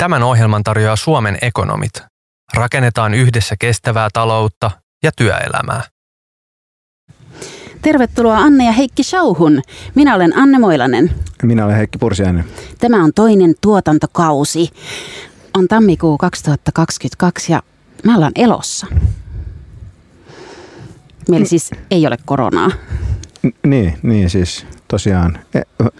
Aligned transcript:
Tämän 0.00 0.22
ohjelman 0.22 0.62
tarjoaa 0.62 0.96
Suomen 0.96 1.38
ekonomit. 1.42 1.92
Rakennetaan 2.54 3.14
yhdessä 3.14 3.54
kestävää 3.58 4.08
taloutta 4.12 4.70
ja 5.02 5.10
työelämää. 5.16 5.82
Tervetuloa 7.82 8.38
Anne 8.38 8.66
ja 8.66 8.72
Heikki 8.72 9.02
Showhun. 9.02 9.62
Minä 9.94 10.14
olen 10.14 10.38
Anne 10.38 10.58
Moilanen. 10.58 11.10
Minä 11.42 11.64
olen 11.64 11.76
Heikki 11.76 11.98
Pursiainen. 11.98 12.44
Tämä 12.78 13.04
on 13.04 13.12
toinen 13.14 13.54
tuotantokausi. 13.60 14.68
On 15.54 15.68
tammikuu 15.68 16.18
2022 16.18 17.52
ja 17.52 17.62
me 18.04 18.14
ollaan 18.14 18.32
elossa. 18.34 18.86
Meillä 21.28 21.46
siis 21.46 21.70
ei 21.90 22.06
ole 22.06 22.16
koronaa. 22.24 22.70
N- 23.46 23.68
niin, 23.68 23.98
niin 24.02 24.30
siis 24.30 24.66
tosiaan. 24.88 25.38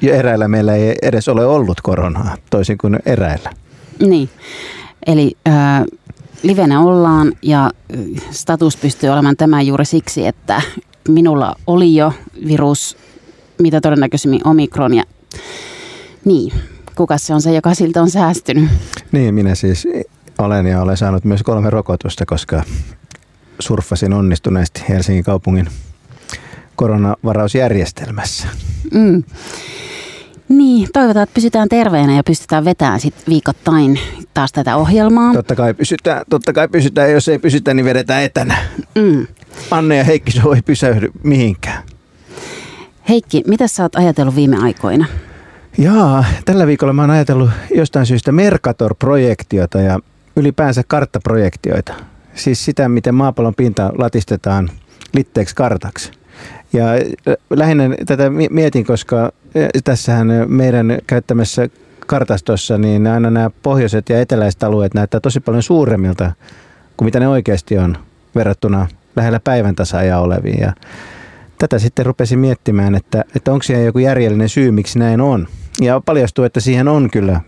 Ja 0.02 0.14
eräillä 0.14 0.48
meillä 0.48 0.74
ei 0.74 0.94
edes 1.02 1.28
ole 1.28 1.46
ollut 1.46 1.80
koronaa, 1.80 2.36
toisin 2.50 2.78
kuin 2.78 2.98
eräillä. 3.06 3.50
Niin, 4.00 4.30
eli 5.06 5.36
äh, 5.48 5.84
livenä 6.42 6.80
ollaan 6.80 7.32
ja 7.42 7.70
status 8.30 8.76
pystyy 8.76 9.10
olemaan 9.10 9.36
tämä 9.36 9.62
juuri 9.62 9.84
siksi, 9.84 10.26
että 10.26 10.62
minulla 11.08 11.56
oli 11.66 11.94
jo 11.94 12.12
virus, 12.46 12.96
mitä 13.62 13.80
todennäköisemmin 13.80 14.40
omikron 14.46 14.94
ja 14.94 15.04
niin, 16.24 16.52
kuka 16.94 17.18
se 17.18 17.34
on 17.34 17.42
se, 17.42 17.54
joka 17.54 17.74
siltä 17.74 18.02
on 18.02 18.10
säästynyt? 18.10 18.70
Niin, 19.12 19.34
minä 19.34 19.54
siis 19.54 19.88
olen 20.38 20.66
ja 20.66 20.82
olen 20.82 20.96
saanut 20.96 21.24
myös 21.24 21.42
kolme 21.42 21.70
rokotusta, 21.70 22.26
koska 22.26 22.62
surffasin 23.58 24.12
onnistuneesti 24.12 24.82
Helsingin 24.88 25.24
kaupungin 25.24 25.68
koronavarausjärjestelmässä. 26.76 28.48
Mm. 28.94 29.22
Niin, 30.50 30.88
toivotaan, 30.92 31.22
että 31.22 31.34
pysytään 31.34 31.68
terveenä 31.68 32.16
ja 32.16 32.22
pystytään 32.24 32.64
vetämään 32.64 33.00
sit 33.00 33.14
viikoittain 33.28 34.00
taas 34.34 34.52
tätä 34.52 34.76
ohjelmaa. 34.76 35.32
Totta 35.32 35.54
kai 35.56 35.74
pysytään, 35.74 36.22
totta 36.30 36.52
kai 36.52 36.68
pysytään. 36.68 37.12
Jos 37.12 37.28
ei 37.28 37.38
pysytä, 37.38 37.74
niin 37.74 37.84
vedetään 37.84 38.22
etänä. 38.22 38.56
Mm. 38.94 39.26
Anne 39.70 39.96
ja 39.96 40.04
Heikki, 40.04 40.32
se 40.32 40.40
ei 40.54 40.62
pysähdy 40.62 41.10
mihinkään. 41.22 41.82
Heikki, 43.08 43.42
mitä 43.46 43.68
sä 43.68 43.82
oot 43.82 43.96
ajatellut 43.96 44.36
viime 44.36 44.56
aikoina? 44.56 45.06
Jaa, 45.78 46.24
tällä 46.44 46.66
viikolla 46.66 46.92
mä 46.92 47.02
oon 47.02 47.10
ajatellut 47.10 47.50
jostain 47.74 48.06
syystä 48.06 48.32
Mercator-projektiota 48.32 49.80
ja 49.80 49.98
ylipäänsä 50.36 50.82
karttaprojektioita. 50.86 51.94
Siis 52.34 52.64
sitä, 52.64 52.88
miten 52.88 53.14
maapallon 53.14 53.54
pinta 53.54 53.92
latistetaan 53.98 54.70
litteeksi 55.14 55.54
kartaksi. 55.54 56.10
Ja 56.72 56.84
lähinnä 57.50 57.84
tätä 58.06 58.30
mietin, 58.50 58.84
koska 58.84 59.32
tässähän 59.84 60.28
meidän 60.46 60.98
käyttämässä 61.06 61.68
kartastossa, 62.06 62.78
niin 62.78 63.06
aina 63.06 63.30
nämä 63.30 63.50
pohjoiset 63.62 64.08
ja 64.08 64.20
eteläiset 64.20 64.62
alueet 64.62 64.94
näyttää 64.94 65.20
tosi 65.20 65.40
paljon 65.40 65.62
suuremmilta 65.62 66.32
kuin 66.96 67.06
mitä 67.06 67.20
ne 67.20 67.28
oikeasti 67.28 67.78
on 67.78 67.96
verrattuna 68.34 68.88
lähellä 69.16 69.40
päivän 69.40 69.74
tasaja 69.74 70.18
oleviin. 70.18 70.60
Ja 70.60 70.72
tätä 71.58 71.78
sitten 71.78 72.06
rupesin 72.06 72.38
miettimään, 72.38 72.94
että, 72.94 73.24
että 73.36 73.52
onko 73.52 73.62
siellä 73.62 73.84
joku 73.84 73.98
järjellinen 73.98 74.48
syy, 74.48 74.70
miksi 74.70 74.98
näin 74.98 75.20
on. 75.20 75.48
Ja 75.80 76.00
paljastuu, 76.06 76.44
että 76.44 76.60
siihen 76.60 76.88
on 76.88 77.10
kyllä 77.10 77.40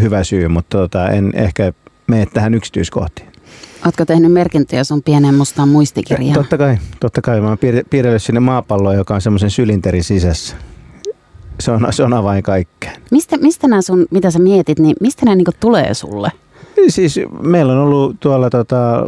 hyvä 0.00 0.24
syy, 0.24 0.48
mutta 0.48 0.78
tota, 0.78 1.10
en 1.10 1.32
ehkä 1.34 1.72
mene 2.06 2.26
tähän 2.26 2.54
yksityiskohtiin. 2.54 3.28
Oletko 3.84 4.04
tehnyt 4.04 4.32
merkintöjä 4.32 4.84
sun 4.84 5.02
pienen 5.02 5.34
mustaan 5.34 5.68
muistikirjaan? 5.68 6.34
Totta 6.34 6.58
kai, 6.58 6.78
totta 7.00 7.20
kai. 7.20 7.40
Mä 7.40 7.48
oon 7.48 7.58
piirrellyt 7.90 8.22
sinne 8.22 8.40
maapalloon, 8.40 8.96
joka 8.96 9.14
on 9.14 9.20
semmoisen 9.20 9.50
sylinterin 9.50 10.04
sisässä. 10.04 10.56
Se 11.60 11.70
on, 11.70 11.86
se 11.90 12.02
on 12.02 12.12
avain 12.12 12.42
kaikkeen. 12.42 13.02
Mistä, 13.10 13.36
mistä 13.36 13.68
nämä 13.68 13.82
sun, 13.82 14.06
mitä 14.10 14.30
sä 14.30 14.38
mietit, 14.38 14.78
niin 14.78 14.96
mistä 15.00 15.24
nämä 15.24 15.36
niinku 15.36 15.52
tulee 15.60 15.94
sulle? 15.94 16.32
Siis 16.88 17.20
meillä 17.42 17.72
on 17.72 17.78
ollut 17.78 18.16
tuolla 18.20 18.50
tota, 18.50 19.06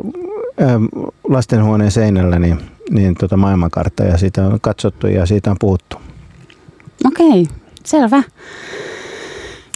lastenhuoneen 1.28 1.90
seinällä 1.90 2.38
niin, 2.38 2.58
niin 2.90 3.14
tota 3.14 3.36
maailmankartta 3.36 4.04
ja 4.04 4.18
siitä 4.18 4.46
on 4.46 4.60
katsottu 4.60 5.06
ja 5.06 5.26
siitä 5.26 5.50
on 5.50 5.56
puhuttu. 5.60 5.96
Okei, 7.04 7.46
selvä. 7.84 8.22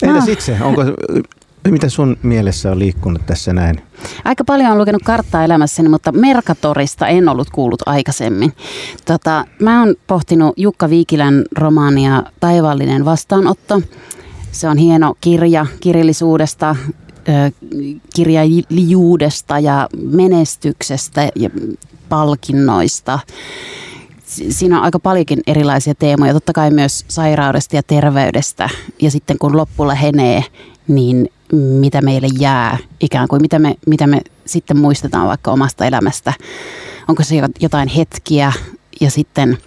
Entäs 0.02 0.28
itse? 0.28 0.56
Onko 0.62 0.82
mitä 1.70 1.88
sun 1.88 2.16
mielessä 2.22 2.72
on 2.72 2.78
liikkunut 2.78 3.26
tässä 3.26 3.52
näin? 3.52 3.80
Aika 4.24 4.44
paljon 4.44 4.72
on 4.72 4.78
lukenut 4.78 5.02
karttaa 5.02 5.44
elämässäni, 5.44 5.88
mutta 5.88 6.12
Merkatorista 6.12 7.06
en 7.08 7.28
ollut 7.28 7.50
kuullut 7.50 7.82
aikaisemmin. 7.86 8.52
Tota, 9.04 9.44
mä 9.60 9.80
oon 9.80 9.94
pohtinut 10.06 10.54
Jukka 10.56 10.90
Viikilän 10.90 11.44
romaania 11.58 12.22
Taivaallinen 12.40 13.04
vastaanotto. 13.04 13.82
Se 14.52 14.68
on 14.68 14.78
hieno 14.78 15.14
kirja 15.20 15.66
kirjallisuudesta, 15.80 16.76
kirjailijuudesta 18.14 19.58
ja 19.58 19.88
menestyksestä 20.02 21.28
ja 21.34 21.50
palkinnoista. 22.08 23.18
Siinä 24.48 24.78
on 24.78 24.84
aika 24.84 24.98
paljonkin 24.98 25.40
erilaisia 25.46 25.94
teemoja, 25.94 26.32
totta 26.32 26.52
kai 26.52 26.70
myös 26.70 27.04
sairaudesta 27.08 27.76
ja 27.76 27.82
terveydestä. 27.82 28.68
Ja 29.02 29.10
sitten 29.10 29.38
kun 29.38 29.56
loppu 29.56 29.86
lähenee, 29.86 30.44
niin 30.88 31.28
mitä 31.52 32.02
meille 32.02 32.28
jää, 32.38 32.78
ikään 33.00 33.28
kuin 33.28 33.42
mitä 33.42 33.58
me, 33.58 33.74
mitä 33.86 34.06
me 34.06 34.20
sitten 34.44 34.76
muistetaan 34.76 35.26
vaikka 35.26 35.50
omasta 35.50 35.84
elämästä. 35.84 36.32
Onko 37.08 37.22
se 37.22 37.34
jotain 37.60 37.88
hetkiä 37.88 38.52
ja 39.00 39.10
sitten 39.10 39.58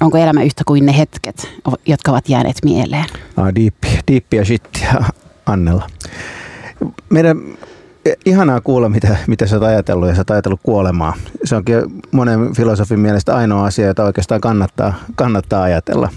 onko 0.00 0.18
elämä 0.18 0.42
yhtä 0.42 0.62
kuin 0.66 0.86
ne 0.86 0.98
hetket, 0.98 1.48
jotka 1.86 2.10
ovat 2.10 2.28
jääneet 2.28 2.56
mieleen? 2.64 3.06
Ah, 3.36 3.54
diippiä, 3.54 4.00
diippiä 4.08 4.44
shittiä 4.44 4.94
Annella. 5.46 5.86
Meidän 7.10 7.38
ihanaa 8.26 8.60
kuulla, 8.60 8.88
mitä, 8.88 9.16
mitä 9.26 9.46
sä 9.46 9.56
oot 9.56 9.62
ajatellut 9.62 10.08
ja 10.08 10.14
sä 10.14 10.20
oot 10.20 10.30
ajatellut 10.30 10.60
kuolemaa. 10.62 11.14
Se 11.44 11.56
onkin 11.56 11.76
monen 12.12 12.54
filosofin 12.54 13.00
mielestä 13.00 13.36
ainoa 13.36 13.64
asia, 13.64 13.86
jota 13.86 14.04
oikeastaan 14.04 14.40
kannattaa, 14.40 14.94
kannattaa 15.14 15.62
ajatella. 15.62 16.08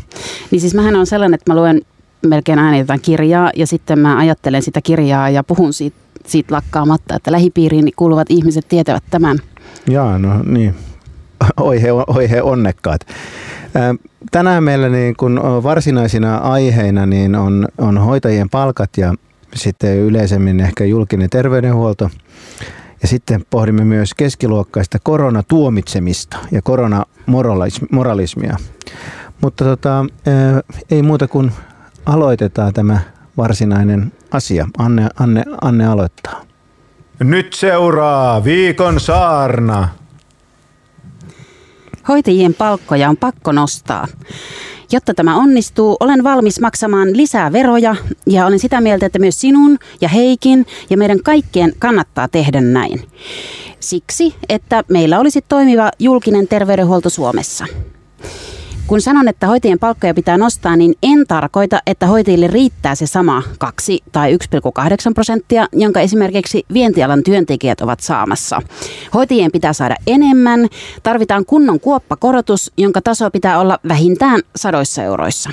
Niin 0.51 0.61
siis 0.61 0.75
mähän 0.75 0.95
on 0.95 1.07
sellainen, 1.07 1.35
että 1.35 1.53
mä 1.53 1.59
luen 1.59 1.81
melkein 2.25 2.59
jotain 2.77 3.01
kirjaa 3.01 3.51
ja 3.55 3.67
sitten 3.67 3.99
mä 3.99 4.17
ajattelen 4.17 4.61
sitä 4.61 4.81
kirjaa 4.81 5.29
ja 5.29 5.43
puhun 5.43 5.73
siitä, 5.73 5.97
siitä 6.25 6.55
lakkaamatta, 6.55 7.15
että 7.15 7.31
lähipiiriin 7.31 7.91
kuuluvat 7.95 8.27
ihmiset 8.29 8.67
tietävät 8.67 9.03
tämän. 9.09 9.39
Jaa, 9.87 10.19
no 10.19 10.43
niin. 10.43 10.75
Oi 11.59 11.81
he, 11.81 11.91
oi 11.91 12.29
he 12.29 12.41
onnekkaat. 12.41 13.01
Tänään 14.31 14.63
meillä 14.63 14.89
niin 14.89 15.15
kun 15.15 15.41
varsinaisina 15.63 16.37
aiheina 16.37 17.05
niin 17.05 17.35
on, 17.35 17.67
on 17.77 17.97
hoitajien 17.97 18.49
palkat 18.49 18.89
ja 18.97 19.13
sitten 19.55 19.97
yleisemmin 19.97 20.59
ehkä 20.59 20.85
julkinen 20.85 21.29
terveydenhuolto. 21.29 22.09
Ja 23.01 23.07
sitten 23.07 23.45
pohdimme 23.49 23.85
myös 23.85 24.13
keskiluokkaista 24.13 24.97
koronatuomitsemista 25.03 26.37
ja 26.51 26.61
koronamoralismia. 26.61 28.57
Mutta 29.41 29.63
tota, 29.63 30.05
ei 30.91 31.01
muuta 31.01 31.27
kuin 31.27 31.51
aloitetaan 32.07 32.73
tämä 32.73 32.99
varsinainen 33.37 34.11
asia. 34.31 34.67
Anne, 34.77 35.07
Anne, 35.19 35.43
Anne 35.61 35.87
aloittaa. 35.87 36.41
Nyt 37.19 37.53
seuraa 37.53 38.43
viikon 38.43 38.99
saarna. 38.99 39.89
Hoitajien 42.07 42.53
palkkoja 42.53 43.09
on 43.09 43.17
pakko 43.17 43.51
nostaa. 43.51 44.07
Jotta 44.91 45.13
tämä 45.13 45.35
onnistuu, 45.35 45.97
olen 45.99 46.23
valmis 46.23 46.59
maksamaan 46.59 47.17
lisää 47.17 47.51
veroja 47.51 47.95
ja 48.27 48.45
olen 48.45 48.59
sitä 48.59 48.81
mieltä, 48.81 49.05
että 49.05 49.19
myös 49.19 49.41
sinun 49.41 49.77
ja 50.01 50.09
Heikin 50.09 50.65
ja 50.89 50.97
meidän 50.97 51.19
kaikkien 51.23 51.73
kannattaa 51.79 52.27
tehdä 52.27 52.61
näin. 52.61 53.07
Siksi, 53.79 54.35
että 54.49 54.83
meillä 54.89 55.19
olisi 55.19 55.41
toimiva 55.47 55.91
julkinen 55.99 56.47
terveydenhuolto 56.47 57.09
Suomessa. 57.09 57.65
Kun 58.87 59.01
sanon, 59.01 59.27
että 59.27 59.47
hoitajien 59.47 59.79
palkkoja 59.79 60.13
pitää 60.13 60.37
nostaa, 60.37 60.75
niin 60.75 60.95
en 61.03 61.27
tarkoita, 61.27 61.79
että 61.87 62.07
hoitajille 62.07 62.47
riittää 62.47 62.95
se 62.95 63.07
sama 63.07 63.43
2 63.59 63.99
tai 64.11 64.33
1,8 64.33 65.13
prosenttia, 65.13 65.67
jonka 65.73 65.99
esimerkiksi 65.99 66.65
vientialan 66.73 67.23
työntekijät 67.23 67.81
ovat 67.81 67.99
saamassa. 67.99 68.61
Hoitajien 69.13 69.51
pitää 69.51 69.73
saada 69.73 69.95
enemmän, 70.07 70.67
tarvitaan 71.03 71.45
kunnon 71.45 71.79
kuoppakorotus, 71.79 72.71
jonka 72.77 73.01
taso 73.01 73.31
pitää 73.31 73.59
olla 73.59 73.79
vähintään 73.87 74.41
sadoissa 74.55 75.03
euroissa. 75.03 75.49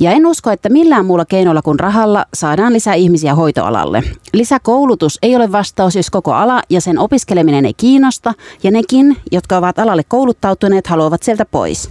Ja 0.00 0.12
en 0.12 0.26
usko, 0.26 0.50
että 0.50 0.68
millään 0.68 1.06
muulla 1.06 1.24
keinolla 1.24 1.62
kuin 1.62 1.80
rahalla 1.80 2.26
saadaan 2.34 2.72
lisää 2.72 2.94
ihmisiä 2.94 3.34
hoitoalalle. 3.34 4.02
Lisäkoulutus 4.32 5.18
ei 5.22 5.36
ole 5.36 5.52
vastaus, 5.52 5.96
jos 5.96 6.10
koko 6.10 6.32
ala 6.32 6.62
ja 6.70 6.80
sen 6.80 6.98
opiskeleminen 6.98 7.66
ei 7.66 7.74
kiinnosta, 7.74 8.34
ja 8.62 8.70
nekin, 8.70 9.16
jotka 9.32 9.56
ovat 9.56 9.78
alalle 9.78 10.02
kouluttautuneet, 10.08 10.86
haluavat 10.86 11.22
sieltä 11.22 11.44
pois. 11.44 11.90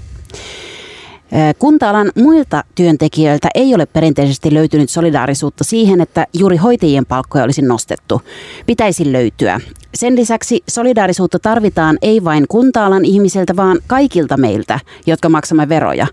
Kunta-alan 1.59 2.11
muilta 2.15 2.63
työntekijöiltä 2.75 3.49
ei 3.55 3.75
ole 3.75 3.85
perinteisesti 3.85 4.53
löytynyt 4.53 4.89
solidaarisuutta 4.89 5.63
siihen, 5.63 6.01
että 6.01 6.27
juuri 6.33 6.57
hoitajien 6.57 7.05
palkkoja 7.05 7.43
olisi 7.43 7.61
nostettu. 7.61 8.21
Pitäisi 8.65 9.11
löytyä. 9.11 9.61
Sen 9.95 10.15
lisäksi 10.15 10.63
solidaarisuutta 10.69 11.39
tarvitaan 11.39 11.97
ei 12.01 12.23
vain 12.23 12.45
kunta-alan 12.47 13.05
ihmisiltä, 13.05 13.55
vaan 13.55 13.79
kaikilta 13.87 14.37
meiltä, 14.37 14.79
jotka 15.05 15.29
maksamme 15.29 15.69
veroja. 15.69 16.07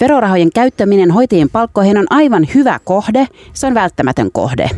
Verorahojen 0.00 0.50
käyttäminen 0.54 1.10
hoitajien 1.10 1.50
palkkoihin 1.50 1.98
on 1.98 2.06
aivan 2.10 2.46
hyvä 2.54 2.80
kohde, 2.84 3.26
se 3.52 3.66
on 3.66 3.74
välttämätön 3.74 4.32
kohde. 4.32 4.70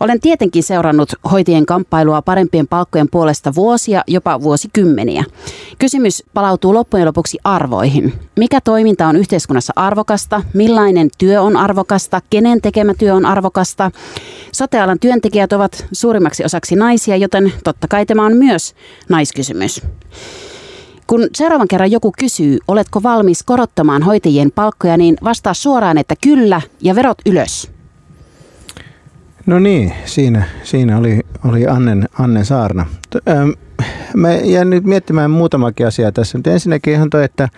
Olen 0.00 0.20
tietenkin 0.20 0.62
seurannut 0.62 1.12
hoitajien 1.30 1.66
kamppailua 1.66 2.22
parempien 2.22 2.68
palkkojen 2.68 3.08
puolesta 3.10 3.54
vuosia, 3.54 4.02
jopa 4.06 4.42
vuosikymmeniä. 4.42 5.24
Kysymys 5.78 6.22
palautuu 6.34 6.74
loppujen 6.74 7.06
lopuksi 7.06 7.38
arvoihin. 7.44 8.12
Mikä 8.36 8.60
toiminta 8.60 9.06
on 9.06 9.16
yhteiskunnassa 9.16 9.72
arvokasta? 9.76 10.42
Millainen 10.54 11.08
työ 11.18 11.42
on 11.42 11.56
arvokasta? 11.56 12.20
Kenen 12.30 12.60
tekemä 12.60 12.94
työ 12.94 13.14
on 13.14 13.26
arvokasta? 13.26 13.90
Sotealan 14.52 14.98
työntekijät 14.98 15.52
ovat 15.52 15.86
suurimmaksi 15.92 16.44
osaksi 16.44 16.76
naisia, 16.76 17.16
joten 17.16 17.52
totta 17.64 17.88
kai 17.88 18.06
tämä 18.06 18.26
on 18.26 18.36
myös 18.36 18.74
naiskysymys. 19.08 19.82
Kun 21.08 21.28
seuraavan 21.34 21.68
kerran 21.68 21.90
joku 21.90 22.12
kysyy, 22.18 22.58
oletko 22.68 23.02
valmis 23.02 23.42
korottamaan 23.42 24.02
hoitajien 24.02 24.52
palkkoja, 24.52 24.96
niin 24.96 25.16
vastaa 25.24 25.54
suoraan, 25.54 25.98
että 25.98 26.14
kyllä 26.22 26.60
ja 26.80 26.94
verot 26.94 27.18
ylös. 27.26 27.70
No 29.46 29.58
niin, 29.58 29.92
siinä, 30.04 30.42
siinä 30.62 30.98
oli, 30.98 31.20
oli 31.44 31.66
Annen, 31.66 32.08
Annen 32.18 32.44
saarna. 32.44 32.86
Ähm, 33.28 33.50
mä 34.16 34.32
jään 34.32 34.70
nyt 34.70 34.84
miettimään 34.84 35.30
muutamakin 35.30 35.86
asiaa 35.86 36.12
tässä. 36.12 36.38
Mutta 36.38 36.50
ensinnäkin 36.50 36.94
ihan 36.94 37.10
toi, 37.10 37.24
että, 37.24 37.48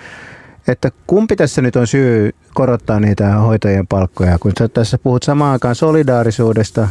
että 0.68 0.90
kumpi 1.06 1.36
tässä 1.36 1.62
nyt 1.62 1.76
on 1.76 1.86
syy 1.86 2.34
korottaa 2.54 3.00
niitä 3.00 3.34
hoitajien 3.34 3.86
palkkoja, 3.86 4.38
kun 4.38 4.52
sä 4.58 4.68
tässä 4.68 4.98
puhut 4.98 5.22
samaan 5.22 5.52
aikaan 5.52 5.74
solidaarisuudesta 5.74 6.88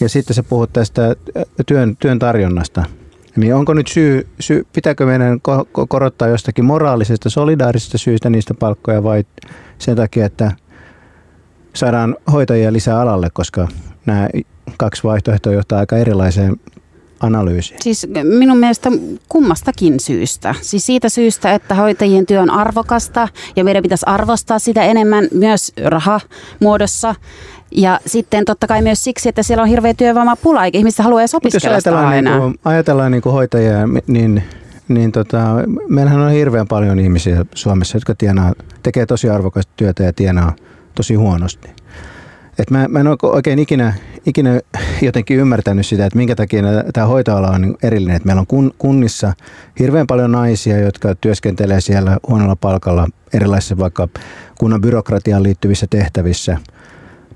ja 0.00 0.08
sitten 0.08 0.34
sä 0.34 0.42
puhut 0.42 0.72
tästä 0.72 1.16
työn, 1.66 1.96
työn 1.96 2.18
tarjonnasta. 2.18 2.84
Niin 3.36 3.54
onko 3.54 3.74
nyt 3.74 3.88
syy, 3.88 4.26
syy 4.40 4.66
pitääkö 4.72 5.06
meidän 5.06 5.40
korottaa 5.88 6.28
jostakin 6.28 6.64
moraalisesta, 6.64 7.30
solidaarisesta 7.30 7.98
syystä 7.98 8.30
niistä 8.30 8.54
palkkoja 8.54 9.02
vai 9.02 9.24
sen 9.78 9.96
takia, 9.96 10.26
että 10.26 10.52
saadaan 11.74 12.16
hoitajia 12.32 12.72
lisää 12.72 13.00
alalle, 13.00 13.28
koska 13.32 13.68
nämä 14.06 14.28
kaksi 14.76 15.02
vaihtoehtoa 15.04 15.52
johtaa 15.52 15.78
aika 15.78 15.96
erilaiseen 15.96 16.56
analyysiin. 17.20 17.82
Siis 17.82 18.06
minun 18.22 18.58
mielestä 18.58 18.90
kummastakin 19.28 20.00
syystä. 20.00 20.54
Siis 20.60 20.86
siitä 20.86 21.08
syystä, 21.08 21.54
että 21.54 21.74
hoitajien 21.74 22.26
työ 22.26 22.40
on 22.40 22.50
arvokasta 22.50 23.28
ja 23.56 23.64
meidän 23.64 23.82
pitäisi 23.82 24.06
arvostaa 24.06 24.58
sitä 24.58 24.82
enemmän 24.82 25.28
myös 25.34 25.72
rahamuodossa. 25.84 27.14
Ja 27.76 28.00
sitten 28.06 28.44
totta 28.44 28.66
kai 28.66 28.82
myös 28.82 29.04
siksi, 29.04 29.28
että 29.28 29.42
siellä 29.42 29.62
on 29.62 29.68
hirveä 29.68 29.94
työvoimapula, 29.94 30.64
eikä 30.64 30.78
ihmistä 30.78 31.02
halua 31.02 31.20
edes 31.20 31.34
opiskella 31.34 31.76
jos 31.76 31.86
ajatellaan, 31.86 32.24
niin 32.24 32.38
kuin, 32.40 32.54
ajatellaan 32.64 33.12
niin 33.12 33.22
kuin 33.22 33.32
hoitajia, 33.32 33.76
niin, 34.06 34.42
niin 34.88 35.12
tota, 35.12 35.38
meillähän 35.88 36.20
on 36.20 36.30
hirveän 36.30 36.68
paljon 36.68 36.98
ihmisiä 36.98 37.44
Suomessa, 37.54 37.96
jotka 37.96 38.14
tienaa, 38.14 38.52
tekee 38.82 39.06
tosi 39.06 39.28
arvokasta 39.28 39.72
työtä 39.76 40.02
ja 40.02 40.12
tienaa 40.12 40.52
tosi 40.94 41.14
huonosti. 41.14 41.68
Et 42.58 42.70
mä, 42.70 42.88
mä 42.88 43.00
en 43.00 43.06
ole 43.06 43.16
oikein 43.22 43.58
ikinä, 43.58 43.94
ikinä 44.26 44.60
jotenkin 45.02 45.38
ymmärtänyt 45.38 45.86
sitä, 45.86 46.06
että 46.06 46.16
minkä 46.16 46.34
takia 46.34 46.62
tämä 46.92 47.06
hoitoala 47.06 47.50
on 47.50 47.62
niin 47.62 47.76
erillinen. 47.82 48.16
Et 48.16 48.24
meillä 48.24 48.40
on 48.40 48.46
kun, 48.46 48.74
kunnissa 48.78 49.32
hirveän 49.78 50.06
paljon 50.06 50.32
naisia, 50.32 50.80
jotka 50.80 51.14
työskentelee 51.14 51.80
siellä 51.80 52.18
huonolla 52.28 52.56
palkalla 52.56 53.06
erilaisissa 53.32 53.78
vaikka 53.78 54.08
kunnan 54.58 54.80
byrokratiaan 54.80 55.42
liittyvissä 55.42 55.86
tehtävissä. 55.90 56.58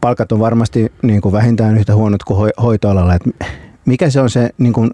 Palkat 0.06 0.32
on 0.32 0.40
varmasti 0.40 0.92
niin 1.02 1.20
kuin 1.20 1.32
vähintään 1.32 1.76
yhtä 1.76 1.94
huonot 1.94 2.24
kuin 2.24 2.52
hoitoalalla. 2.62 3.14
Et 3.14 3.22
mikä 3.84 4.10
se 4.10 4.20
on 4.20 4.30
se 4.30 4.50
niin 4.58 4.72
kuin 4.72 4.90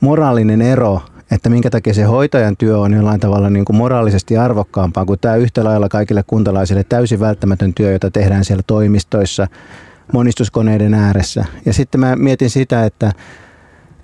moraalinen 0.00 0.62
ero 0.62 1.00
että 1.30 1.50
minkä 1.50 1.70
takia 1.70 1.94
se 1.94 2.02
hoitajan 2.02 2.56
työ 2.56 2.78
on 2.78 2.92
jollain 2.92 3.20
tavalla 3.20 3.50
niin 3.50 3.64
kuin 3.64 3.76
moraalisesti 3.76 4.36
arvokkaampaa 4.36 5.04
kuin 5.04 5.20
tämä 5.20 5.36
yhtä 5.36 5.64
lailla 5.64 5.88
kaikille 5.88 6.22
kuntalaisille 6.26 6.84
täysin 6.84 7.20
välttämätön 7.20 7.74
työ, 7.74 7.92
jota 7.92 8.10
tehdään 8.10 8.44
siellä 8.44 8.62
toimistoissa, 8.66 9.46
monistuskoneiden 10.12 10.94
ääressä. 10.94 11.44
Ja 11.66 11.72
sitten 11.72 12.00
mä 12.00 12.16
mietin 12.16 12.50
sitä, 12.50 12.84
että, 12.84 13.12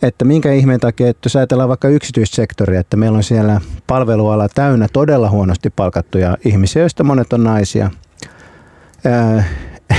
että 0.02 0.24
minkä 0.24 0.52
ihmeen 0.52 0.80
takia, 0.80 1.08
että 1.08 1.26
jos 1.26 1.36
ajatellaan 1.36 1.68
vaikka 1.68 1.88
yksityissektoria, 1.88 2.80
että 2.80 2.96
meillä 2.96 3.16
on 3.16 3.24
siellä 3.24 3.60
palveluala 3.86 4.48
täynnä 4.48 4.86
todella 4.92 5.30
huonosti 5.30 5.70
palkattuja 5.70 6.36
ihmisiä, 6.44 6.82
joista 6.82 7.04
monet 7.04 7.32
on 7.32 7.44
naisia. 7.44 7.90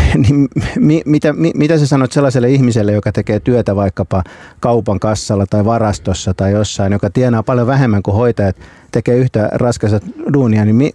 niin 0.29 0.47
mi, 0.79 1.01
mitä, 1.05 1.33
mi, 1.33 1.51
mitä 1.55 1.77
sä 1.77 1.87
sanot 1.87 2.11
sellaiselle 2.11 2.49
ihmiselle, 2.49 2.91
joka 2.91 3.11
tekee 3.11 3.39
työtä 3.39 3.75
vaikkapa 3.75 4.23
kaupan 4.59 4.99
kassalla 4.99 5.45
tai 5.45 5.65
varastossa 5.65 6.33
tai 6.33 6.51
jossain, 6.51 6.93
joka 6.93 7.09
tienaa 7.09 7.43
paljon 7.43 7.67
vähemmän 7.67 8.03
kuin 8.03 8.15
hoitajat, 8.15 8.55
tekee 8.91 9.17
yhtä 9.17 9.49
raskasta 9.51 9.99
duunia, 10.33 10.65
niin 10.65 10.75
mi, 10.75 10.91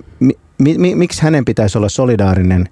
mi, 0.59 0.79
mi, 0.79 0.95
miksi 0.95 1.23
hänen 1.23 1.45
pitäisi 1.45 1.79
olla 1.79 1.89
solidaarinen 1.89 2.69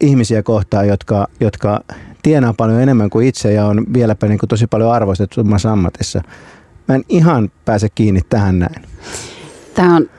ihmisiä 0.00 0.42
kohtaan, 0.42 0.88
jotka, 0.88 1.26
jotka 1.40 1.80
tienaa 2.22 2.54
paljon 2.54 2.80
enemmän 2.80 3.10
kuin 3.10 3.26
itse 3.26 3.52
ja 3.52 3.66
on 3.66 3.86
vieläpä 3.94 4.26
niin 4.26 4.38
kuin 4.38 4.48
tosi 4.48 4.66
paljon 4.66 4.92
arvostettu 4.92 5.40
ammatissa. 5.70 6.22
Mä 6.88 6.94
en 6.94 7.04
ihan 7.08 7.50
pääse 7.64 7.88
kiinni 7.94 8.20
tähän 8.28 8.58
näin. 8.58 8.82
Tämä 9.74 9.96
on 9.96 10.10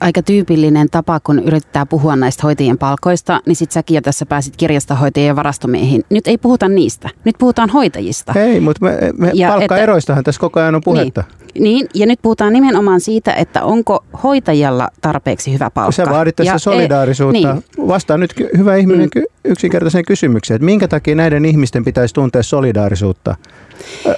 aika 0.00 0.22
tyypillinen 0.22 0.90
tapa, 0.90 1.20
kun 1.20 1.38
yrittää 1.38 1.86
puhua 1.86 2.16
näistä 2.16 2.42
hoitajien 2.42 2.78
palkoista, 2.78 3.40
niin 3.46 3.56
sit 3.56 3.72
säkin 3.72 3.94
jo 3.94 4.00
tässä 4.00 4.26
pääsit 4.26 4.56
kirjastohoitajien 4.56 5.28
ja 5.28 5.36
varastomiehiin. 5.36 6.02
Nyt 6.10 6.26
ei 6.26 6.38
puhuta 6.38 6.68
niistä, 6.68 7.08
nyt 7.24 7.36
puhutaan 7.38 7.70
hoitajista. 7.70 8.32
Ei, 8.36 8.60
mutta 8.60 8.84
me, 8.84 8.98
me 9.18 9.30
ja 9.34 9.48
palkkaeroistahan 9.48 10.20
että, 10.20 10.28
tässä 10.28 10.40
koko 10.40 10.60
ajan 10.60 10.74
on 10.74 10.82
puhetta. 10.84 11.24
Niin, 11.54 11.62
niin, 11.62 11.88
ja 11.94 12.06
nyt 12.06 12.18
puhutaan 12.22 12.52
nimenomaan 12.52 13.00
siitä, 13.00 13.32
että 13.32 13.64
onko 13.64 14.04
hoitajalla 14.22 14.88
tarpeeksi 15.00 15.52
hyvä 15.52 15.70
palkka. 15.70 15.92
Sä 15.92 16.06
vaadit 16.10 16.36
tässä 16.36 16.52
ja, 16.52 16.58
solidaarisuutta. 16.58 17.54
Niin. 17.54 17.88
Vastaa 17.88 18.18
nyt 18.18 18.34
hyvä 18.56 18.76
ihminen 18.76 19.08
mm. 19.14 19.22
yksinkertaiseen 19.44 20.04
kysymykseen, 20.04 20.56
että 20.56 20.64
minkä 20.64 20.88
takia 20.88 21.14
näiden 21.14 21.44
ihmisten 21.44 21.84
pitäisi 21.84 22.14
tuntea 22.14 22.42
solidaarisuutta? 22.42 23.36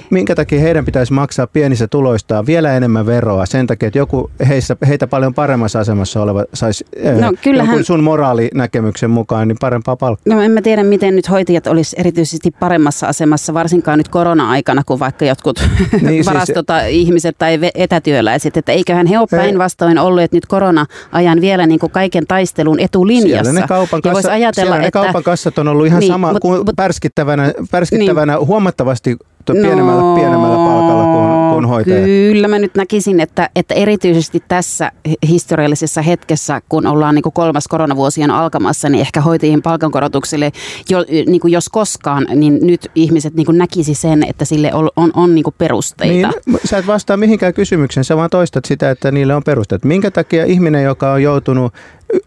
Minkä 0.09 0.35
takia 0.35 0.59
heidän 0.59 0.85
pitäisi 0.85 1.13
maksaa 1.13 1.47
pienissä 1.47 1.87
tuloistaan 1.87 2.45
vielä 2.45 2.73
enemmän 2.73 3.05
veroa 3.05 3.45
sen 3.45 3.67
takia, 3.67 3.87
että 3.87 3.99
joku 3.99 4.31
heissä, 4.47 4.77
heitä 4.87 5.07
paljon 5.07 5.33
paremmassa 5.33 5.79
asemassa 5.79 6.21
oleva 6.21 6.45
saisi 6.53 6.85
no, 7.21 7.33
kyllähän, 7.41 7.83
sun 7.83 8.03
moraalinäkemyksen 8.03 9.09
mukaan 9.09 9.47
niin 9.47 9.57
parempaa 9.61 9.95
palkkaa? 9.95 10.35
No 10.35 10.41
en 10.41 10.51
mä 10.51 10.61
tiedä, 10.61 10.83
miten 10.83 11.15
nyt 11.15 11.29
hoitajat 11.29 11.67
olisi 11.67 11.95
erityisesti 11.99 12.51
paremmassa 12.51 13.07
asemassa, 13.07 13.53
varsinkaan 13.53 13.97
nyt 13.97 14.07
korona-aikana, 14.07 14.83
kuin 14.85 14.99
vaikka 14.99 15.25
jotkut 15.25 15.69
niin, 16.01 16.25
varastota 16.25 16.79
siis, 16.79 16.91
ihmiset 16.91 17.35
tai 17.37 17.59
etätyöläiset. 17.75 18.57
Että 18.57 18.71
eiköhän 18.71 19.07
he 19.07 19.19
ole 19.19 19.27
päinvastoin 19.31 19.99
olleet 19.99 20.31
nyt 20.31 20.45
korona-ajan 20.45 21.41
vielä 21.41 21.67
niin 21.67 21.79
kuin 21.79 21.91
kaiken 21.91 22.27
taistelun 22.27 22.79
etulinjassa. 22.79 23.43
Siellä 23.43 23.59
ne 23.59 23.67
kaupan, 23.67 24.01
kassa, 24.01 24.31
ajatella, 24.31 24.53
siellä 24.53 24.75
että, 24.75 24.99
ne 24.99 25.03
kaupan 25.03 25.23
kassat 25.23 25.57
on 25.57 25.67
ollut 25.67 25.85
ihan 25.85 25.99
niin, 25.99 26.11
sama 26.11 26.33
mut, 26.33 26.41
kuin 26.41 26.59
mut, 26.59 26.75
pärskittävänä, 26.75 27.53
pärskittävänä 27.71 28.35
niin, 28.35 28.47
huomattavasti 28.47 29.17
no, 29.49 30.15
pienemmällä 30.15 30.55
palkalla 30.55 31.03
kuin, 31.03 31.53
kuin 31.53 31.65
hoitajat. 31.65 32.05
Kyllä 32.05 32.47
mä 32.47 32.59
nyt 32.59 32.75
näkisin, 32.75 33.19
että, 33.19 33.49
että 33.55 33.73
erityisesti 33.73 34.43
tässä 34.47 34.91
historiallisessa 35.27 36.01
hetkessä, 36.01 36.61
kun 36.69 36.87
ollaan 36.87 37.15
niin 37.15 37.23
kuin 37.23 37.33
kolmas 37.33 37.67
koronavuosi 37.67 38.23
on 38.23 38.31
alkamassa, 38.31 38.89
niin 38.89 39.01
ehkä 39.01 39.21
hoitajien 39.21 39.61
palkankorotukselle, 39.61 40.51
jo, 40.89 41.05
niin 41.27 41.41
kuin 41.41 41.53
jos 41.53 41.69
koskaan, 41.69 42.27
niin 42.35 42.59
nyt 42.61 42.91
ihmiset 42.95 43.33
niin 43.33 43.45
kuin 43.45 43.57
näkisi 43.57 43.93
sen, 43.93 44.23
että 44.23 44.45
sille 44.45 44.73
on, 44.73 44.89
on, 44.95 45.11
on 45.15 45.35
niin 45.35 45.43
kuin 45.43 45.55
perusteita. 45.57 46.31
Niin, 46.45 46.59
sä 46.65 46.77
et 46.77 46.87
vastaa 46.87 47.17
mihinkään 47.17 47.53
kysymykseen, 47.53 48.03
sä 48.03 48.17
vaan 48.17 48.29
toistat 48.29 48.65
sitä, 48.65 48.91
että 48.91 49.11
niille 49.11 49.35
on 49.35 49.43
perusteet. 49.43 49.85
Minkä 49.85 50.11
takia 50.11 50.45
ihminen, 50.45 50.83
joka 50.83 51.11
on 51.11 51.23
joutunut 51.23 51.73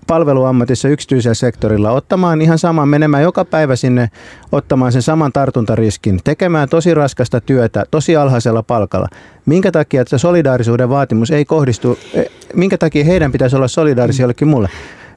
palveluammatissa 0.06 0.88
yksityisellä 0.88 1.34
sektorilla 1.34 1.90
ottamaan 1.90 2.42
ihan 2.42 2.58
saman, 2.58 2.88
menemään 2.88 3.22
joka 3.22 3.44
päivä 3.44 3.76
sinne 3.76 4.10
ottamaan 4.52 4.92
sen 4.92 5.02
saman 5.02 5.32
tartuntariskin, 5.32 6.20
tekemään 6.24 6.68
tosi 6.68 6.94
raskasta 6.94 7.40
työtä 7.40 7.84
tosi 7.90 8.16
alhaisella 8.16 8.62
palkalla. 8.62 9.08
Minkä 9.46 9.72
takia 9.72 10.02
että 10.02 10.18
solidaarisuuden 10.18 10.88
vaatimus 10.88 11.30
ei 11.30 11.44
kohdistu, 11.44 11.98
e, 12.14 12.22
minkä 12.54 12.78
takia 12.78 13.04
heidän 13.04 13.32
pitäisi 13.32 13.56
olla 13.56 13.68
solidaarisia 13.68 14.22
jollekin 14.22 14.48
mulle? 14.48 14.68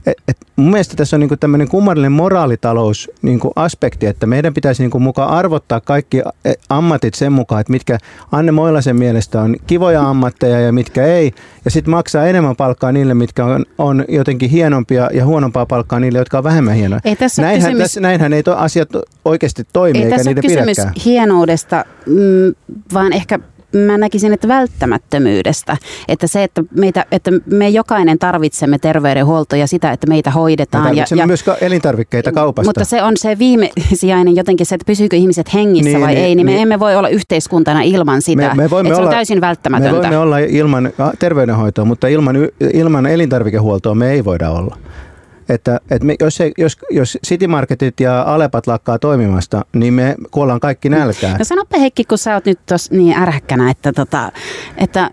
Et, 0.06 0.18
et 0.27 0.38
mun 0.56 0.72
mielestä 0.72 0.96
tässä 0.96 1.15
on 1.15 1.20
niinku 1.20 1.38
tämmöinen 1.38 1.68
kummallinen 1.68 2.12
moraalitalous 2.12 3.12
niinku 3.22 3.51
aspekti, 3.56 4.06
että 4.06 4.25
meidän 4.25 4.53
pitäisi 4.53 4.84
niinku 4.84 5.00
mukaan 5.00 5.29
arvottaa 5.29 5.82
kaikki 5.82 6.18
e, 6.46 6.53
ammatit 6.70 7.13
sen 7.13 7.32
mukaan, 7.32 7.62
että 7.62 7.72
mitkä 7.72 7.98
Anne 8.32 8.51
Moilasen 8.51 8.96
mielestä 8.96 9.41
on 9.41 9.56
kivoja 9.68 10.10
ammatteja 10.10 10.60
ja 10.60 10.72
mitkä 10.72 11.06
ei, 11.06 11.32
ja 11.65 11.72
sitten 11.72 11.91
maksaa 11.91 12.25
enemmän 12.25 12.56
palkkaa 12.56 12.91
niille, 12.91 13.13
mitkä 13.13 13.46
on, 13.46 13.65
on 13.77 14.06
jotenkin 14.08 14.50
hienompia 14.50 15.10
ja 15.13 15.25
huonompaa 15.25 15.65
palkkaa 15.65 16.00
niille, 16.00 16.20
jotka 16.20 16.38
on 16.38 16.44
vähemmän 16.44 16.75
hienoja. 16.75 17.01
Ei 17.06 17.15
tässä 17.15 17.41
näinhän, 17.41 17.72
kysymys, 17.72 17.84
tässä, 17.84 18.00
näinhän 18.01 18.34
ei 18.34 18.44
to, 18.44 18.56
asiat 18.56 18.89
oikeasti 19.25 19.68
toimi, 19.74 20.00
ei 20.00 20.03
eikä 20.06 20.18
tässä 20.18 20.29
niiden 20.29 20.41
kysymys 20.41 20.65
pidäkään. 20.65 20.94
hienoudesta, 21.06 21.86
mm, 22.06 22.75
vaan 22.94 23.13
ehkä 23.13 23.39
mä 23.76 23.98
näkisin, 23.98 24.34
että 24.34 24.48
välttämättömyydestä. 24.48 25.78
Että 26.08 26.28
se, 26.28 26.44
että, 26.44 26.64
meitä, 26.76 27.06
että 27.12 27.32
me 27.46 27.70
jokainen 27.70 28.20
tarvitsemme 28.20 28.78
terveydenhuoltoa 28.80 29.60
ja 29.60 29.68
sitä, 29.68 29.92
että 29.92 30.08
meitä 30.08 30.32
hoidetaan. 30.32 30.84
Me 30.84 30.98
ja, 30.98 31.06
ja, 31.16 31.28
myös 31.28 31.46
elintarvikkeita 31.62 32.32
kaupasta. 32.32 32.70
Mutta 32.70 32.86
se 32.86 33.04
on 33.04 33.14
se 33.18 33.40
viimesijainen 33.40 34.36
jotenkin 34.36 34.66
se, 34.66 34.76
että 34.76 34.86
pysyykö 34.86 35.16
ihmiset 35.16 35.54
hengissä 35.54 35.90
niin, 35.90 36.02
vai 36.02 36.14
niin, 36.14 36.26
ei, 36.26 36.36
niin, 36.36 36.46
niin 36.46 36.58
me 36.58 36.62
emme 36.62 36.80
voi 36.80 36.96
olla 36.96 37.10
yhteiskuntana 37.10 37.82
ilman 37.82 38.22
sitä. 38.22 38.56
Me, 38.56 38.64
me 38.64 38.70
voimme 38.70 38.88
että 38.88 38.96
se 38.96 39.02
on 39.02 39.08
olla, 39.08 39.16
täysin 39.16 39.42
välttämätöntä. 39.42 39.92
Me 39.92 39.98
voimme 39.98 40.18
olla 40.18 40.38
ilman 40.38 40.94
terveydenhoitoa, 41.20 41.86
mutta 41.86 42.08
ilman, 42.08 42.36
ilman 42.74 43.06
elintarvikehuoltoa 43.06 43.96
me 43.96 44.12
ei 44.12 44.26
voida 44.26 44.50
olla 44.50 44.78
että, 45.50 45.79
että 45.91 46.06
me, 46.06 46.15
jos, 46.20 46.39
jos, 46.58 46.77
jos 46.91 47.18
City 47.27 47.48
Marketit 47.48 48.00
ja 48.00 48.22
Alepat 48.22 48.68
lakkaa 48.68 49.00
toimimasta, 49.00 49.65
niin 49.74 49.94
me 49.94 50.15
kuollaan 50.32 50.60
kaikki 50.60 50.89
nälkään. 50.89 51.38
No 51.38 51.46
sanoppa 51.46 51.79
Heikki, 51.79 52.03
kun 52.03 52.18
sä 52.18 52.34
oot 52.34 52.46
nyt 52.46 52.60
tos 52.65 52.91
niin 52.91 53.18
äräkkänä, 53.18 53.72
että, 53.72 53.94
tota, 53.94 54.32
että 54.77 55.12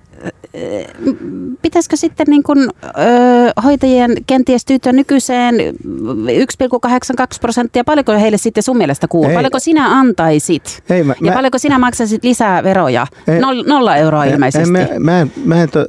pitäisikö 1.63 1.97
sitten 1.97 2.27
niin 2.29 2.43
kuin, 2.43 2.59
ö, 2.85 3.63
hoitajien 3.65 4.13
kenties 4.27 4.65
tyytyä 4.65 4.93
nykyiseen 4.93 5.55
1,82 5.55 7.39
prosenttia? 7.41 7.85
Paljonko 7.85 8.13
heille 8.13 8.39
sitten 8.39 8.63
sun 8.63 8.77
mielestä 8.77 9.09
kuuluu? 9.09 9.31
Ei. 9.31 9.35
Paljonko 9.35 9.59
sinä 9.59 9.99
antaisit? 9.99 10.83
Ei, 10.91 11.03
mä, 11.03 11.15
ja 11.21 11.31
mä, 11.31 11.35
paljonko 11.35 11.59
sinä 11.59 11.79
maksaisit 11.79 12.25
lisää 12.25 12.63
veroja? 12.63 13.07
Ei, 13.29 13.41
nolla 13.67 13.97
euroa 13.97 14.25
ilmeisesti. 14.25 14.71
Mä, 14.71 14.87
mä, 14.99 15.27
mä 15.45 15.63
en 15.63 15.71
to, 15.71 15.87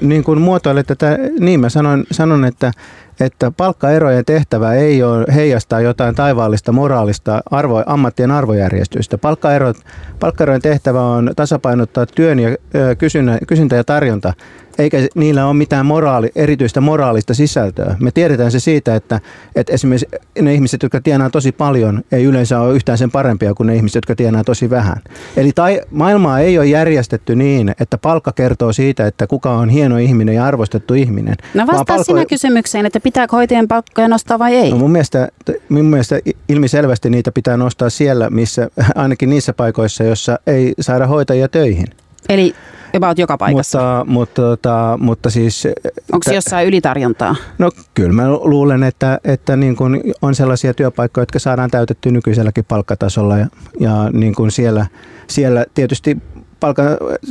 niin 0.00 0.24
kuin 0.24 0.40
muotoile 0.40 0.82
tätä, 0.82 1.18
niin 1.40 1.60
mä 1.60 1.68
sanon, 1.68 2.04
sanon 2.10 2.44
että 2.44 2.72
että 3.20 3.50
palkkaerojen 3.50 4.24
tehtävä 4.24 4.74
ei 4.74 5.02
ole 5.02 5.24
heijastaa 5.34 5.80
jotain 5.80 6.14
taivaallista 6.14 6.72
moraalista 6.72 7.40
arvo, 7.50 7.82
ammattien 7.86 8.30
arvojärjestystä. 8.30 9.18
Palkkaerot, 9.18 9.76
palkkaerojen 10.20 10.62
tehtävä 10.62 11.02
on 11.02 11.30
tasapainottaa 11.36 12.06
työn 12.06 12.38
ja 12.38 12.56
kysyntä, 12.98 13.38
kysyntä 13.46 13.76
ja 13.76 13.84
tarjonta 13.84 14.32
eikä 14.78 14.98
niillä 15.14 15.46
ole 15.46 15.54
mitään 15.54 15.86
moraali, 15.86 16.30
erityistä 16.34 16.80
moraalista 16.80 17.34
sisältöä. 17.34 17.96
Me 18.00 18.10
tiedetään 18.10 18.50
se 18.50 18.60
siitä, 18.60 18.96
että, 18.96 19.20
että 19.56 19.72
esimerkiksi 19.72 20.06
ne 20.42 20.54
ihmiset, 20.54 20.82
jotka 20.82 21.00
tienaa 21.00 21.30
tosi 21.30 21.52
paljon, 21.52 22.02
ei 22.12 22.24
yleensä 22.24 22.60
ole 22.60 22.74
yhtään 22.74 22.98
sen 22.98 23.10
parempia 23.10 23.54
kuin 23.54 23.66
ne 23.66 23.76
ihmiset, 23.76 23.94
jotka 23.94 24.14
tienaa 24.14 24.44
tosi 24.44 24.70
vähän. 24.70 24.96
Eli 25.36 25.52
tai, 25.54 25.80
maailmaa 25.90 26.40
ei 26.40 26.58
ole 26.58 26.66
järjestetty 26.66 27.36
niin, 27.36 27.74
että 27.80 27.98
palkka 27.98 28.32
kertoo 28.32 28.72
siitä, 28.72 29.06
että 29.06 29.26
kuka 29.26 29.50
on 29.50 29.68
hieno 29.68 29.98
ihminen 29.98 30.34
ja 30.34 30.44
arvostettu 30.44 30.94
ihminen. 30.94 31.34
No 31.54 31.66
vastaa 31.66 31.84
palko... 31.84 32.04
sinä 32.04 32.26
kysymykseen, 32.26 32.86
että 32.86 33.00
pitääkö 33.00 33.36
hoitajien 33.36 33.68
palkkoja 33.68 34.08
nostaa 34.08 34.38
vai 34.38 34.56
ei? 34.56 34.70
No 34.70 34.76
mun, 34.76 34.90
mielestä, 34.90 35.28
mun 35.68 35.84
mielestä 35.84 36.20
ilmiselvästi 36.48 37.10
niitä 37.10 37.32
pitää 37.32 37.56
nostaa 37.56 37.90
siellä, 37.90 38.30
missä 38.30 38.68
ainakin 38.94 39.30
niissä 39.30 39.52
paikoissa, 39.52 40.04
jossa 40.04 40.38
ei 40.46 40.74
saada 40.80 41.06
hoitajia 41.06 41.48
töihin. 41.48 41.86
Eli 42.28 42.54
about 42.96 43.18
joka 43.18 43.38
paikassa. 43.38 43.78
Mutta, 43.78 44.12
mutta, 44.12 44.42
mutta, 44.42 44.98
mutta 45.00 45.30
siis... 45.30 45.68
Onko 46.12 46.24
se 46.24 46.34
jossain 46.34 46.68
ylitarjontaa? 46.68 47.36
No 47.58 47.70
kyllä 47.94 48.12
mä 48.12 48.30
luulen, 48.30 48.82
että, 48.82 49.20
että 49.24 49.56
niin 49.56 49.76
kuin 49.76 50.02
on 50.22 50.34
sellaisia 50.34 50.74
työpaikkoja, 50.74 51.22
jotka 51.22 51.38
saadaan 51.38 51.70
täytettyä 51.70 52.12
nykyiselläkin 52.12 52.64
palkkatasolla 52.64 53.38
ja, 53.38 53.46
ja 53.80 54.10
niin 54.12 54.34
kuin 54.34 54.50
siellä, 54.50 54.86
siellä 55.26 55.64
tietysti 55.74 56.16
palkka, 56.60 56.82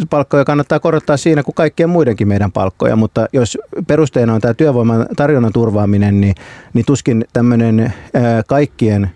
palkkoja 0.09 0.45
kannattaa 0.45 0.79
korottaa 0.79 1.17
siinä 1.17 1.43
kuin 1.43 1.55
kaikkien 1.55 1.89
muidenkin 1.89 2.27
meidän 2.27 2.51
palkkoja, 2.51 2.95
mutta 2.95 3.27
jos 3.33 3.57
perusteena 3.87 4.33
on 4.33 4.41
tämä 4.41 4.53
työvoiman 4.53 5.05
tarjonnan 5.15 5.53
turvaaminen, 5.53 6.21
niin, 6.21 6.35
niin 6.73 6.85
tuskin 6.85 7.25
tämmöinen 7.33 7.93
kaikkien 8.47 9.11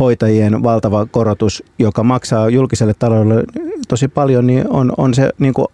hoitajien 0.00 0.62
valtava 0.62 1.06
korotus, 1.06 1.62
joka 1.78 2.02
maksaa 2.02 2.48
julkiselle 2.48 2.94
taloudelle 2.98 3.44
tosi 3.88 4.08
paljon, 4.08 4.46
niin 4.46 4.64
on, 4.68 4.92
on 4.96 5.14
se 5.14 5.30
niin 5.38 5.54
kuin 5.54 5.66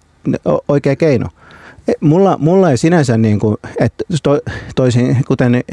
oikea 0.69 0.97
keino. 0.97 1.29
E, 1.89 1.93
mulla, 2.01 2.37
mulla 2.41 2.71
ei 2.71 2.77
sinänsä, 2.77 3.19
niin 3.19 3.39
kuin, 3.39 3.57
että 3.81 4.05
to, 4.23 4.41
toisin 4.77 5.17
kuten 5.27 5.65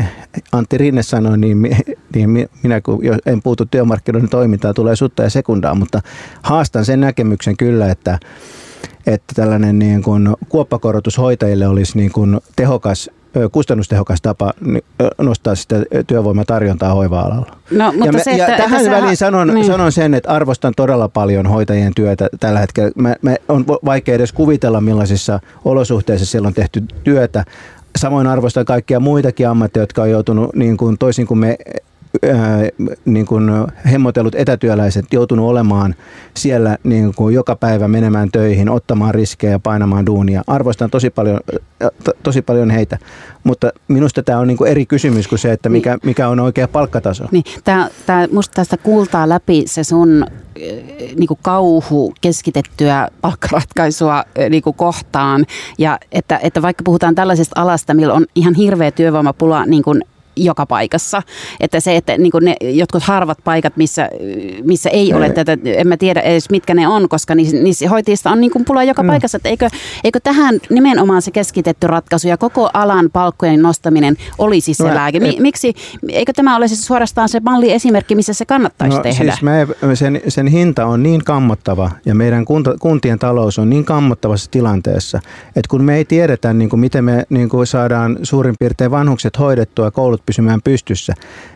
Antti 0.51 0.77
Rinne 0.77 1.03
sanoi, 1.03 1.37
niin, 1.37 1.77
niin 2.15 2.49
minä 2.63 2.81
kun 2.81 3.01
en 3.25 3.41
puutu 3.41 3.65
työmarkkinoiden 3.65 4.29
toimintaan, 4.29 4.75
tulee 4.75 4.95
sutta 4.95 5.23
ja 5.23 5.29
sekundaa, 5.29 5.75
mutta 5.75 6.01
haastan 6.41 6.85
sen 6.85 6.99
näkemyksen 6.99 7.57
kyllä, 7.57 7.91
että, 7.91 8.19
että 9.07 9.35
tällainen 9.35 9.79
niin 9.79 10.03
kuin 10.03 10.35
kuoppakorotus 10.49 11.17
hoitajille 11.17 11.67
olisi 11.67 11.97
niin 11.97 12.11
kuin 12.11 12.39
tehokas 12.55 13.09
kustannustehokas 13.51 14.21
tapa 14.21 14.53
nostaa 15.17 15.55
sitä 15.55 15.75
työvoimatarjontaa 16.07 16.93
hoiva-alalla. 16.93 17.55
No, 17.71 17.91
mutta 17.91 18.05
ja, 18.05 18.11
me, 18.11 18.23
se, 18.23 18.31
että, 18.31 18.51
ja 18.51 18.57
tähän 18.57 18.81
että 18.81 18.91
väliin 18.91 19.17
sanon, 19.17 19.47
niin. 19.47 19.65
sanon 19.65 19.91
sen, 19.91 20.13
että 20.13 20.29
arvostan 20.29 20.73
todella 20.75 21.07
paljon 21.07 21.47
hoitajien 21.47 21.93
työtä 21.95 22.29
tällä 22.39 22.59
hetkellä. 22.59 22.91
Mä, 22.95 23.15
mä 23.21 23.35
on 23.47 23.65
vaikea 23.67 24.15
edes 24.15 24.31
kuvitella, 24.33 24.81
millaisissa 24.81 25.39
olosuhteissa 25.65 26.25
siellä 26.25 26.47
on 26.47 26.53
tehty 26.53 26.83
työtä. 27.03 27.45
Samoin 27.95 28.27
arvostan 28.27 28.65
kaikkia 28.65 28.99
muitakin 28.99 29.47
ammatteja, 29.47 29.83
jotka 29.83 30.01
on 30.01 30.09
joutunut, 30.09 30.55
niin 30.55 30.77
kuin, 30.77 30.97
toisin 30.97 31.27
kuin 31.27 31.37
me 31.37 31.57
ää, 32.23 32.69
niin 33.05 33.25
kuin 33.25 33.49
hemmotellut 33.91 34.35
etätyöläiset 34.35 35.05
joutunut 35.13 35.49
olemaan 35.49 35.95
siellä 36.37 36.77
niin 36.83 37.13
kuin 37.15 37.35
joka 37.35 37.55
päivä 37.55 37.87
menemään 37.87 38.31
töihin, 38.31 38.69
ottamaan 38.69 39.15
riskejä 39.15 39.51
ja 39.51 39.59
painamaan 39.59 40.05
duunia. 40.05 40.41
Arvostan 40.47 40.89
tosi 40.89 41.09
paljon, 41.09 41.39
to, 42.03 42.11
tosi 42.23 42.41
paljon 42.41 42.69
heitä, 42.69 42.97
mutta 43.43 43.71
minusta 43.87 44.23
tämä 44.23 44.39
on 44.39 44.47
niin 44.47 44.57
kuin 44.57 44.71
eri 44.71 44.85
kysymys 44.85 45.27
kuin 45.27 45.39
se, 45.39 45.51
että 45.51 45.69
mikä, 45.69 45.89
niin. 45.89 45.99
mikä 46.03 46.27
on 46.27 46.39
oikea 46.39 46.67
palkkataso. 46.67 47.23
Niin, 47.31 47.43
tämä, 47.63 47.89
tämä, 48.05 48.27
musta 48.31 48.53
tästä 48.55 48.77
kuultaa 48.77 49.29
läpi 49.29 49.63
se 49.65 49.83
sun 49.83 50.25
niin 51.15 51.27
kuin 51.27 51.39
kauhu 51.41 52.13
keskitettyä 52.21 53.07
palkkaratkaisua 53.21 54.23
niin 54.49 54.63
kuin 54.63 54.75
kohtaan. 54.75 55.45
Ja 55.77 55.99
että, 56.11 56.39
että 56.43 56.61
vaikka 56.61 56.83
puhutaan 56.83 57.15
tällaisesta 57.15 57.61
alasta, 57.61 57.93
millä 57.93 58.13
on 58.13 58.25
ihan 58.35 58.53
hirveä 58.53 58.91
työvoimapula 58.91 59.65
niin 59.65 59.83
kuin 59.83 60.03
joka 60.35 60.65
paikassa. 60.65 61.21
Että 61.59 61.79
se, 61.79 61.95
että 61.95 62.17
niin 62.17 62.31
ne 62.41 62.55
jotkut 62.61 63.03
harvat 63.03 63.37
paikat, 63.43 63.77
missä, 63.77 64.09
missä 64.63 64.89
ei 64.89 65.13
ole 65.13 65.29
tätä, 65.29 65.57
en 65.65 65.87
mä 65.87 65.97
tiedä 65.97 66.21
edes 66.21 66.49
mitkä 66.49 66.73
ne 66.73 66.87
on, 66.87 67.09
koska 67.09 67.35
niissä, 67.35 67.57
niissä 67.57 67.89
hoitajista 67.89 68.31
on 68.31 68.41
niin 68.41 68.51
kuin 68.51 68.65
pula 68.65 68.83
joka 68.83 69.03
mm. 69.03 69.07
paikassa. 69.07 69.35
Että 69.35 69.49
eikö, 69.49 69.69
eikö 70.03 70.19
tähän 70.23 70.59
nimenomaan 70.69 71.21
se 71.21 71.31
keskitetty 71.31 71.87
ratkaisu 71.87 72.27
ja 72.27 72.37
koko 72.37 72.69
alan 72.73 73.09
palkkojen 73.13 73.61
nostaminen 73.61 74.15
olisi 74.37 74.73
se 74.73 74.83
no, 74.83 74.95
lääke? 74.95 75.19
Miksi, 75.39 75.73
eikö 76.09 76.33
tämä 76.33 76.55
ole 76.55 76.67
siis 76.67 76.85
suorastaan 76.85 77.29
se 77.29 77.39
malli 77.39 77.71
esimerkki, 77.71 78.15
missä 78.15 78.33
se 78.33 78.45
kannattaisi 78.45 78.97
no, 78.97 79.03
tehdä? 79.03 79.31
Siis 79.31 79.41
me, 79.41 79.67
sen, 79.95 80.21
sen 80.27 80.47
hinta 80.47 80.85
on 80.85 81.03
niin 81.03 81.23
kammottava 81.23 81.91
ja 82.05 82.15
meidän 82.15 82.45
kunta, 82.45 82.75
kuntien 82.79 83.19
talous 83.19 83.59
on 83.59 83.69
niin 83.69 83.85
kammottavassa 83.85 84.51
tilanteessa, 84.51 85.19
että 85.47 85.69
kun 85.69 85.83
me 85.83 85.95
ei 85.95 86.05
tiedetä, 86.05 86.53
niin 86.53 86.69
kuin 86.69 86.79
miten 86.79 87.03
me 87.03 87.25
niin 87.29 87.49
kuin 87.49 87.67
saadaan 87.67 88.17
suurin 88.23 88.55
piirtein 88.59 88.91
vanhukset 88.91 89.39
hoidettua 89.39 89.85
ja 89.85 89.91
koulut 89.91 90.18
pysymään 90.25 90.61
pystyssä, 90.61 91.13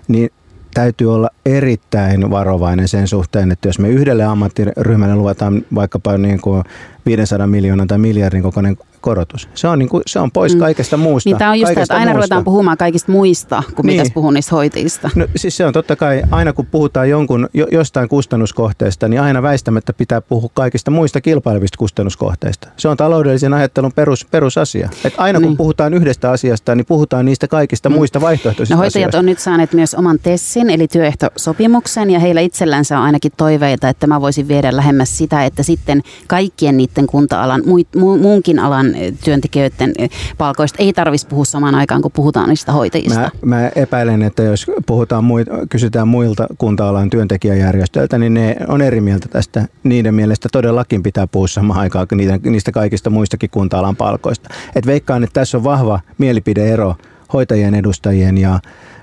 niin 0.07 0.29
täytyy 0.73 1.13
olla 1.13 1.29
erittäin 1.45 2.29
varovainen 2.29 2.87
sen 2.87 3.07
suhteen, 3.07 3.51
että 3.51 3.67
jos 3.67 3.79
me 3.79 3.89
yhdelle 3.89 4.23
ammattiryhmälle 4.23 5.15
luvataan 5.15 5.65
vaikkapa 5.75 6.17
niin 6.17 6.41
kuin 6.41 6.63
500 7.05 7.47
miljoonan 7.47 7.87
tai 7.87 7.97
miljardin 7.97 8.43
kokoinen 8.43 8.77
korotus. 9.03 9.49
Se 9.53 9.67
on, 9.67 9.79
niin 9.79 9.89
kuin, 9.89 10.03
se 10.07 10.19
on 10.19 10.31
pois 10.31 10.53
mm. 10.53 10.59
kaikesta 10.59 10.97
muusta. 10.97 11.29
Niin 11.29 11.37
tämä 11.37 11.51
on 11.51 11.59
just 11.59 11.73
tämä, 11.73 11.83
että 11.83 11.93
aina 11.93 12.05
muusta. 12.05 12.17
ruvetaan 12.17 12.43
puhumaan 12.43 12.77
kaikista 12.77 13.11
muista, 13.11 13.63
kun 13.75 13.85
niin. 13.85 13.93
pitäisi 13.93 14.13
puhua 14.13 14.31
niistä 14.31 14.55
hoitajista. 14.55 15.09
No, 15.15 15.27
siis 15.35 15.57
se 15.57 15.65
on 15.65 15.73
totta 15.73 15.95
kai, 15.95 16.21
aina 16.31 16.53
kun 16.53 16.65
puhutaan 16.65 17.09
jonkun, 17.09 17.49
jo, 17.53 17.67
jostain 17.71 18.09
kustannuskohteesta, 18.09 19.07
niin 19.07 19.21
aina 19.21 19.41
väistämättä 19.41 19.93
pitää 19.93 20.21
puhua 20.21 20.49
kaikista 20.53 20.91
muista 20.91 21.21
kilpailevista 21.21 21.77
kustannuskohteista. 21.77 22.67
Se 22.77 22.87
on 22.87 22.97
taloudellisen 22.97 23.53
ajattelun 23.53 23.93
perus, 23.93 24.25
perusasia. 24.25 24.89
Et 25.05 25.13
aina 25.17 25.39
kun 25.39 25.47
niin. 25.47 25.57
puhutaan 25.57 25.93
yhdestä 25.93 26.31
asiasta, 26.31 26.75
niin 26.75 26.85
puhutaan 26.85 27.25
niistä 27.25 27.47
kaikista 27.47 27.89
mm. 27.89 27.95
muista 27.95 28.21
vaihtoehtoisista 28.21 28.75
no, 28.75 28.81
hoitajat 28.81 29.09
asioista. 29.09 29.19
on 29.19 29.25
nyt 29.25 29.39
saaneet 29.39 29.73
myös 29.73 29.95
oman 29.95 30.19
TESSin, 30.23 30.69
eli 30.69 30.87
työehtosopimuksen, 30.87 32.09
ja 32.09 32.19
heillä 32.19 32.41
itsellänsä 32.41 32.97
on 32.97 33.05
ainakin 33.05 33.31
toiveita, 33.37 33.89
että 33.89 34.07
mä 34.07 34.21
voisin 34.21 34.47
viedä 34.47 34.75
lähemmäs 34.75 35.17
sitä, 35.17 35.45
että 35.45 35.63
sitten 35.63 36.01
kaikkien 36.27 36.77
niiden 36.77 37.07
kunta-alan, 37.07 37.61
muunkin 38.21 38.59
alan 38.59 38.92
työntekijöiden 39.23 39.91
eh, 39.97 40.09
palkoista 40.37 40.83
ei 40.83 40.93
tarvitsisi 40.93 41.27
puhua 41.27 41.45
samaan 41.45 41.75
aikaan, 41.75 42.01
kun 42.01 42.11
puhutaan 42.11 42.49
niistä 42.49 42.71
hoitajista. 42.71 43.19
Mä, 43.19 43.29
mä 43.41 43.71
epäilen, 43.75 44.21
että 44.21 44.43
jos 44.43 44.65
puhutaan 44.85 45.23
muita, 45.23 45.51
kysytään 45.69 46.07
muilta 46.07 46.47
kunta-alan 46.57 47.09
työntekijäjärjestöiltä, 47.09 48.17
niin 48.17 48.33
ne 48.33 48.55
on 48.67 48.81
eri 48.81 49.01
mieltä 49.01 49.27
tästä. 49.27 49.65
Niiden 49.83 50.15
mielestä 50.15 50.49
todellakin 50.51 51.03
pitää 51.03 51.27
puhua 51.27 51.47
samaan 51.47 51.79
aikaan 51.79 52.07
niitä, 52.15 52.39
niistä 52.43 52.71
kaikista 52.71 53.09
muistakin 53.09 53.49
kunta-alan 53.49 53.95
palkoista. 53.95 54.49
Et 54.75 54.85
veikkaan, 54.85 55.23
että 55.23 55.39
tässä 55.39 55.57
on 55.57 55.63
vahva 55.63 55.99
mielipideero 56.17 56.95
hoitajien 57.33 57.75
edustajien 57.75 58.37
ja, 58.37 58.59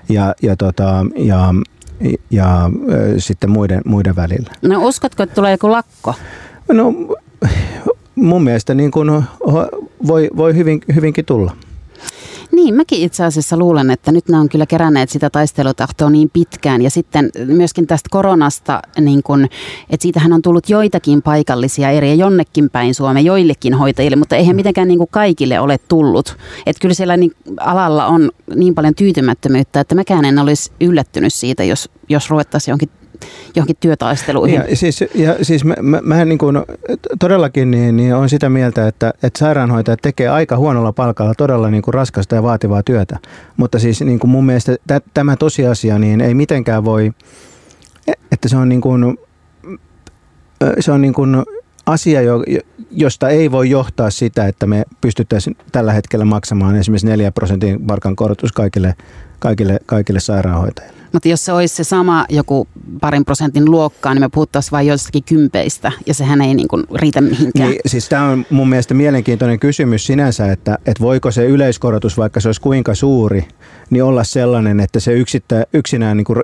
ja, 0.09 0.35
ja, 0.41 0.55
tota, 0.55 1.05
ja 1.15 1.53
ja, 2.01 2.11
ja 2.31 2.69
sitten 3.17 3.49
muiden, 3.49 3.81
muiden 3.85 4.15
välillä. 4.15 4.51
No 4.61 4.87
uskotko, 4.87 5.23
että 5.23 5.35
tulee 5.35 5.51
joku 5.51 5.71
lakko? 5.71 6.15
No 6.73 6.93
mun 8.21 8.43
mielestä 8.43 8.73
niin 8.73 8.91
kuin 8.91 9.23
voi, 10.07 10.29
voi 10.37 10.55
hyvin, 10.55 10.81
hyvinkin 10.95 11.25
tulla. 11.25 11.51
Niin, 12.51 12.75
mäkin 12.75 13.01
itse 13.01 13.23
asiassa 13.23 13.57
luulen, 13.57 13.91
että 13.91 14.11
nyt 14.11 14.29
ne 14.29 14.37
on 14.37 14.49
kyllä 14.49 14.65
keränneet 14.65 15.09
sitä 15.09 15.29
taistelutahtoa 15.29 16.09
niin 16.09 16.29
pitkään. 16.29 16.81
Ja 16.81 16.89
sitten 16.89 17.29
myöskin 17.45 17.87
tästä 17.87 18.07
koronasta, 18.11 18.81
niin 18.99 19.23
kun, 19.23 19.43
että 19.89 20.01
siitähän 20.01 20.33
on 20.33 20.41
tullut 20.41 20.69
joitakin 20.69 21.21
paikallisia 21.21 21.89
eriä 21.89 22.13
jonnekin 22.13 22.69
päin 22.69 22.95
Suomeen, 22.95 23.25
joillekin 23.25 23.73
hoitajille, 23.73 24.15
mutta 24.15 24.35
eihän 24.35 24.55
mitenkään 24.55 24.87
niin 24.87 24.97
kuin 24.97 25.09
kaikille 25.11 25.59
ole 25.59 25.77
tullut. 25.87 26.37
Että 26.65 26.81
kyllä 26.81 26.93
siellä 26.93 27.17
niin, 27.17 27.31
alalla 27.59 28.05
on 28.05 28.31
niin 28.55 28.75
paljon 28.75 28.95
tyytymättömyyttä, 28.95 29.79
että 29.79 29.95
mäkään 29.95 30.25
en 30.25 30.39
olisi 30.39 30.71
yllättynyt 30.81 31.33
siitä, 31.33 31.63
jos, 31.63 31.89
jos 32.09 32.29
ruvettaisiin 32.29 32.71
jonkin 32.71 32.89
johonkin 33.55 33.75
työtaisteluihin. 33.79 34.63
Ja 34.69 34.75
siis, 34.75 35.01
ja 35.15 35.35
siis 35.41 35.65
mä, 35.65 35.75
mä, 35.81 35.99
mä 36.03 36.25
niin 36.25 36.37
kuin, 36.37 36.57
todellakin 37.19 37.71
niin, 37.71 37.97
niin 37.97 38.15
on 38.15 38.29
sitä 38.29 38.49
mieltä, 38.49 38.87
että, 38.87 39.13
että 39.23 39.39
sairaanhoitajat 39.39 39.99
tekee 40.01 40.27
aika 40.27 40.57
huonolla 40.57 40.93
palkalla 40.93 41.33
todella 41.37 41.69
niin 41.69 41.81
kuin 41.83 41.93
raskasta 41.93 42.35
ja 42.35 42.43
vaativaa 42.43 42.83
työtä. 42.83 43.19
Mutta 43.57 43.79
siis 43.79 44.01
niin 44.01 44.19
kuin 44.19 44.31
mun 44.31 44.45
mielestä 44.45 44.75
t- 44.87 45.05
tämä 45.13 45.35
tosiasia 45.35 45.99
niin 45.99 46.21
ei 46.21 46.33
mitenkään 46.33 46.85
voi, 46.85 47.11
että 48.31 48.47
se 48.47 48.57
on 48.57 48.69
niin 48.69 48.81
kuin, 48.81 49.17
se 50.79 50.91
on 50.91 51.01
niin 51.01 51.13
kuin 51.13 51.43
asia, 51.85 52.19
josta 52.91 53.29
ei 53.29 53.51
voi 53.51 53.69
johtaa 53.69 54.09
sitä, 54.09 54.47
että 54.47 54.67
me 54.67 54.83
pystyttäisiin 55.01 55.57
tällä 55.71 55.93
hetkellä 55.93 56.25
maksamaan 56.25 56.75
esimerkiksi 56.75 57.07
4 57.07 57.31
prosentin 57.31 57.85
palkan 57.87 58.15
korotus 58.15 58.51
kaikille, 58.51 58.95
kaikille, 59.39 59.79
kaikille 59.85 60.19
sairaanhoitajille. 60.19 61.00
Mutta 61.13 61.27
jos 61.27 61.45
se 61.45 61.53
olisi 61.53 61.75
se 61.75 61.83
sama 61.83 62.25
joku 62.29 62.67
parin 63.01 63.25
prosentin 63.25 63.71
luokkaa, 63.71 64.13
niin 64.13 64.21
me 64.21 64.29
puhuttaisiin 64.29 64.71
vain 64.71 64.87
joistakin 64.87 65.23
kympeistä, 65.23 65.91
ja 66.05 66.13
sehän 66.13 66.41
ei 66.41 66.53
niin 66.53 66.67
kuin 66.67 66.83
riitä 66.95 67.21
mihinkään. 67.21 67.69
Niin, 67.69 67.81
siis 67.85 68.09
tämä 68.09 68.25
on 68.25 68.45
mun 68.49 68.69
mielestä 68.69 68.93
mielenkiintoinen 68.93 69.59
kysymys 69.59 70.05
sinänsä, 70.05 70.51
että, 70.51 70.77
että 70.85 71.03
voiko 71.03 71.31
se 71.31 71.45
yleiskorotus, 71.45 72.17
vaikka 72.17 72.39
se 72.39 72.47
olisi 72.47 72.61
kuinka 72.61 72.95
suuri, 72.95 73.47
niin 73.89 74.03
olla 74.03 74.23
sellainen, 74.23 74.79
että 74.79 74.99
se 74.99 75.13
yksittä, 75.13 75.65
yksinään 75.73 76.17
niin 76.17 76.25
kuin 76.25 76.37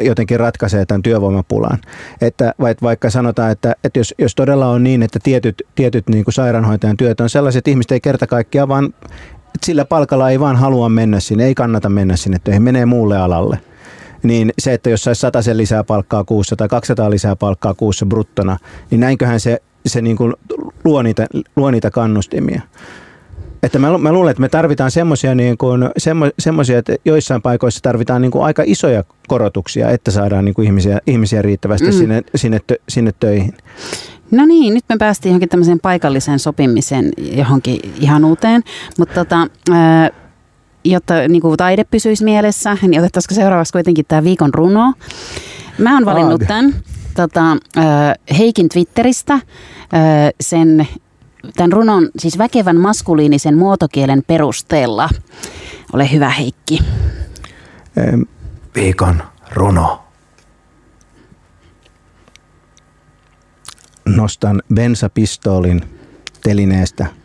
jotenkin 0.00 0.40
ratkaisee 0.40 0.86
tämän 0.86 1.02
työvoimapulan. 1.02 1.78
Että 2.20 2.54
vaikka 2.82 3.10
sanotaan, 3.10 3.50
että, 3.50 3.74
että 3.84 4.00
jos, 4.00 4.14
jos 4.18 4.34
todella 4.34 4.68
on 4.68 4.84
niin, 4.84 5.02
että 5.02 5.18
tietyt, 5.22 5.62
tietyt 5.74 6.08
niin 6.08 6.24
kuin 6.24 6.34
sairaanhoitajan 6.34 6.96
työt 6.96 7.20
on 7.20 7.30
sellaiset, 7.30 7.68
ihmiset 7.68 7.92
ei 7.92 8.00
kerta 8.00 8.26
kaikkiaan 8.26 8.68
vaan 8.68 8.94
sillä 9.66 9.84
palkalla 9.84 10.30
ei 10.30 10.40
vaan 10.40 10.56
halua 10.56 10.88
mennä 10.88 11.20
sinne, 11.20 11.44
ei 11.44 11.54
kannata 11.54 11.88
mennä 11.88 12.16
sinne 12.16 12.38
töihin, 12.44 12.62
menee 12.62 12.86
muulle 12.86 13.16
alalle 13.16 13.58
niin 14.22 14.52
se, 14.58 14.72
että 14.72 14.90
jos 14.90 15.04
saisi 15.04 15.26
sen 15.40 15.56
lisää 15.56 15.84
palkkaa 15.84 16.24
kuussa 16.24 16.56
tai 16.56 16.68
200 16.68 17.10
lisää 17.10 17.36
palkkaa 17.36 17.74
kuussa 17.74 18.06
bruttona, 18.06 18.56
niin 18.90 19.00
näinköhän 19.00 19.40
se, 19.40 19.62
se 19.86 20.02
niin 20.02 20.16
kuin 20.16 20.34
luo, 20.84 21.02
niitä, 21.02 21.26
luo 21.56 21.70
niitä 21.70 21.90
kannustimia. 21.90 22.62
Että 23.62 23.78
mä, 23.78 23.98
mä 23.98 24.12
luulen, 24.12 24.30
että 24.30 24.40
me 24.40 24.48
tarvitaan 24.48 24.90
semmoisia, 24.90 25.34
niin 25.34 25.58
kuin, 25.58 25.90
semmo, 26.38 26.62
että 26.78 26.96
joissain 27.04 27.42
paikoissa 27.42 27.80
tarvitaan 27.82 28.22
niin 28.22 28.30
kuin 28.30 28.44
aika 28.44 28.62
isoja 28.66 29.04
korotuksia, 29.28 29.90
että 29.90 30.10
saadaan 30.10 30.44
niin 30.44 30.54
kuin 30.54 30.66
ihmisiä, 30.66 30.98
ihmisiä 31.06 31.42
riittävästi 31.42 31.86
mm. 31.86 31.92
sinne, 31.92 32.22
sinne, 32.34 32.60
tö, 32.66 32.76
sinne 32.88 33.12
töihin. 33.20 33.54
No 34.30 34.46
niin, 34.46 34.74
nyt 34.74 34.84
me 34.88 34.96
päästiin 34.98 35.30
johonkin 35.30 35.48
tämmöiseen 35.48 35.80
paikalliseen 35.80 36.38
sopimiseen 36.38 37.10
johonkin 37.16 37.80
ihan 38.00 38.24
uuteen, 38.24 38.62
mutta 38.98 39.14
tota, 39.14 39.46
ää, 39.70 40.10
jotta 40.84 41.14
niin 41.28 41.42
kuin 41.42 41.56
taide 41.56 41.84
pysyisi 41.84 42.24
mielessä, 42.24 42.76
niin 42.82 43.00
otettaisiko 43.00 43.34
seuraavaksi 43.34 43.72
kuitenkin 43.72 44.04
tämä 44.08 44.24
viikon 44.24 44.54
runo. 44.54 44.92
Mä 45.78 45.94
oon 45.94 46.04
valinnut 46.04 46.42
tämän 46.48 46.74
tota, 47.14 47.56
Heikin 48.38 48.68
Twitteristä 48.68 49.40
sen, 50.40 50.88
tämän 51.56 51.72
runon, 51.72 52.08
siis 52.18 52.38
väkevän 52.38 52.76
maskuliinisen 52.76 53.58
muotokielen 53.58 54.22
perusteella. 54.26 55.08
Ole 55.92 56.12
hyvä 56.12 56.30
Heikki. 56.30 56.78
Viikon 58.74 59.22
runo. 59.52 60.04
Nostan 64.04 64.62
bensapistoolin 64.74 65.82
telineestä– 66.42 67.06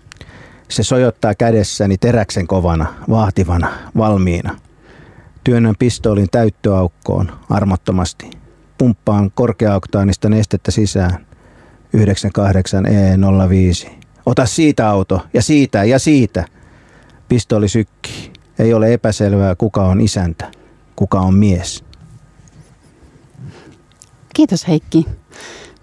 se 0.74 0.84
sojottaa 0.84 1.36
kädessäni 1.36 1.98
teräksen 1.98 2.48
kovana, 2.48 2.94
vaativana, 3.10 3.72
valmiina. 3.98 4.58
Työnnän 5.44 5.75
pistoolin 5.80 6.27
täyttöaukkoon 6.32 7.32
armottomasti. 7.50 8.30
Pumppaan 8.77 9.32
korkeaoktaanista 9.32 10.30
nestettä 10.30 10.72
sisään. 10.72 11.25
98E05. 11.98 13.89
Ota 14.25 14.46
siitä 14.46 14.89
auto 14.89 15.22
ja 15.34 15.42
siitä 15.42 15.84
ja 15.84 16.00
siitä. 16.00 16.46
Pistooli 17.27 17.70
sykkii. 17.70 18.34
Ei 18.60 18.74
ole 18.74 18.94
epäselvää, 18.94 19.56
kuka 19.56 19.84
on 19.84 20.01
isäntä, 20.01 20.51
kuka 20.96 21.20
on 21.20 21.36
mies. 21.36 21.84
Kiitos 24.36 24.68
Heikki. 24.68 25.06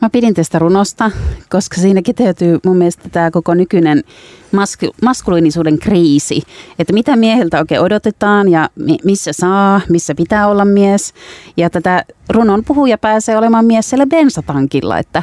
Mä 0.01 0.11
pidin 0.11 0.35
tästä 0.35 0.59
runosta, 0.59 1.11
koska 1.49 1.81
siinä 1.81 2.03
kiteytyy 2.03 2.59
mun 2.67 2.77
mielestä 2.77 3.09
tämä 3.09 3.31
koko 3.31 3.55
nykyinen 3.55 4.05
masku- 4.53 4.95
maskuliinisuuden 5.03 5.79
kriisi. 5.79 6.43
Että 6.79 6.93
mitä 6.93 7.17
mieheltä 7.17 7.59
oikein 7.59 7.81
odotetaan 7.81 8.49
ja 8.49 8.69
mi- 8.77 8.99
missä 9.05 9.33
saa, 9.33 9.81
missä 9.89 10.15
pitää 10.15 10.49
olla 10.49 10.65
mies. 10.65 11.15
Ja 11.57 11.71
tätä 11.71 12.05
runon 12.29 12.65
puhuja 12.65 12.99
pääsee 12.99 13.37
olemaan 13.37 13.65
mies 13.65 13.91
siellä 13.91 14.07
bensatankilla, 14.07 14.99
että 14.99 15.23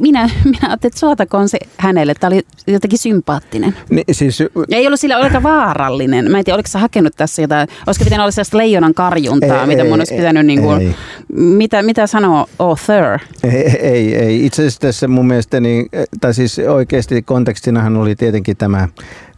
minä, 0.00 0.30
minä 0.44 0.58
ajattelin, 0.62 0.90
että 0.90 1.00
suotakoon 1.00 1.48
se 1.48 1.58
hänelle. 1.76 2.14
Tämä 2.14 2.28
oli 2.28 2.42
jotenkin 2.66 2.98
sympaattinen. 2.98 3.76
Niin, 3.90 4.04
siis... 4.12 4.38
Ei 4.70 4.86
ollut 4.86 5.00
sillä 5.00 5.16
ollenkaan 5.16 5.42
vaarallinen. 5.42 6.30
Mä 6.30 6.38
en 6.38 6.44
tiedä, 6.44 6.54
oliko 6.54 6.68
sä 6.68 6.78
hakenut 6.78 7.16
tässä 7.16 7.42
jotain, 7.42 7.68
olisiko 7.86 8.04
pitänyt 8.04 8.22
olla 8.22 8.30
sellaista 8.30 8.56
leijonan 8.56 8.94
karjuntaa, 8.94 9.60
ei, 9.60 9.66
mitä 9.66 9.82
ei, 9.82 9.88
mun 9.88 10.00
olisi 10.00 10.14
pitänyt, 10.14 10.46
niin 10.46 10.62
kuin, 10.62 10.80
ei. 10.80 10.94
mitä, 11.34 11.82
mitä 11.82 12.06
sanoo 12.06 12.46
author? 12.58 13.18
Ei, 13.44 13.76
ei, 13.80 14.16
ei. 14.16 14.46
Itse 14.46 14.62
asiassa 14.62 14.80
tässä 14.80 15.08
mun 15.08 15.26
mielestä, 15.26 15.60
niin, 15.60 15.86
tai 16.20 16.34
siis 16.34 16.58
oikeasti 16.58 17.22
kontekstinahan 17.22 17.96
oli 17.96 18.16
tietenkin 18.16 18.56
tämä 18.56 18.88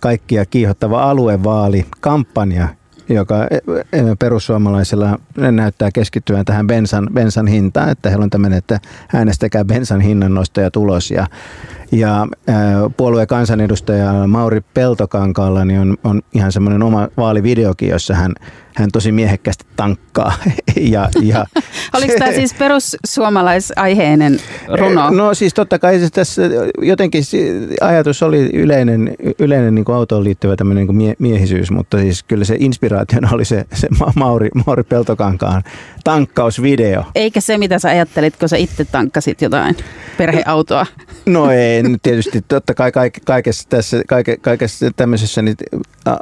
kaikkia 0.00 0.46
kiihottava 0.46 1.02
aluevaali 1.10 1.86
kampanja, 2.00 2.68
joka 3.08 3.46
e, 3.50 3.56
e, 3.92 4.02
perussuomalaisilla 4.18 5.18
näyttää 5.36 5.90
keskittyvän 5.94 6.44
tähän 6.44 6.66
bensan, 6.66 7.08
bensan 7.12 7.46
hintaan, 7.46 7.88
että 7.88 8.08
heillä 8.08 8.24
on 8.24 8.30
tämmöinen, 8.30 8.58
että 8.58 8.80
äänestäkää 9.14 9.64
bensan 9.64 10.00
hinnan 10.00 10.34
nostaja 10.34 10.70
tulos 10.70 11.10
ja 11.10 11.26
ja 11.92 12.26
puolueen 12.96 13.26
kansanedustaja 13.26 14.26
Mauri 14.26 14.60
Peltokankaalla 14.74 15.64
niin 15.64 15.80
on, 15.80 15.96
on 16.04 16.22
ihan 16.34 16.52
semmoinen 16.52 16.82
oma 16.82 17.08
vaalivideokin, 17.16 17.88
jossa 17.88 18.14
hän, 18.14 18.32
hän 18.76 18.90
tosi 18.92 19.12
miehekkäästi 19.12 19.66
tankkaa. 19.76 20.32
ja, 20.76 21.08
ja 21.22 21.46
Oliko 21.96 22.14
tämä 22.18 22.32
siis 22.32 22.54
perussuomalaisaiheinen 22.54 24.38
runo? 24.78 25.10
No 25.10 25.34
siis 25.34 25.54
totta 25.54 25.78
kai 25.78 25.98
se 25.98 26.10
tässä 26.10 26.42
jotenkin 26.82 27.22
ajatus 27.80 28.22
oli 28.22 28.50
yleinen, 28.52 29.14
yleinen 29.38 29.74
niin 29.74 29.84
kuin 29.84 29.96
autoon 29.96 30.24
liittyvä 30.24 30.56
tämmöinen 30.56 30.86
niin 30.86 30.98
kuin 30.98 31.16
miehisyys, 31.18 31.70
mutta 31.70 31.98
siis 31.98 32.22
kyllä 32.22 32.44
se 32.44 32.56
inspiraationa 32.58 33.28
oli 33.32 33.44
se, 33.44 33.64
se 33.72 33.88
Mauri, 34.14 34.48
Mauri 34.66 34.82
Peltokankaan 34.82 35.62
tankkausvideo. 36.06 37.04
Eikä 37.14 37.40
se, 37.40 37.58
mitä 37.58 37.78
sä 37.78 37.88
ajattelit, 37.88 38.36
kun 38.36 38.48
sä 38.48 38.56
itse 38.56 38.84
tankkasit 38.84 39.42
jotain 39.42 39.76
perheautoa? 40.18 40.86
No 41.26 41.50
ei, 41.50 41.82
nyt 41.82 42.02
tietysti 42.02 42.44
totta 42.48 42.74
kai 42.74 42.92
kaikessa, 43.24 43.68
tässä, 43.68 44.02
kaike, 44.08 44.36
kaikessa 44.36 44.90
tämmöisessä 44.96 45.42
niin 45.42 45.56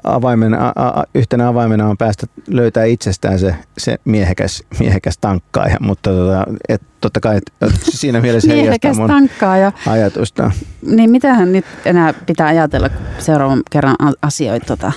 avaimena, 0.05 0.73
a, 0.77 1.05
yhtenä 1.14 1.49
avaimena 1.49 1.88
on 1.88 1.97
päästä 1.97 2.27
löytää 2.49 2.85
itsestään 2.85 3.38
se, 3.38 3.55
se 3.79 3.97
miehekäs, 4.05 4.62
miehekäs 4.79 5.18
tankkaaja, 5.18 5.77
mutta 5.81 6.11
tota, 6.11 6.44
et, 6.68 6.83
totta 7.05 7.21
kai 7.21 7.37
et, 7.37 7.53
siinä 7.81 8.21
mielessä 8.21 8.53
heijastaa 8.53 8.95
mun 8.95 9.09
tankkaaja. 9.09 9.73
ajatusta. 9.87 10.51
Niin 10.87 11.11
mitähän 11.11 11.53
nyt 11.53 11.64
enää 11.85 12.14
pitää 12.27 12.47
ajatella 12.47 12.90
seuraavan 13.19 13.62
kerran 13.71 13.97
asioita 14.23 14.67
tota, 14.67 14.93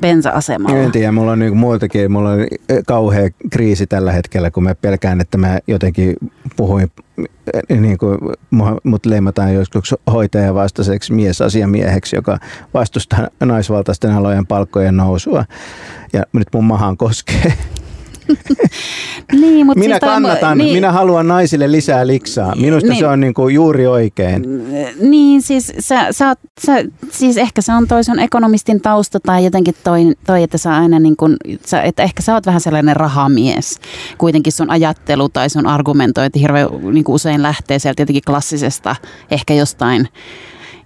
bensa-asemalla? 0.00 0.78
En 0.78 0.92
tiedä, 0.92 1.12
mulla 1.12 1.32
on 1.32 1.38
niin 1.38 1.56
muiltakin, 1.56 2.12
mulla 2.12 2.30
on 2.30 2.38
kauhea 2.86 3.30
kriisi 3.50 3.86
tällä 3.86 4.12
hetkellä, 4.12 4.50
kun 4.50 4.62
mä 4.62 4.74
pelkään, 4.74 5.20
että 5.20 5.38
mä 5.38 5.58
jotenkin 5.66 6.16
puhuin 6.56 6.90
niin 7.80 7.98
kuin 7.98 8.18
mut 8.84 9.06
leimataan 9.06 9.54
joskus 9.54 9.94
hoitajan 10.12 10.54
vastaiseksi 10.54 11.12
miesasiamieheksi, 11.12 12.16
joka 12.16 12.38
vastustaa 12.74 13.28
naisvaltaisten 13.40 14.12
alojen 14.12 14.46
palkkojen 14.46 14.96
nousua. 14.96 15.44
Ja 16.12 16.22
nyt 16.32 16.48
mun 16.54 16.64
mahaan 16.64 16.96
koskee. 16.96 17.52
niin, 19.40 19.66
mutta 19.66 19.78
minä 19.80 19.94
siis 19.94 20.12
kannatan, 20.12 20.58
niin, 20.58 20.74
minä 20.74 20.92
haluan 20.92 21.28
naisille 21.28 21.72
lisää 21.72 22.06
liksaa. 22.06 22.54
Minusta 22.56 22.90
niin, 22.90 22.98
se 22.98 23.06
on 23.06 23.20
niin 23.20 23.34
kuin 23.34 23.54
juuri 23.54 23.86
oikein. 23.86 24.44
Niin, 25.00 25.42
siis, 25.42 25.72
sä, 25.78 26.06
sä, 26.10 26.34
sä, 26.66 26.84
siis 27.10 27.36
ehkä 27.36 27.62
se 27.62 27.72
on 27.72 27.88
toi 27.88 28.04
sun 28.04 28.18
ekonomistin 28.18 28.80
tausta 28.80 29.20
tai 29.20 29.44
jotenkin 29.44 29.74
toi, 29.84 30.12
toi 30.26 30.42
että 30.42 30.58
sä 30.58 30.76
aina 30.76 30.98
niin 30.98 31.16
kuin, 31.16 31.36
sä, 31.66 31.82
että 31.82 32.02
ehkä 32.02 32.22
sä 32.22 32.34
oot 32.34 32.46
vähän 32.46 32.60
sellainen 32.60 32.96
rahamies. 32.96 33.80
Kuitenkin 34.18 34.52
sun 34.52 34.70
ajattelu 34.70 35.28
tai 35.28 35.50
sun 35.50 35.66
argumentointi 35.66 36.40
hirveän 36.40 36.68
niin 36.92 37.04
kuin 37.04 37.14
usein 37.14 37.42
lähtee 37.42 37.78
sieltä 37.78 38.02
jotenkin 38.02 38.22
klassisesta, 38.26 38.96
ehkä 39.30 39.54
jostain 39.54 40.08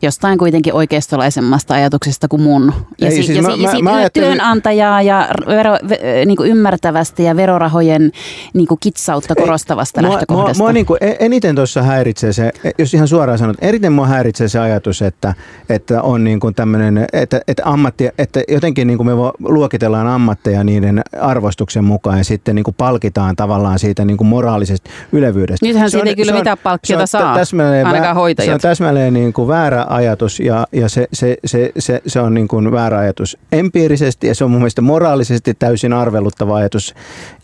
jostain 0.02 0.38
kuitenkin 0.38 0.74
oikeistolaisemmasta 0.74 1.74
ajatuksesta 1.74 2.28
kuin 2.28 2.42
mun. 2.42 2.72
Ja, 3.00 3.07
Ei, 3.07 3.11
si- 3.16 3.22
siis 3.22 3.37
ja, 3.37 3.42
mä- 3.42 3.50
si- 3.54 3.62
ja 3.62 3.66
mä- 3.68 3.70
siitä 3.70 3.85
mä 3.85 3.94
ajattelin- 3.96 4.28
työnantajaa 4.28 5.02
ja 5.02 5.28
vero, 5.46 5.72
ve, 5.88 5.98
niin 6.26 6.37
kuin 6.37 6.50
ymmärtävästä 6.50 7.22
ja 7.22 7.37
verorahojen 7.37 8.12
niin 8.54 8.66
kuin 8.66 8.78
kitsautta 8.80 9.35
korostavasta 9.35 10.00
Mua, 10.00 10.09
mua, 10.09 10.14
lähtökohdasta. 10.14 10.62
mua 10.62 10.72
niin 10.72 10.87
kuin 10.87 10.98
eniten 11.20 11.54
tuossa 11.57 11.83
häiritsee 11.83 12.33
se, 12.33 12.52
jos 12.78 12.94
ihan 12.94 13.09
suoraan 13.09 13.38
sanon, 13.38 13.54
eniten 13.61 13.92
mua 13.92 14.07
häiritsee 14.07 14.48
se 14.48 14.59
ajatus, 14.59 15.02
että, 15.02 15.35
että 15.68 16.02
on 16.02 16.24
niin 16.24 16.40
kuin 16.40 16.54
tämmöinen, 16.54 17.07
että, 17.12 17.40
että, 17.48 17.62
ammatti, 17.66 18.09
että 18.18 18.40
jotenkin 18.48 18.87
niin 18.87 18.96
kuin 18.96 19.07
me 19.07 19.12
vo- 19.12 19.33
luokitellaan 19.52 20.07
ammatteja 20.07 20.64
niiden 20.64 21.02
arvostuksen 21.20 21.85
mukaan 21.85 22.18
ja 22.18 22.24
sitten 22.24 22.54
niin 22.54 22.64
kuin 22.64 22.74
palkitaan 22.78 23.37
tavallaan 23.37 23.78
siitä 23.78 24.04
niin 24.04 24.16
kuin 24.16 24.28
moraalisesta 24.28 24.90
ylevyydestä. 25.12 25.66
Nythän 25.66 25.90
siitä 25.90 26.09
ei 26.09 26.16
kyllä 26.16 26.33
mitään 26.33 26.59
palkkiota 26.62 27.07
saa, 27.07 27.35
täsmälleen 27.35 27.87
ainakaan 27.87 28.14
hoitajat. 28.16 28.48
Se 28.48 28.54
on 28.54 28.61
täsmälleen 28.61 29.14
niin 29.14 29.33
kuin 29.33 29.48
väärä 29.48 29.83
ajatus 29.88 30.40
ja, 30.40 30.66
ja 30.72 30.88
se, 30.88 31.08
se, 31.12 31.36
se, 31.44 31.72
se, 31.78 32.02
se, 32.06 32.20
on 32.20 32.34
niin 32.34 32.48
kuin 32.48 32.72
väärä 32.72 32.98
ajatus 32.98 33.38
empiirisesti 33.52 34.26
ja 34.26 34.34
se 34.34 34.44
on 34.44 34.50
mun 34.50 34.60
mielestä 34.60 34.82
moraalisesti 34.82 35.54
täysin 35.54 35.92
arveluttava 35.92 36.56
ajatus. 36.56 36.94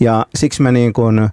Ja 0.00 0.26
siksi 0.35 0.62
mä, 0.62 0.72
niin 0.72 0.92
kuin, 0.92 1.18
ää, 1.18 1.31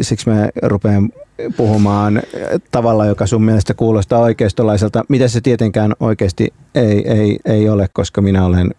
siksi 0.00 0.30
mä 0.30 0.48
rupean 0.62 1.10
puhumaan 1.56 2.22
tavalla, 2.70 3.06
joka 3.06 3.26
sun 3.26 3.44
mielestä 3.44 3.74
kuulostaa 3.74 4.20
oikeistolaiselta, 4.20 5.04
mitä 5.08 5.28
se 5.28 5.40
tietenkään 5.40 5.92
oikeasti 6.00 6.54
ei, 6.74 7.08
ei, 7.08 7.38
ei 7.44 7.68
ole, 7.68 7.88
koska 7.92 8.20
minä 8.22 8.44
olen, 8.44 8.70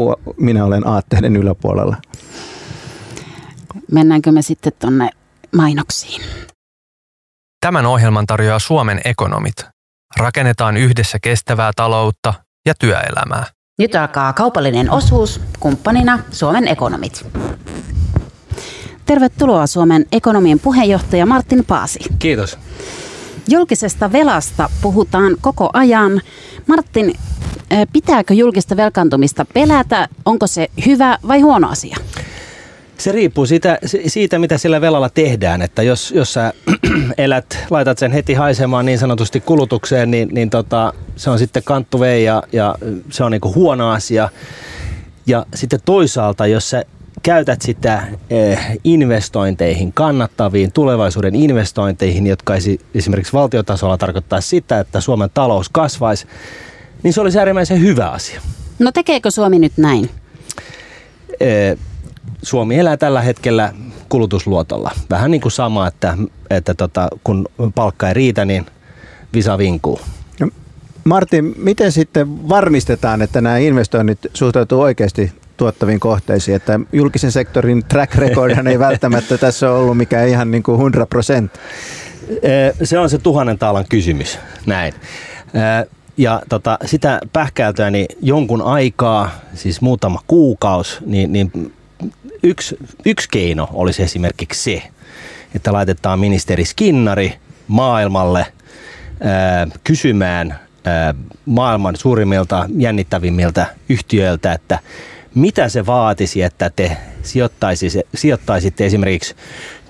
puo- 0.00 0.34
minä 0.40 0.64
olen 0.64 0.86
aatteiden 0.86 1.36
yläpuolella. 1.36 1.96
Mennäänkö 3.92 4.32
me 4.32 4.42
sitten 4.42 4.72
tonne 4.78 5.10
mainoksiin? 5.56 6.22
Tämän 7.60 7.86
ohjelman 7.86 8.26
tarjoaa 8.26 8.58
Suomen 8.58 9.00
ekonomit. 9.04 9.66
Rakennetaan 10.16 10.76
yhdessä 10.76 11.18
kestävää 11.22 11.70
taloutta 11.76 12.34
ja 12.66 12.74
työelämää. 12.74 13.44
Nyt 13.78 13.94
alkaa 13.94 14.32
kaupallinen 14.32 14.90
osuus, 14.90 15.40
kumppanina 15.60 16.18
Suomen 16.30 16.68
ekonomit. 16.68 17.26
Tervetuloa 19.06 19.66
Suomen 19.66 20.06
ekonomien 20.12 20.60
puheenjohtaja 20.60 21.26
Martin 21.26 21.64
Paasi. 21.64 21.98
Kiitos. 22.18 22.58
Julkisesta 23.48 24.12
velasta 24.12 24.70
puhutaan 24.82 25.36
koko 25.40 25.70
ajan. 25.72 26.20
Martin, 26.66 27.14
eh, 27.70 27.86
pitääkö 27.92 28.34
julkista 28.34 28.76
velkaantumista 28.76 29.44
pelätä? 29.54 30.08
Onko 30.24 30.46
se 30.46 30.68
hyvä 30.86 31.18
vai 31.28 31.40
huono 31.40 31.68
asia? 31.68 31.96
Se 33.00 33.12
riippuu 33.12 33.46
siitä, 33.46 33.78
siitä, 34.06 34.38
mitä 34.38 34.58
sillä 34.58 34.80
velalla 34.80 35.08
tehdään. 35.08 35.62
Että 35.62 35.82
jos, 35.82 36.10
jos 36.10 36.32
sä 36.32 36.52
elät, 37.18 37.58
laitat 37.70 37.98
sen 37.98 38.12
heti 38.12 38.34
haisemaan 38.34 38.86
niin 38.86 38.98
sanotusti 38.98 39.40
kulutukseen, 39.40 40.10
niin, 40.10 40.28
niin 40.32 40.50
tota, 40.50 40.92
se 41.16 41.30
on 41.30 41.38
sitten 41.38 41.62
kanttu 41.62 42.00
vei 42.00 42.24
ja, 42.24 42.42
ja 42.52 42.74
se 43.10 43.24
on 43.24 43.30
niinku 43.32 43.54
huono 43.54 43.90
asia. 43.90 44.28
Ja 45.26 45.46
sitten 45.54 45.80
toisaalta, 45.84 46.46
jos 46.46 46.70
sä 46.70 46.84
käytät 47.22 47.62
sitä 47.62 48.02
eh, 48.30 48.78
investointeihin, 48.84 49.92
kannattaviin 49.92 50.72
tulevaisuuden 50.72 51.34
investointeihin, 51.34 52.26
jotka 52.26 52.54
esi- 52.54 52.80
esimerkiksi 52.94 53.32
valtiotasolla 53.32 53.98
tarkoittaa 53.98 54.40
sitä, 54.40 54.80
että 54.80 55.00
Suomen 55.00 55.30
talous 55.34 55.68
kasvaisi, 55.68 56.26
niin 57.02 57.12
se 57.12 57.20
olisi 57.20 57.38
äärimmäisen 57.38 57.80
hyvä 57.80 58.08
asia. 58.08 58.40
No 58.78 58.92
tekeekö 58.92 59.30
Suomi 59.30 59.58
nyt 59.58 59.72
näin? 59.76 60.10
Suomi 62.42 62.78
elää 62.78 62.96
tällä 62.96 63.20
hetkellä 63.20 63.72
kulutusluotolla. 64.08 64.90
Vähän 65.10 65.30
niin 65.30 65.40
kuin 65.40 65.52
sama, 65.52 65.86
että, 65.86 66.16
että 66.50 66.74
tota, 66.74 67.08
kun 67.24 67.46
palkka 67.74 68.08
ei 68.08 68.14
riitä, 68.14 68.44
niin 68.44 68.66
visa 69.34 69.58
vinkuu. 69.58 70.00
No, 70.40 70.48
Martin, 71.04 71.54
miten 71.56 71.92
sitten 71.92 72.48
varmistetaan, 72.48 73.22
että 73.22 73.40
nämä 73.40 73.58
investoinnit 73.58 74.18
suhtautuu 74.34 74.80
oikeasti 74.80 75.32
tuottaviin 75.56 76.00
kohteisiin, 76.00 76.56
että 76.56 76.80
julkisen 76.92 77.32
sektorin 77.32 77.84
track 77.88 78.14
recordhan 78.14 78.66
ei 78.66 78.78
välttämättä 78.78 79.38
tässä 79.46 79.70
ole 79.70 79.78
ollut 79.78 79.96
mikään 79.96 80.28
ihan 80.28 80.50
niin 80.50 80.62
kuin 80.62 80.92
100 80.92 81.06
prosenttia. 81.06 81.62
Se 82.82 82.98
on 82.98 83.10
se 83.10 83.18
tuhannen 83.18 83.58
taalan 83.58 83.84
kysymys, 83.88 84.38
näin. 84.66 84.94
Ja 86.16 86.42
tota, 86.48 86.78
sitä 86.84 87.20
pähkäiltyä 87.32 87.90
niin 87.90 88.06
jonkun 88.22 88.62
aikaa, 88.62 89.30
siis 89.54 89.80
muutama 89.80 90.20
kuukausi, 90.26 90.98
niin, 91.06 91.32
niin 91.32 91.72
yksi, 92.42 92.76
yksi 93.06 93.28
keino 93.30 93.68
olisi 93.72 94.02
esimerkiksi 94.02 94.62
se, 94.62 94.82
että 95.54 95.72
laitetaan 95.72 96.18
ministeri 96.18 96.64
Skinnari 96.64 97.32
maailmalle 97.68 98.46
ää, 99.20 99.66
kysymään 99.84 100.58
ää, 100.84 101.14
maailman 101.46 101.96
suurimmilta, 101.96 102.66
jännittävimmiltä 102.76 103.66
yhtiöiltä, 103.88 104.52
että 104.52 104.78
mitä 105.34 105.68
se 105.68 105.86
vaatisi, 105.86 106.42
että 106.42 106.70
te 106.76 106.96
sijoittaisitte, 107.22 108.02
sijoittaisitte 108.14 108.86
esimerkiksi 108.86 109.34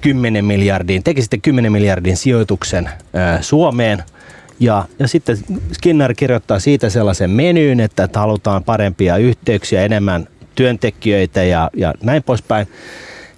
10 0.00 0.44
miljardin, 0.44 1.02
tekisitte 1.02 1.38
10 1.38 1.72
miljardin 1.72 2.16
sijoituksen 2.16 2.90
ää, 3.14 3.42
Suomeen– 3.42 4.02
ja, 4.60 4.84
ja 4.98 5.08
sitten 5.08 5.38
Skinner 5.72 6.14
kirjoittaa 6.14 6.58
siitä 6.58 6.90
sellaisen 6.90 7.30
menyyn, 7.30 7.80
että 7.80 8.08
halutaan 8.14 8.64
parempia 8.64 9.16
yhteyksiä, 9.16 9.84
enemmän 9.84 10.28
työntekijöitä 10.54 11.42
ja, 11.42 11.70
ja 11.76 11.94
näin 12.02 12.22
poispäin. 12.22 12.68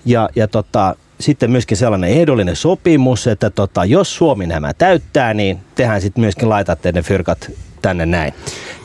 Ja, 0.04 0.28
ja 0.36 0.48
tota, 0.48 0.96
sitten 1.20 1.50
myöskin 1.50 1.76
sellainen 1.76 2.10
ehdollinen 2.10 2.56
sopimus, 2.56 3.26
että 3.26 3.50
tota, 3.50 3.84
jos 3.84 4.16
Suomi 4.16 4.46
nämä 4.46 4.74
täyttää, 4.74 5.34
niin 5.34 5.58
tehän 5.74 6.00
sitten 6.00 6.20
myöskin 6.20 6.48
laitatte 6.48 6.92
ne 6.92 7.02
fyrkat 7.02 7.50
tänne 7.82 8.06
näin. 8.06 8.34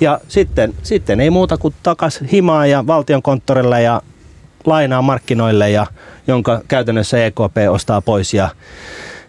Ja 0.02 0.20
sitten, 0.28 0.74
sitten 0.84 1.20
ei 1.20 1.30
muuta 1.30 1.58
kuin 1.58 1.74
takas 1.84 2.20
himaa 2.32 2.66
ja 2.66 2.88
valtionkonttorille 2.88 3.82
ja 3.82 4.02
lainaa 4.66 5.02
markkinoille, 5.02 5.70
ja, 5.70 5.88
jonka 6.28 6.62
käytännössä 6.68 7.26
EKP 7.26 7.58
ostaa 7.70 8.02
pois 8.02 8.34
ja, 8.34 8.50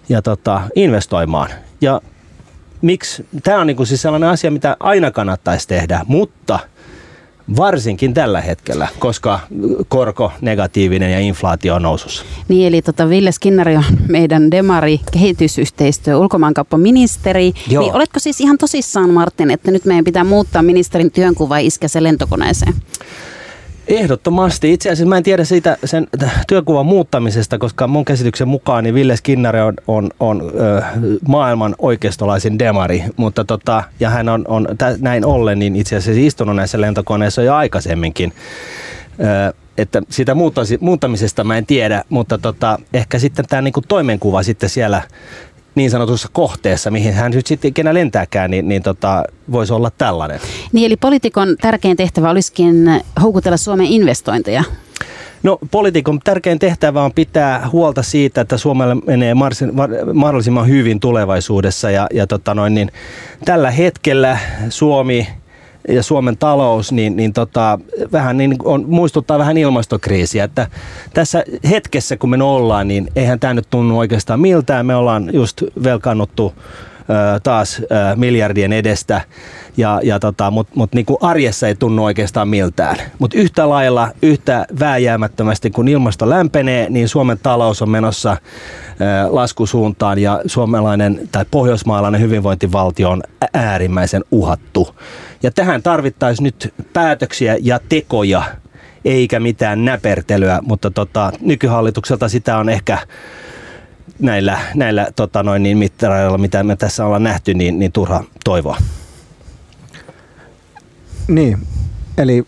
ja 0.09 0.23
tota, 0.23 0.63
investoimaan. 0.75 1.51
Ja 1.81 2.01
miksi, 2.83 3.27
tämä 3.43 3.61
on 3.61 3.67
niinku 3.67 3.85
siis 3.85 4.03
sellainen 4.03 4.29
asia, 4.29 4.51
mitä 4.51 4.77
aina 4.81 5.11
kannattaisi 5.11 5.69
tehdä, 5.69 6.01
mutta 6.07 6.59
varsinkin 7.57 8.15
tällä 8.15 8.41
hetkellä, 8.41 8.89
koska 8.99 9.41
korko 9.89 10.33
negatiivinen 10.41 11.13
ja 11.13 11.21
inflaatio 11.21 11.75
on 11.75 11.83
nousussa. 11.83 12.25
Niin, 12.49 12.67
eli 12.69 12.83
tota 12.83 13.09
Ville 13.09 13.33
Skinnari 13.33 13.77
on 13.77 13.85
meidän 14.09 14.51
demari, 14.51 15.01
kehitysyhteistyö, 15.13 16.19
ulkomaankauppaministeri. 16.19 17.53
Joo. 17.71 17.83
Niin 17.83 17.95
oletko 17.95 18.19
siis 18.19 18.41
ihan 18.41 18.59
tosissaan, 18.59 19.11
Martin, 19.11 19.51
että 19.51 19.71
nyt 19.71 19.85
meidän 19.85 20.05
pitää 20.05 20.25
muuttaa 20.25 20.63
ministerin 20.63 21.11
työnkuva 21.11 21.61
ja 21.61 21.67
iskeä 21.67 21.89
se 21.89 22.03
lentokoneeseen? 22.03 22.75
Ehdottomasti. 23.88 24.72
Itse 24.72 24.90
asiassa 24.90 25.09
mä 25.09 25.16
en 25.16 25.22
tiedä 25.22 25.44
siitä 25.44 25.77
sen 25.85 26.07
työkuvan 26.48 26.87
muuttamisesta, 26.87 27.59
koska 27.59 27.87
mun 27.87 28.05
käsityksen 28.05 28.48
mukaan 28.48 28.85
niin 28.85 28.94
Ville 28.94 29.16
Skinnari 29.16 29.61
on, 29.61 29.74
on, 29.87 30.11
on 30.20 30.53
ö, 30.61 30.83
maailman 31.29 31.74
oikeistolaisin 31.79 32.59
demari, 32.59 33.05
mutta 33.16 33.44
tota, 33.44 33.83
ja 34.01 34.11
hän 34.11 34.29
on, 34.29 34.44
on 34.48 34.68
tä, 34.79 34.94
näin 35.01 35.24
ollen 35.24 35.59
niin 35.59 35.77
itse 35.77 35.96
asiassa 35.96 36.20
istunut 36.27 36.57
näissä 36.57 36.81
lentokoneissa 36.81 37.42
jo 37.42 37.55
aikaisemminkin. 37.55 38.33
Ö, 39.20 39.55
että 39.79 40.03
siitä 40.09 40.37
muuttamisesta 40.81 41.44
mä 41.44 41.59
en 41.59 41.66
tiedä, 41.66 42.05
mutta 42.09 42.38
tota, 42.38 42.79
ehkä 42.94 43.18
sitten 43.18 43.44
tämä 43.48 43.62
niinku 43.62 43.81
toimenkuva 43.88 44.42
sitten 44.42 44.68
siellä 44.68 45.03
niin 45.79 45.91
sanotussa 45.91 46.29
kohteessa, 46.33 46.91
mihin 46.91 47.14
hän 47.14 47.33
nyt 47.33 47.47
sitten 47.47 47.69
ikinä 47.69 47.95
lentääkään, 47.95 48.51
niin, 48.51 48.69
niin 48.69 48.83
tota, 48.83 49.23
voisi 49.53 49.73
olla 49.73 49.91
tällainen. 49.99 50.41
Niin, 50.73 50.87
eli 50.87 50.97
poliitikon 50.97 51.57
tärkein 51.61 51.97
tehtävä 51.97 52.31
olisikin 52.31 53.03
houkutella 53.23 53.57
Suomen 53.57 53.87
investointeja. 53.87 54.64
No 55.43 55.59
poliitikon 55.71 56.21
tärkein 56.25 56.59
tehtävä 56.59 57.03
on 57.03 57.12
pitää 57.12 57.69
huolta 57.73 58.03
siitä, 58.03 58.41
että 58.41 58.57
Suomelle 58.57 58.95
menee 58.95 59.35
mahdollisimman 60.14 60.69
hyvin 60.69 61.01
tulevaisuudessa 61.01 61.91
ja, 61.91 62.07
ja 62.14 62.27
tota 62.27 62.55
noin, 62.55 62.75
niin 62.75 62.93
tällä 63.45 63.71
hetkellä 63.71 64.38
Suomi 64.69 65.29
ja 65.88 66.03
Suomen 66.03 66.37
talous 66.37 66.92
niin, 66.92 67.16
niin 67.16 67.33
tota, 67.33 67.79
vähän 68.12 68.37
niin 68.37 68.57
on, 68.64 68.85
muistuttaa 68.88 69.38
vähän 69.38 69.59
ilmastokriisiä, 69.59 70.44
että 70.44 70.66
tässä 71.14 71.44
hetkessä 71.70 72.16
kun 72.16 72.31
me 72.31 72.44
ollaan, 72.44 72.88
niin 72.88 73.09
eihän 73.16 73.40
tämä 73.40 73.55
nyt 73.55 73.70
tunnu 73.70 73.98
oikeastaan 73.98 74.40
miltään. 74.40 74.87
Me 74.87 74.94
ollaan 74.94 75.31
just 75.33 75.62
velkaannuttu 75.85 76.55
taas 77.42 77.83
miljardien 78.16 78.73
edestä, 78.73 79.21
ja, 79.77 80.01
ja 80.03 80.18
tota, 80.18 80.51
mutta 80.51 80.73
mut 80.77 80.92
niinku 80.94 81.18
arjessa 81.21 81.68
ei 81.68 81.75
tunnu 81.75 82.05
oikeastaan 82.05 82.49
miltään. 82.49 82.97
Mutta 83.18 83.38
yhtä 83.38 83.68
lailla, 83.68 84.11
yhtä 84.23 84.66
vääjäämättömästi 84.81 85.71
kun 85.71 85.88
ilmasto 85.88 86.31
lämpenee, 86.31 86.87
niin 86.90 87.09
Suomen 87.09 87.38
talous 87.42 87.83
on 87.83 87.90
menossa 87.90 88.37
laskusuuntaan 89.31 90.18
ja 90.18 90.40
suomalainen 90.47 91.29
tai 91.33 91.44
pohjoismaalainen 91.51 92.21
hyvinvointivaltio 92.21 93.11
on 93.11 93.23
äärimmäisen 93.55 94.25
uhattu. 94.31 94.94
Ja 95.42 95.51
tähän 95.51 95.83
tarvittaisiin 95.83 96.44
nyt 96.44 96.75
päätöksiä 96.92 97.57
ja 97.62 97.81
tekoja, 97.88 98.42
eikä 99.05 99.40
mitään 99.40 99.85
näpertelyä, 99.85 100.59
mutta 100.62 100.90
tota, 100.90 101.33
nykyhallitukselta 101.40 102.29
sitä 102.29 102.59
on 102.59 102.68
ehkä 102.68 102.99
näillä, 104.18 104.59
näillä 104.74 105.07
tota 105.16 105.42
noin, 105.42 105.62
niin 105.62 105.78
mittareilla, 105.78 106.38
mitä 106.38 106.62
me 106.62 106.76
tässä 106.76 107.04
ollaan 107.04 107.22
nähty, 107.22 107.54
niin, 107.54 107.78
niin 107.78 107.92
turha 107.92 108.24
toivoa. 108.44 108.76
Niin, 111.28 111.59
eli 112.18 112.44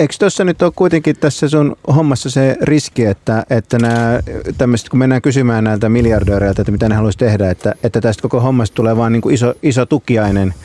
eikö 0.00 0.14
tuossa 0.18 0.44
nyt 0.44 0.62
ole 0.62 0.72
kuitenkin 0.76 1.16
tässä 1.16 1.48
sun 1.48 1.76
hommassa 1.94 2.30
se 2.30 2.56
riski, 2.62 3.04
että, 3.04 3.46
että 3.50 3.78
nää, 3.78 4.20
tämmöset, 4.58 4.88
kun 4.88 4.98
mennään 4.98 5.22
kysymään 5.22 5.64
näiltä 5.64 5.88
miljardööreiltä, 5.88 6.62
että 6.62 6.72
mitä 6.72 6.88
ne 6.88 6.94
haluaisi 6.94 7.18
tehdä, 7.18 7.50
että, 7.50 7.74
että 7.82 8.00
tästä 8.00 8.22
koko 8.22 8.40
hommasta 8.40 8.74
tulee 8.74 8.96
vaan 8.96 9.12
niin 9.12 9.22
kuin 9.22 9.34
iso, 9.34 9.54
iso 9.62 9.86
tukiainen– 9.86 10.54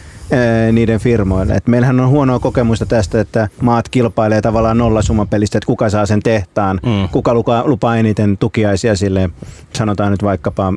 niiden 0.71 0.99
firmoille. 0.99 1.53
Et 1.53 1.67
meillähän 1.67 1.99
on 1.99 2.09
huonoa 2.09 2.39
kokemusta 2.39 2.85
tästä, 2.85 3.19
että 3.21 3.47
maat 3.61 3.89
kilpailee 3.89 4.41
tavallaan 4.41 4.77
nollasummapelistä, 4.77 5.57
että 5.57 5.65
kuka 5.67 5.89
saa 5.89 6.05
sen 6.05 6.21
tehtaan, 6.23 6.79
Mm. 6.83 7.09
kuka 7.11 7.33
lupaa, 7.33 7.63
lupaa 7.67 7.97
eniten 7.97 8.37
tukiaisia 8.37 8.95
sille, 8.95 9.29
sanotaan 9.73 10.11
nyt 10.11 10.23
vaikkapa, 10.23 10.73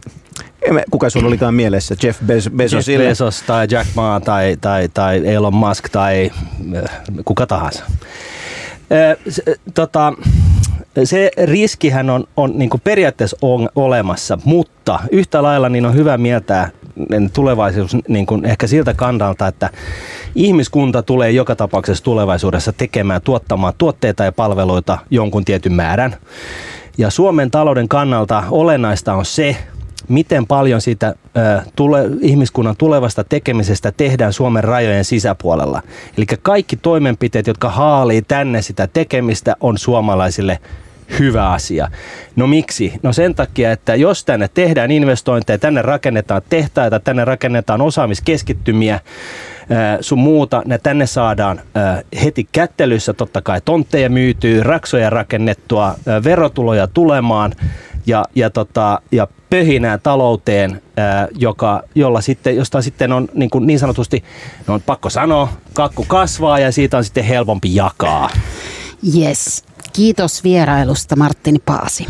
kuka 0.91 1.11
sulla 1.11 1.29
olikaan 1.29 1.55
mielessä, 1.55 1.95
Jeff 2.03 2.23
Bez- 2.23 2.31
Jeff 2.45 2.57
Bezosille. 2.57 3.05
Bezos 3.09 3.43
tai 3.47 3.67
Jack 3.71 3.91
Ma 3.95 4.21
tai, 4.25 4.57
tai, 4.61 4.89
tai 4.95 5.23
Elon 5.29 5.55
Musk 5.55 5.89
tai 5.89 6.31
äh, 6.77 6.91
kuka 7.25 7.47
tahansa. 7.47 7.85
Äh, 7.85 9.17
se, 9.29 9.43
tota, 9.75 10.13
se 11.05 11.31
riskihän 11.45 12.11
on, 12.11 12.25
on 12.37 12.53
niin 12.59 12.71
periaatteessa 12.85 13.37
on 13.43 13.69
olemassa, 13.77 14.39
mutta 14.45 15.01
yhtä 15.13 15.43
lailla 15.43 15.69
niin 15.69 15.87
on 15.87 15.95
hyvä 15.95 16.19
mieltää 16.19 16.71
tulevaisuus 17.33 17.97
niin 18.09 18.27
kuin 18.27 18.45
ehkä 18.45 18.67
siltä 18.67 18.95
kannalta, 18.95 19.47
että 19.47 19.71
ihmiskunta 20.35 21.03
tulee 21.03 21.31
joka 21.31 21.57
tapauksessa 21.57 22.05
tulevaisuudessa 22.05 22.73
tekemään, 22.73 23.23
tuottamaan 23.23 23.75
tuotteita 23.79 24.25
ja 24.25 24.33
palveluita 24.33 24.99
jonkun 25.11 25.45
tietyn 25.45 25.73
määrän. 25.73 26.17
Ja 26.99 27.11
Suomen 27.11 27.51
talouden 27.51 27.89
kannalta 27.89 28.45
olennaista 28.51 29.15
on 29.15 29.25
se, 29.25 29.57
miten 30.09 30.47
paljon 30.47 30.81
siitä 30.81 31.09
ö, 31.09 31.63
tule, 31.77 32.05
ihmiskunnan 32.21 32.77
tulevasta 32.77 33.25
tekemisestä 33.25 33.93
tehdään 33.93 34.33
Suomen 34.33 34.65
rajojen 34.65 35.05
sisäpuolella. 35.05 35.83
Eli 36.19 36.27
kaikki 36.43 36.77
toimenpiteet, 36.77 37.47
jotka 37.47 37.71
haalii 37.71 38.23
tänne 38.23 38.63
sitä 38.63 38.87
tekemistä, 38.87 39.57
on 39.61 39.79
suomalaisille 39.79 40.59
hyvä 41.19 41.51
asia. 41.51 41.89
No 42.37 42.47
miksi? 42.47 42.93
No 43.03 43.13
sen 43.13 43.35
takia, 43.35 43.73
että 43.73 43.95
jos 43.95 44.25
tänne 44.25 44.49
tehdään 44.55 44.91
investointeja, 44.91 45.59
tänne 45.59 45.83
rakennetaan 45.83 46.43
tehtaita, 46.49 47.01
tänne 47.01 47.25
rakennetaan 47.25 47.81
osaamiskeskittymiä, 47.81 49.01
ää, 49.71 49.99
sun 50.01 50.19
muuta, 50.19 50.63
ne 50.67 50.79
tänne 50.79 51.07
saadaan 51.07 51.61
ää, 51.75 52.03
heti 52.25 52.49
kättelyssä 52.53 53.13
totta 53.13 53.43
kai 53.43 53.61
tontteja 53.65 54.11
myytyy, 54.11 54.63
raksoja 54.63 55.11
rakennettua, 55.11 55.95
ää, 56.07 56.25
verotuloja 56.25 56.87
tulemaan 56.87 57.53
ja, 58.07 58.25
ja, 58.35 58.51
tota, 58.51 59.01
ja 59.13 59.29
pöhinää 59.51 59.99
talouteen, 59.99 60.83
joka, 61.39 61.83
jolla 61.95 62.21
sitten, 62.21 62.57
josta 62.57 62.83
sitten 62.83 63.13
on 63.13 63.29
niin, 63.35 63.51
kuin 63.51 63.67
niin 63.67 63.79
sanotusti, 63.79 64.25
no 64.67 64.75
on 64.75 64.83
pakko 64.83 65.11
sanoa, 65.11 65.49
kakku 65.75 66.05
kasvaa 66.09 66.59
ja 66.59 66.73
siitä 66.73 66.97
on 66.97 67.05
sitten 67.05 67.25
helpompi 67.25 67.75
jakaa. 67.75 68.31
Yes. 69.15 69.65
Kiitos 69.93 70.45
vierailusta 70.45 71.17
Marttini 71.17 71.59
Paasi. 71.59 72.07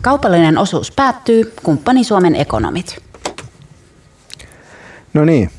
Kaupallinen 0.00 0.58
osuus 0.58 0.92
päättyy. 0.96 1.54
Kumppani 1.62 2.04
Suomen 2.04 2.36
ekonomit. 2.36 3.02
No 5.14 5.24
niin. 5.24 5.50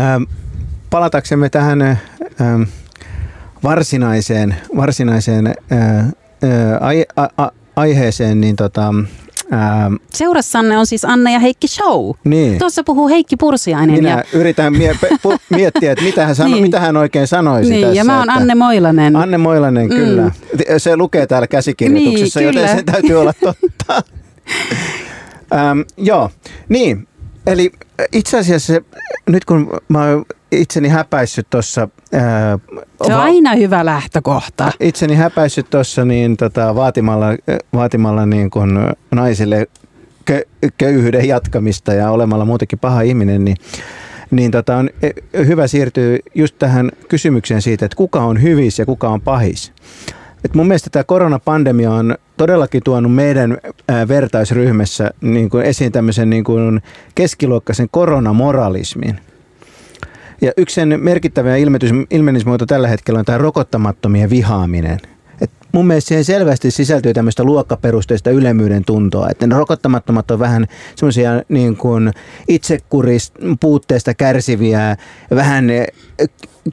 Ähm, 0.00 0.22
palataksemme 0.90 1.48
tähän 1.48 1.82
ähm, 1.82 2.62
varsinaiseen, 3.62 4.56
varsinaiseen 4.76 5.46
äh, 5.46 5.98
äh, 5.98 6.12
ai, 6.80 7.04
a, 7.16 7.22
a, 7.36 7.50
aiheeseen, 7.76 8.40
niin 8.40 8.56
tota, 8.56 8.94
ähm, 9.52 9.94
Seurassanne 10.14 10.78
on 10.78 10.86
siis 10.86 11.04
Anne 11.04 11.32
ja 11.32 11.38
Heikki 11.38 11.68
Show. 11.68 12.10
niin. 12.24 12.58
Tuossa 12.58 12.82
puhuu 12.84 13.08
Heikki 13.08 13.36
Pursiainen. 13.36 13.96
Minä 13.96 14.10
ja, 14.10 14.24
yritän 14.32 14.72
mie- 14.72 14.96
pe- 15.00 15.08
pu- 15.08 15.38
miettiä, 15.50 15.92
että 15.92 16.04
mitä 16.04 16.26
hän, 16.26 16.34
sano, 16.36 16.50
Niin. 16.50 16.62
mitä 16.62 16.80
hän 16.80 16.96
oikein 16.96 17.26
sanoisi 17.26 17.70
niin, 17.70 17.82
tässä. 17.86 17.96
ja 18.00 18.04
mä 18.04 18.18
oon 18.18 18.28
että- 18.30 18.40
Anne 18.40 18.54
Moilanen. 18.54 19.16
Anne 19.16 19.38
Moilanen, 19.38 19.86
Mm. 19.88 19.96
kyllä. 19.96 20.30
Se 20.78 20.96
lukee 20.96 21.26
täällä 21.26 21.46
käsikirjoituksessa, 21.46 22.40
Niin, 22.40 22.46
joten 22.46 22.62
kyllä. 22.62 22.76
se 22.76 22.82
täytyy 22.82 23.16
olla 23.20 23.32
totta. 23.40 24.02
ähm, 25.54 25.80
joo, 25.96 26.30
niin. 26.68 27.08
Eli 27.46 27.72
itse 28.12 28.38
asiassa 28.38 28.72
se, 28.74 28.80
nyt 29.26 29.44
kun 29.44 29.70
mä 29.88 30.04
oon 30.04 30.24
itseni 30.52 30.88
häpäissyt 30.88 31.46
tuossa... 31.50 31.88
Ää, 32.12 32.58
Se 33.06 33.14
on 33.14 33.20
aina 33.20 33.54
hyvä 33.54 33.84
lähtökohta. 33.84 34.72
itseni 34.80 35.14
häpäissyt 35.14 35.70
tuossa 35.70 36.04
niin, 36.04 36.36
tota, 36.36 36.74
vaatimalla, 36.74 37.26
vaatimalla 37.74 38.26
niin 38.26 38.50
kun 38.50 38.92
naisille 39.14 39.66
kö, 40.24 40.42
köyhyyden 40.78 41.28
jatkamista 41.28 41.92
ja 41.94 42.10
olemalla 42.10 42.44
muutenkin 42.44 42.78
paha 42.78 43.00
ihminen, 43.00 43.44
niin, 43.44 43.56
niin 44.30 44.50
tota, 44.50 44.76
on 44.76 44.90
e- 45.02 45.44
hyvä 45.46 45.66
siirtyä 45.66 46.18
just 46.34 46.56
tähän 46.58 46.90
kysymykseen 47.08 47.62
siitä, 47.62 47.84
että 47.84 47.96
kuka 47.96 48.20
on 48.24 48.42
hyvis 48.42 48.78
ja 48.78 48.86
kuka 48.86 49.08
on 49.08 49.20
pahis. 49.20 49.72
Et 50.44 50.54
mun 50.54 50.66
mielestä 50.66 50.90
tämä 50.90 51.04
koronapandemia 51.04 51.92
on 51.92 52.16
todellakin 52.36 52.82
tuonut 52.84 53.14
meidän 53.14 53.58
vertaisryhmässä 54.08 55.10
niin 55.20 55.50
kuin 55.50 55.64
esiin 55.64 55.92
tämmöisen 55.92 56.30
niin 56.30 56.44
kuin 56.44 56.82
keskiluokkaisen 57.14 57.88
koronamoralismin. 57.90 59.20
Ja 60.40 60.52
yksi 60.56 60.74
sen 60.74 61.00
merkittävä 61.02 61.56
ilmenismuoto 62.10 62.66
tällä 62.66 62.88
hetkellä 62.88 63.18
on 63.18 63.24
tämä 63.24 63.38
rokottamattomien 63.38 64.30
vihaaminen. 64.30 65.00
Et 65.40 65.50
mun 65.72 65.86
mielestä 65.86 66.08
siihen 66.08 66.24
selvästi 66.24 66.70
sisältyy 66.70 67.14
tämmöistä 67.14 67.44
luokkaperusteista 67.44 68.30
ylemmyyden 68.30 68.84
tuntoa. 68.84 69.28
Että 69.30 69.46
ne 69.46 69.56
rokottamattomat 69.56 70.30
on 70.30 70.38
vähän 70.38 70.66
semmoisia 70.96 71.42
niin 71.48 71.76
kuin 71.76 72.12
itsekurista 72.48 73.40
puutteesta 73.60 74.14
kärsiviä, 74.14 74.96
vähän 75.30 75.70
eh, 75.70 75.86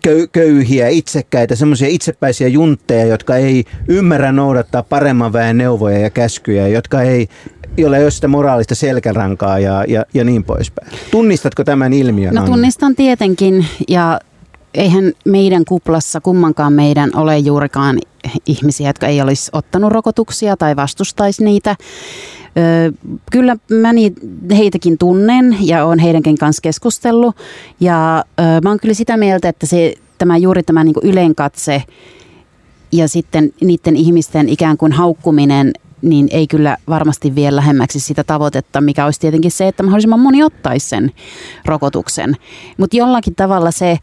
köy- 0.02 0.28
köyhiä, 0.32 0.88
itsekkäitä, 0.88 1.56
semmoisia 1.56 1.88
itsepäisiä 1.88 2.47
juntteja, 2.47 3.06
jotka 3.06 3.36
ei 3.36 3.63
ymmärrä 3.88 4.32
noudattaa 4.32 4.84
paremman 4.84 5.34
väen 5.34 5.58
neuvoja 5.58 5.99
ja 5.99 6.10
käskyjä, 6.10 6.67
jotka 6.67 7.02
ei 7.02 7.28
jolla 7.78 7.98
ei 7.98 8.04
ole 8.04 8.12
sitä 8.12 8.28
moraalista 8.28 8.76
selkärankaa 8.76 9.60
ja, 9.60 9.86
ja, 9.88 10.06
ja 10.14 10.24
niin 10.24 10.44
poispäin. 10.44 10.92
Tunnistatko 11.12 11.64
tämän 11.64 11.94
ilmiön? 11.94 12.36
No 12.36 12.42
Anna? 12.42 12.52
tunnistan 12.54 12.96
tietenkin 12.96 13.66
ja 13.88 14.20
eihän 14.74 15.14
meidän 15.26 15.66
kuplassa 15.66 16.22
kummankaan 16.22 16.74
meidän 16.74 17.10
ole 17.16 17.38
juurikaan 17.38 18.00
ihmisiä, 18.46 18.90
jotka 18.90 19.08
ei 19.08 19.22
olisi 19.22 19.50
ottanut 19.54 19.92
rokotuksia 19.92 20.58
tai 20.58 20.76
vastustaisi 20.76 21.44
niitä. 21.44 21.76
Kyllä 23.32 23.56
mä 23.70 23.94
niitä, 23.94 24.22
heitäkin 24.58 24.98
tunnen 24.98 25.58
ja 25.62 25.86
olen 25.86 26.00
heidänkin 26.00 26.38
kanssa 26.38 26.62
keskustellut. 26.62 27.36
Ja 27.80 28.24
ö, 28.40 28.44
mä 28.64 28.70
oon 28.70 28.80
kyllä 28.80 28.94
sitä 28.94 29.18
mieltä, 29.18 29.50
että 29.50 29.66
se, 29.66 29.94
tämä 30.18 30.38
juuri 30.38 30.64
tämä 30.64 30.84
niin 30.84 30.96
ylenkatse 31.04 31.84
ja 32.92 33.08
sitten 33.08 33.54
niiden 33.62 33.96
ihmisten 33.96 34.50
ikään 34.50 34.78
kuin 34.78 34.92
haukkuminen 34.92 35.72
niin 36.04 36.28
ei 36.32 36.48
kyllä 36.48 36.78
varmasti 36.89 37.36
vie 37.36 37.56
lähemmäksi 37.56 38.00
sitä 38.00 38.24
tavoitetta, 38.24 38.82
mikä 38.82 39.06
olisi 39.06 39.20
tietenkin 39.20 39.52
se, 39.52 39.68
että 39.68 39.84
mahdollisimman 39.84 40.20
moni 40.20 40.44
ottaisi 40.44 40.89
sen 40.89 41.12
rokotuksen. 41.66 42.36
Mutta 42.78 42.98
jollakin 42.98 43.36
tavalla 43.36 43.72
se, 43.72 43.98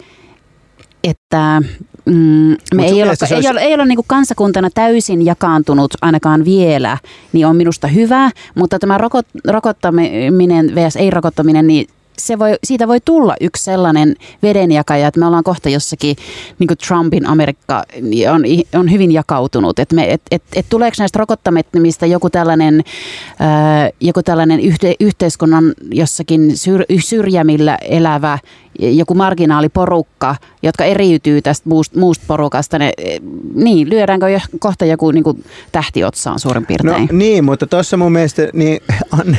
että 1.04 1.62
mm, 2.04 2.56
me 2.74 2.86
ei, 2.86 3.02
ole, 3.02 3.16
se 3.16 3.26
ei, 3.26 3.34
olisi- 3.34 3.50
ole, 3.50 3.60
ei 3.60 3.74
ole 3.74 3.86
niin 3.86 3.98
kansakuntana 4.06 4.70
täysin 4.74 5.26
jakaantunut 5.26 5.94
ainakaan 6.02 6.44
vielä, 6.44 6.98
niin 7.32 7.46
on 7.46 7.56
minusta 7.56 7.86
hyvä, 7.86 8.30
mutta 8.54 8.78
tämä 8.78 8.98
rokot, 8.98 9.26
rokottaminen 9.48 10.74
vs. 10.74 10.96
ei-rokottaminen, 10.96 11.66
niin 11.66 11.86
se 12.26 12.38
voi, 12.38 12.58
siitä 12.64 12.88
voi 12.88 13.00
tulla 13.04 13.36
yksi 13.40 13.64
sellainen 13.64 14.16
vedenjakaja, 14.42 15.08
että 15.08 15.20
me 15.20 15.26
ollaan 15.26 15.44
kohta 15.44 15.68
jossakin, 15.68 16.16
niin 16.58 16.68
kuin 16.68 16.78
Trumpin 16.78 17.26
Amerikka 17.26 17.84
niin 18.00 18.30
on, 18.30 18.42
on 18.74 18.90
hyvin 18.90 19.12
jakautunut. 19.12 19.78
Että 19.78 19.94
me, 19.94 20.12
et, 20.12 20.22
et, 20.30 20.42
et 20.56 20.66
tuleeko 20.68 20.94
näistä 20.98 21.18
rokottamattomista 21.18 22.06
joku 22.06 22.30
tällainen, 22.30 22.84
ää, 23.38 23.90
joku 24.00 24.22
tällainen 24.22 24.60
yhte, 24.60 24.94
yhteiskunnan 25.00 25.74
jossakin 25.90 26.56
syr, 26.56 26.84
syrjämillä 27.00 27.78
elävä 27.82 28.38
joku 28.78 29.14
marginaaliporukka, 29.14 30.36
jotka 30.62 30.84
eriytyy 30.84 31.42
tästä 31.42 31.68
muusta, 31.68 31.98
muusta 31.98 32.24
porukasta, 32.28 32.78
ne, 32.78 32.92
niin, 33.54 33.90
lyödäänkö 33.90 34.28
jo 34.28 34.38
kohta 34.58 34.84
joku 34.84 35.10
niin 35.10 35.24
kuin 35.24 35.44
tähti 35.72 36.04
otsaan 36.04 36.38
suurin 36.40 36.62
No 36.62 36.66
piirtein? 36.66 37.08
niin, 37.12 37.44
mutta 37.44 37.66
tuossa 37.66 37.96
mun 37.96 38.12
mielestä, 38.12 38.48
niin 38.52 38.80
Anne, 39.20 39.38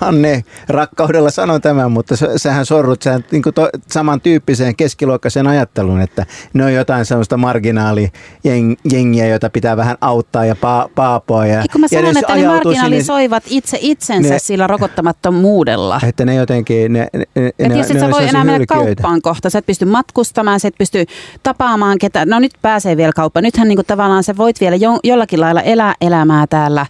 Anne 0.00 0.44
rakkaudella 0.68 1.30
sanoi 1.30 1.60
tämän, 1.60 1.92
mutta 1.92 2.16
sä- 2.16 2.38
sähän 2.38 2.66
sorrut 2.66 3.02
sähän 3.02 3.24
niin 3.30 3.42
kuin 3.42 3.54
to, 3.54 3.68
samantyyppiseen 3.92 4.76
keskiluokkaiseen 4.76 5.46
ajatteluun, 5.46 6.00
että 6.00 6.26
ne 6.52 6.64
on 6.64 6.74
jotain 6.74 7.04
sellaista 7.04 7.36
marginaalijengiä, 7.36 9.26
jota 9.26 9.50
pitää 9.50 9.76
vähän 9.76 9.96
auttaa 10.00 10.44
ja 10.44 10.56
pa, 10.56 10.88
paapoa. 10.94 11.46
Ja, 11.46 11.60
Eikö 11.62 11.78
mä 11.78 11.86
ja 11.90 11.98
sanon, 11.98 12.16
että 12.16 12.34
ne 12.34 12.46
marginalisoivat 12.46 13.42
itse 13.46 13.78
itsensä 13.80 14.28
Ne- 14.34 14.38
sillä 14.38 14.66
rokottamattomuudella. 14.66 15.98
Sinne, 16.00 16.08
että 16.08 16.24
ne 16.24 16.34
jotenkin, 16.34 16.92
ne, 16.92 17.08
ne, 17.12 17.24
ne, 17.34 17.42
ne, 17.42 17.68
tietysti 17.68 17.94
ne 17.94 18.00
et 18.00 18.06
sä 18.06 18.10
voi 18.10 18.28
enää 18.28 18.44
mennä. 18.44 18.63
Kauppaan 18.66 19.22
kohta. 19.22 19.50
Sä 19.50 19.58
et 19.58 19.66
pysty 19.66 19.84
matkustamaan, 19.84 20.60
sä 20.60 20.68
et 20.68 20.78
pysty 20.78 21.06
tapaamaan 21.42 21.98
ketään. 21.98 22.28
No 22.28 22.38
nyt 22.38 22.52
pääsee 22.62 22.96
vielä 22.96 23.12
kauppaan. 23.12 23.44
Nythän 23.44 23.68
niinku 23.68 23.82
tavallaan 23.86 24.24
sä 24.24 24.36
voit 24.36 24.60
vielä 24.60 24.76
jo, 24.76 24.98
jollakin 25.04 25.40
lailla 25.40 25.62
elää 25.62 25.94
elämää 26.00 26.46
täällä 26.46 26.86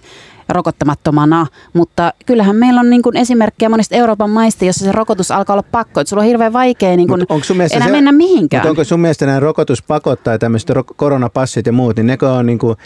rokottamattomana, 0.49 1.47
mutta 1.73 2.13
kyllähän 2.27 2.57
meillä 2.57 2.81
on 2.81 2.91
niin 2.91 3.03
kuin 3.03 3.17
esimerkkejä 3.17 3.69
monista 3.69 3.95
Euroopan 3.95 4.31
maista, 4.31 4.65
jossa 4.65 4.85
se 4.85 4.93
rokotus 4.93 5.31
alkaa 5.31 5.55
olla 5.55 5.65
pakko, 5.73 6.01
että 6.01 6.09
sulla 6.09 6.23
on 6.23 6.27
hirveän 6.27 6.53
vaikea 6.53 6.97
niin 6.97 7.09
kuin 7.09 7.27
enää 7.51 7.87
se, 7.87 7.93
mennä 7.93 8.13
mihinkään. 8.13 8.61
Mutta 8.61 8.71
onko 8.71 8.85
sun 8.85 9.01
mielestä 9.01 9.27
nämä 9.27 9.41
rokotuspakot 9.41 10.23
tai 10.23 10.39
tämmöiset 10.39 10.71
ro- 10.71 10.95
koronapassit 10.97 11.67
ja 11.67 11.73
muut, 11.73 11.97
niin 11.97 12.07
nekö 12.07 12.33
on, 12.33 12.47
niin 12.47 12.59
kuin, 12.59 12.77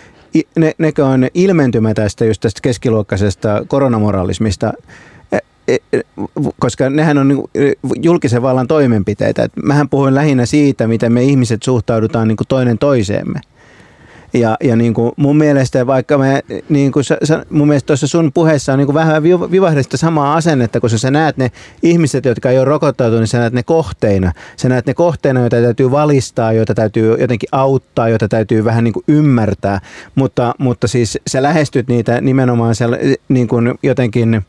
ne, 0.57 0.72
nekö 0.79 1.07
on 1.07 1.29
ilmentymä 1.35 1.94
tästä 1.94 2.24
just 2.24 2.40
tästä 2.40 2.61
keskiluokkaisesta 2.62 3.64
koronamoralismista, 3.68 4.72
koska 6.59 6.90
nehän 6.90 7.18
on 7.18 7.28
niin 7.28 7.42
julkisen 8.02 8.42
vallan 8.42 8.68
toimenpiteitä. 8.68 9.42
Et 9.42 9.52
mähän 9.64 9.88
puhuin 9.88 10.14
lähinnä 10.14 10.46
siitä, 10.46 10.87
miten 10.87 11.12
me 11.12 11.22
ihmiset 11.22 11.62
suhtaudutaan 11.62 12.28
niin 12.28 12.37
kuin 12.37 12.48
toinen 12.48 12.78
toiseemme. 12.78 13.40
Ja, 14.33 14.57
ja 14.64 14.76
niin 14.76 14.94
kuin 14.94 15.12
mun 15.16 15.37
mielestä, 15.37 15.87
vaikka 15.87 16.18
me, 16.18 16.42
niin 16.68 16.92
kuin 16.92 17.04
sä, 17.04 17.44
mun 17.50 17.68
mielestä 17.68 17.87
tuossa 17.87 18.07
sun 18.07 18.33
puheessa 18.33 18.72
on 18.72 18.78
niin 18.78 18.87
kuin 18.87 18.94
vähän 18.94 19.22
vivahdesta 19.22 19.96
samaa 19.96 20.35
asennetta, 20.35 20.81
kun 20.81 20.90
sä 20.90 21.11
näet 21.11 21.37
ne 21.37 21.50
ihmiset, 21.83 22.24
jotka 22.24 22.50
ei 22.50 22.59
ole 22.59 22.64
rokottautunut, 22.64 23.20
niin 23.20 23.28
sä 23.28 23.38
näet 23.38 23.52
ne 23.52 23.62
kohteina. 23.62 24.33
Sä 24.57 24.68
näet 24.68 24.87
ne 24.87 24.94
kohteina, 24.94 25.40
joita 25.40 25.57
täytyy 25.57 25.90
valistaa, 25.90 26.52
joita 26.52 26.74
täytyy 26.74 27.16
jotenkin 27.20 27.48
auttaa, 27.52 28.09
joita 28.09 28.28
täytyy 28.28 28.64
vähän 28.64 28.85
niin 28.85 28.94
kuin 28.94 29.04
ymmärtää. 29.09 29.81
Mutta, 30.14 30.54
mutta 30.59 30.88
siis 30.88 31.18
sä 31.26 31.42
lähestyt 31.42 31.88
niitä 31.88 32.20
nimenomaan 32.20 32.74
siellä, 32.74 32.98
niin 33.28 33.48
kuin 33.48 33.74
jotenkin 33.83 34.44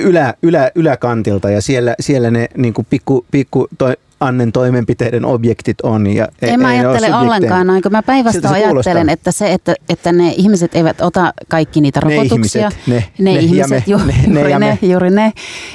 ylä, 0.00 0.34
ylä, 0.42 0.70
yläkantilta 0.74 1.50
ja 1.50 1.62
siellä, 1.62 1.94
siellä 2.00 2.30
ne 2.30 2.48
niin 2.56 2.74
kuin 2.74 2.86
pikku, 2.90 3.26
pikku 3.30 3.68
toi, 3.78 3.96
Annen 4.20 4.52
toimenpiteiden 4.52 5.24
objektit 5.24 5.80
on. 5.80 6.06
Ja 6.06 6.28
e- 6.42 6.48
en 6.48 6.60
mä 6.60 6.68
ajattele 6.68 7.14
ollenkaan 7.14 7.66
noin, 7.66 7.82
kun 7.82 7.92
mä 7.92 8.02
päinvastoin 8.02 8.54
ajattelen, 8.54 9.08
että 9.08 9.32
se, 9.32 9.52
että, 9.52 9.74
että 9.88 10.12
ne 10.12 10.32
ihmiset 10.36 10.74
eivät 10.74 11.00
ota 11.00 11.32
kaikki 11.48 11.80
niitä 11.80 12.00
rokotuksia. 12.00 12.70
Ne 12.86 12.96
ihmiset, 12.96 13.18
ne, 13.18 13.24
ne, 13.24 13.32
ne 13.32 13.38
ihmiset, 13.38 13.70
me, 13.70 13.82
ju, 13.86 13.98
ne, 13.98 14.14
juuri, 14.26 14.52
ne, 14.52 14.58
ne, 14.58 14.78
juuri 14.82 15.10
ne, 15.10 15.32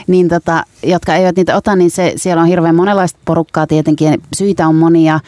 niin 0.08 0.30
tota, 0.30 0.64
jotka 0.84 1.16
eivät 1.16 1.36
niitä 1.36 1.56
ota, 1.56 1.76
niin 1.76 1.92
se, 1.92 2.14
siellä 2.16 2.42
on 2.42 2.48
hirveän 2.48 2.76
monenlaista 2.76 3.20
porukkaa 3.26 3.68
tietenkin, 3.68 4.22
syitä 4.36 4.68
on 4.68 4.76
monia, 4.76 5.20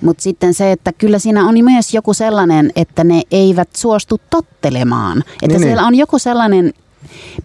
mutta 0.00 0.22
sitten 0.22 0.54
se, 0.54 0.72
että 0.72 0.92
kyllä 0.92 1.18
siinä 1.18 1.48
on 1.48 1.64
myös 1.64 1.94
joku 1.94 2.14
sellainen, 2.14 2.70
että 2.76 3.04
ne 3.04 3.22
eivät 3.30 3.68
suostu 3.76 4.20
tottelemaan. 4.30 5.18
Että 5.18 5.46
niin, 5.46 5.60
siellä 5.60 5.82
niin. 5.82 5.86
on 5.86 5.94
joku 5.94 6.18
sellainen 6.18 6.72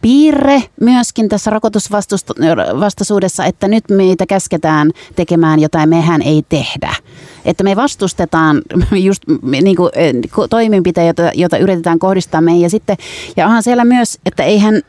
piirre 0.02 0.64
myöskin 0.82 1.30
tässä 1.30 1.52
rokotusvastaisuudessa, 1.52 3.46
että 3.46 3.68
nyt 3.68 3.84
meitä 3.90 4.26
käsketään 4.26 4.92
tekemään 5.16 5.60
jotain, 5.60 5.90
mehän 5.90 6.22
ei 6.22 6.46
tehdä. 6.50 6.96
Että 7.46 7.64
me 7.64 7.76
vastustetaan 7.76 8.62
just 8.92 9.24
niin 9.62 9.76
kuin, 9.76 9.92
eh, 9.96 10.14
toimenpiteitä, 10.50 11.32
joita 11.36 11.58
yritetään 11.58 12.00
kohdistaa 12.00 12.42
meihin. 12.42 12.62
Ja, 12.62 12.70
sitten, 12.70 12.98
ja 13.38 13.46
onhan 13.46 13.64
siellä 13.64 13.86
myös, 13.86 14.20
että 14.26 14.44
eihän 14.44 14.82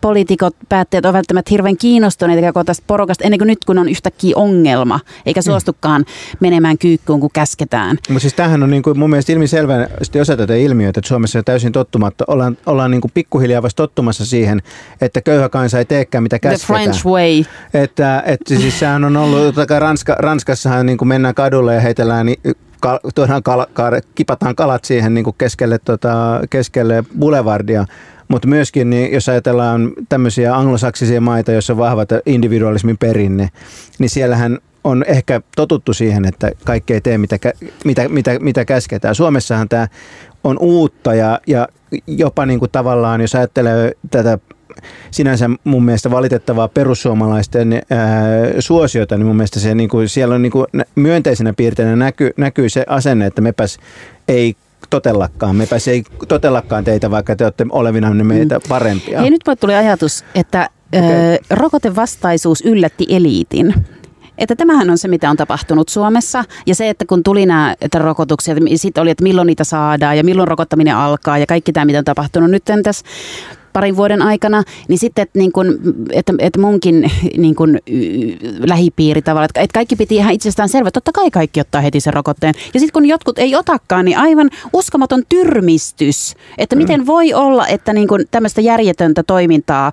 poliitikot, 0.00 0.56
päättäjät 0.68 1.04
ovat 1.04 1.14
välttämättä 1.14 1.50
hirveän 1.50 1.76
kiinnostuneita 1.76 2.52
koko 2.52 2.64
tästä 2.64 2.84
porukasta 2.86 3.24
ennen 3.24 3.38
kuin 3.38 3.46
nyt, 3.46 3.64
kun 3.64 3.78
on 3.78 3.88
yhtäkkiä 3.88 4.32
ongelma, 4.36 5.00
eikä 5.26 5.40
mm. 5.40 5.44
suostukaan 5.44 6.04
menemään 6.40 6.78
kyykkyyn, 6.78 7.20
kun 7.20 7.30
käsketään. 7.32 7.98
Mutta 8.08 8.20
siis 8.20 8.34
tämähän 8.34 8.62
on 8.62 8.70
niin 8.70 8.82
kuin 8.82 8.98
mun 8.98 9.10
mielestä 9.10 9.32
ilmiselvä 9.32 9.74
osa 10.20 10.36
tätä 10.36 10.54
ilmiötä, 10.54 11.00
että 11.00 11.08
Suomessa 11.08 11.38
on 11.38 11.44
täysin 11.44 11.72
tottumatta. 11.72 12.24
Ollaan, 12.28 12.58
ollaan 12.66 12.90
niin 12.90 13.00
kuin 13.00 13.12
pikkuhiljaa 13.14 13.62
vasta 13.62 13.82
tottumassa 13.82 14.26
siihen, 14.26 14.62
että 15.00 15.20
köyhä 15.20 15.48
kansa 15.48 15.78
ei 15.78 15.84
teekään 15.84 16.22
mitä 16.22 16.38
käsketään. 16.38 16.82
The 16.82 16.90
French 16.90 17.06
way. 17.06 17.44
Että, 17.82 18.22
että 18.26 18.54
siis 18.54 18.78
sehän 18.80 19.04
on 19.04 19.16
ollut, 19.16 19.54
Ranska, 19.78 20.14
Ranskassahan 20.18 20.86
niin 20.86 20.98
kuin 20.98 21.08
mennään 21.08 21.34
kadulle 21.34 21.74
ja 21.74 21.80
heitellään 21.80 22.26
niin 22.26 22.40
kal, 22.84 22.98
tuodaan 23.14 23.42
kal, 23.42 23.66
kal, 23.72 24.00
kipataan 24.14 24.54
kalat 24.54 24.84
siihen 24.84 25.14
niin 25.14 25.24
kuin 25.24 25.36
keskelle, 25.38 25.78
tota, 25.78 26.40
keskelle 26.50 27.04
boulevardia 27.18 27.86
mutta 28.28 28.48
myöskin, 28.48 28.90
niin 28.90 29.12
jos 29.12 29.28
ajatellaan 29.28 29.92
tämmöisiä 30.08 30.56
anglosaksisia 30.56 31.20
maita, 31.20 31.52
joissa 31.52 31.72
on 31.72 31.78
vahvat 31.78 32.08
individualismin 32.26 32.98
perinne, 32.98 33.48
niin 33.98 34.10
siellähän 34.10 34.58
on 34.84 35.04
ehkä 35.08 35.40
totuttu 35.56 35.94
siihen, 35.94 36.24
että 36.24 36.50
kaikki 36.64 36.94
ei 36.94 37.00
tee 37.00 37.18
mitä, 37.18 37.38
mitä, 37.84 38.08
mitä, 38.08 38.38
mitä 38.38 38.64
käsketään. 38.64 39.14
Suomessahan 39.14 39.68
tämä 39.68 39.88
on 40.44 40.58
uutta 40.60 41.14
ja, 41.14 41.40
ja 41.46 41.68
jopa 42.06 42.46
niin 42.46 42.58
kuin 42.58 42.70
tavallaan, 42.70 43.20
jos 43.20 43.34
ajattelee 43.34 43.92
tätä 44.10 44.38
sinänsä 45.10 45.50
mun 45.64 45.84
mielestä 45.84 46.10
valitettavaa 46.10 46.68
perussuomalaisten 46.68 47.72
ää, 47.72 47.80
suosiota, 48.58 49.16
niin 49.16 49.26
mun 49.26 49.36
mielestä 49.36 49.60
se, 49.60 49.74
niin 49.74 49.88
kuin, 49.88 50.08
siellä 50.08 50.34
on 50.34 50.42
niin 50.42 50.52
kuin, 50.52 50.66
myönteisenä 50.94 51.52
piirteinä 51.52 51.96
näkyy, 51.96 52.30
näkyy 52.36 52.68
se 52.68 52.84
asenne, 52.88 53.26
että 53.26 53.40
mepäs 53.40 53.78
ei 54.28 54.56
totellakaan. 54.90 55.56
Mepä 55.56 55.78
se 55.78 55.90
ei 55.90 56.04
totellakaan 56.28 56.84
teitä, 56.84 57.10
vaikka 57.10 57.36
te 57.36 57.44
olette 57.44 57.66
olevina 57.70 58.14
meitä 58.14 58.58
mm. 58.58 58.62
parempia. 58.68 59.20
Hei, 59.20 59.30
nyt 59.30 59.46
voi 59.46 59.56
tuli 59.56 59.74
ajatus, 59.74 60.24
että 60.34 60.70
okay. 60.96 61.10
ö, 61.10 61.38
rokotevastaisuus 61.50 62.60
yllätti 62.60 63.06
eliitin. 63.08 63.74
Että 64.38 64.56
tämähän 64.56 64.90
on 64.90 64.98
se, 64.98 65.08
mitä 65.08 65.30
on 65.30 65.36
tapahtunut 65.36 65.88
Suomessa. 65.88 66.44
Ja 66.66 66.74
se, 66.74 66.88
että 66.88 67.04
kun 67.08 67.22
tuli 67.22 67.46
nämä 67.46 67.74
että 67.80 67.98
rokotukset, 67.98 68.58
sitten 68.76 69.02
oli, 69.02 69.10
että 69.10 69.22
milloin 69.22 69.46
niitä 69.46 69.64
saadaan 69.64 70.16
ja 70.16 70.24
milloin 70.24 70.48
rokottaminen 70.48 70.96
alkaa 70.96 71.38
ja 71.38 71.46
kaikki 71.46 71.72
tämä, 71.72 71.84
mitä 71.84 71.98
on 71.98 72.04
tapahtunut 72.04 72.50
nyt 72.50 72.64
tässä 72.82 73.04
parin 73.74 73.96
vuoden 73.96 74.22
aikana, 74.22 74.62
niin 74.88 74.98
sitten, 74.98 75.22
että, 75.22 75.38
niin 75.38 75.52
kun, 75.52 75.78
että, 76.12 76.32
että 76.38 76.60
munkin 76.60 77.10
niin 77.42 77.54
kun, 77.54 77.78
lähipiiri 78.68 79.22
tavallaan, 79.22 79.44
että, 79.44 79.60
että 79.60 79.74
kaikki 79.74 79.96
piti 79.96 80.16
ihan 80.16 80.32
itsestään 80.32 80.68
selvä. 80.68 80.90
Totta 80.90 81.12
kai 81.12 81.30
kaikki 81.30 81.60
ottaa 81.60 81.80
heti 81.80 82.00
sen 82.00 82.14
rokotteen. 82.14 82.54
Ja 82.74 82.80
sitten 82.80 82.92
kun 82.92 83.06
jotkut 83.06 83.38
ei 83.38 83.56
otakaan, 83.56 84.04
niin 84.04 84.18
aivan 84.18 84.50
uskomaton 84.72 85.22
tyrmistys, 85.28 86.34
että 86.58 86.76
miten 86.76 87.00
mm. 87.00 87.06
voi 87.06 87.34
olla, 87.34 87.66
että 87.66 87.92
niin 87.92 88.08
kun 88.08 88.20
tämmöistä 88.30 88.60
järjetöntä 88.60 89.22
toimintaa 89.22 89.92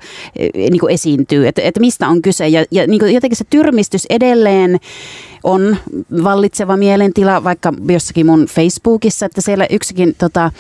niin 0.56 0.80
kun 0.80 0.92
esiintyy, 0.92 1.48
että, 1.48 1.62
että 1.62 1.80
mistä 1.80 2.08
on 2.08 2.22
kyse. 2.22 2.48
Ja, 2.48 2.66
ja 2.72 2.88
niin 2.88 3.00
kun 3.00 3.14
jotenkin 3.14 3.38
se 3.38 3.46
tyrmistys 3.50 4.06
edelleen 4.10 4.80
on 5.44 5.78
vallitseva 6.24 6.78
mielentila 6.78 7.44
vaikka 7.44 7.74
jossakin 7.90 8.26
mun 8.26 8.46
Facebookissa, 8.46 9.26
että 9.26 9.42
siellä 9.42 9.68
yksikin, 9.70 10.16
tota, 10.18 10.52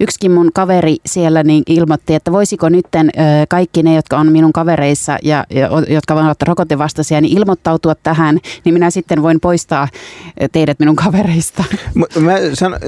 yksikin 0.00 0.32
mun 0.32 0.50
kaveri 0.54 0.96
siellä 1.06 1.42
niin 1.42 1.62
ilmoitti, 1.66 2.14
että 2.14 2.32
voisiko 2.32 2.68
nytten 2.68 3.10
kaikki 3.48 3.82
ne, 3.82 3.94
jotka 3.94 4.18
on 4.18 4.32
minun 4.32 4.52
kavereissa 4.52 5.18
ja, 5.22 5.44
ja 5.50 5.68
jotka 5.88 6.14
ovat 6.14 6.42
rokotevastaisia, 6.42 7.20
niin 7.20 7.38
ilmoittautua 7.38 7.94
tähän, 7.94 8.38
niin 8.64 8.72
minä 8.74 8.90
sitten 8.90 9.22
voin 9.22 9.40
poistaa 9.40 9.88
teidät 10.52 10.78
minun 10.78 10.96
kavereista. 10.96 11.64
Mä 12.20 12.32
sanon, 12.54 12.80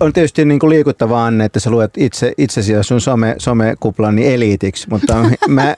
on 0.00 0.12
tietysti 0.12 0.44
niin 0.44 0.60
kuin 0.60 0.70
liikuttavaa, 0.70 1.26
Anne, 1.26 1.44
että 1.44 1.60
sä 1.60 1.70
luet 1.70 1.90
itse, 1.96 2.32
itsesi 2.38 2.72
ja 2.72 2.82
sun 2.82 3.00
some, 3.00 3.34
somekuplani 3.38 4.34
eliitiksi, 4.34 4.86
mutta 4.90 5.24
mä 5.48 5.74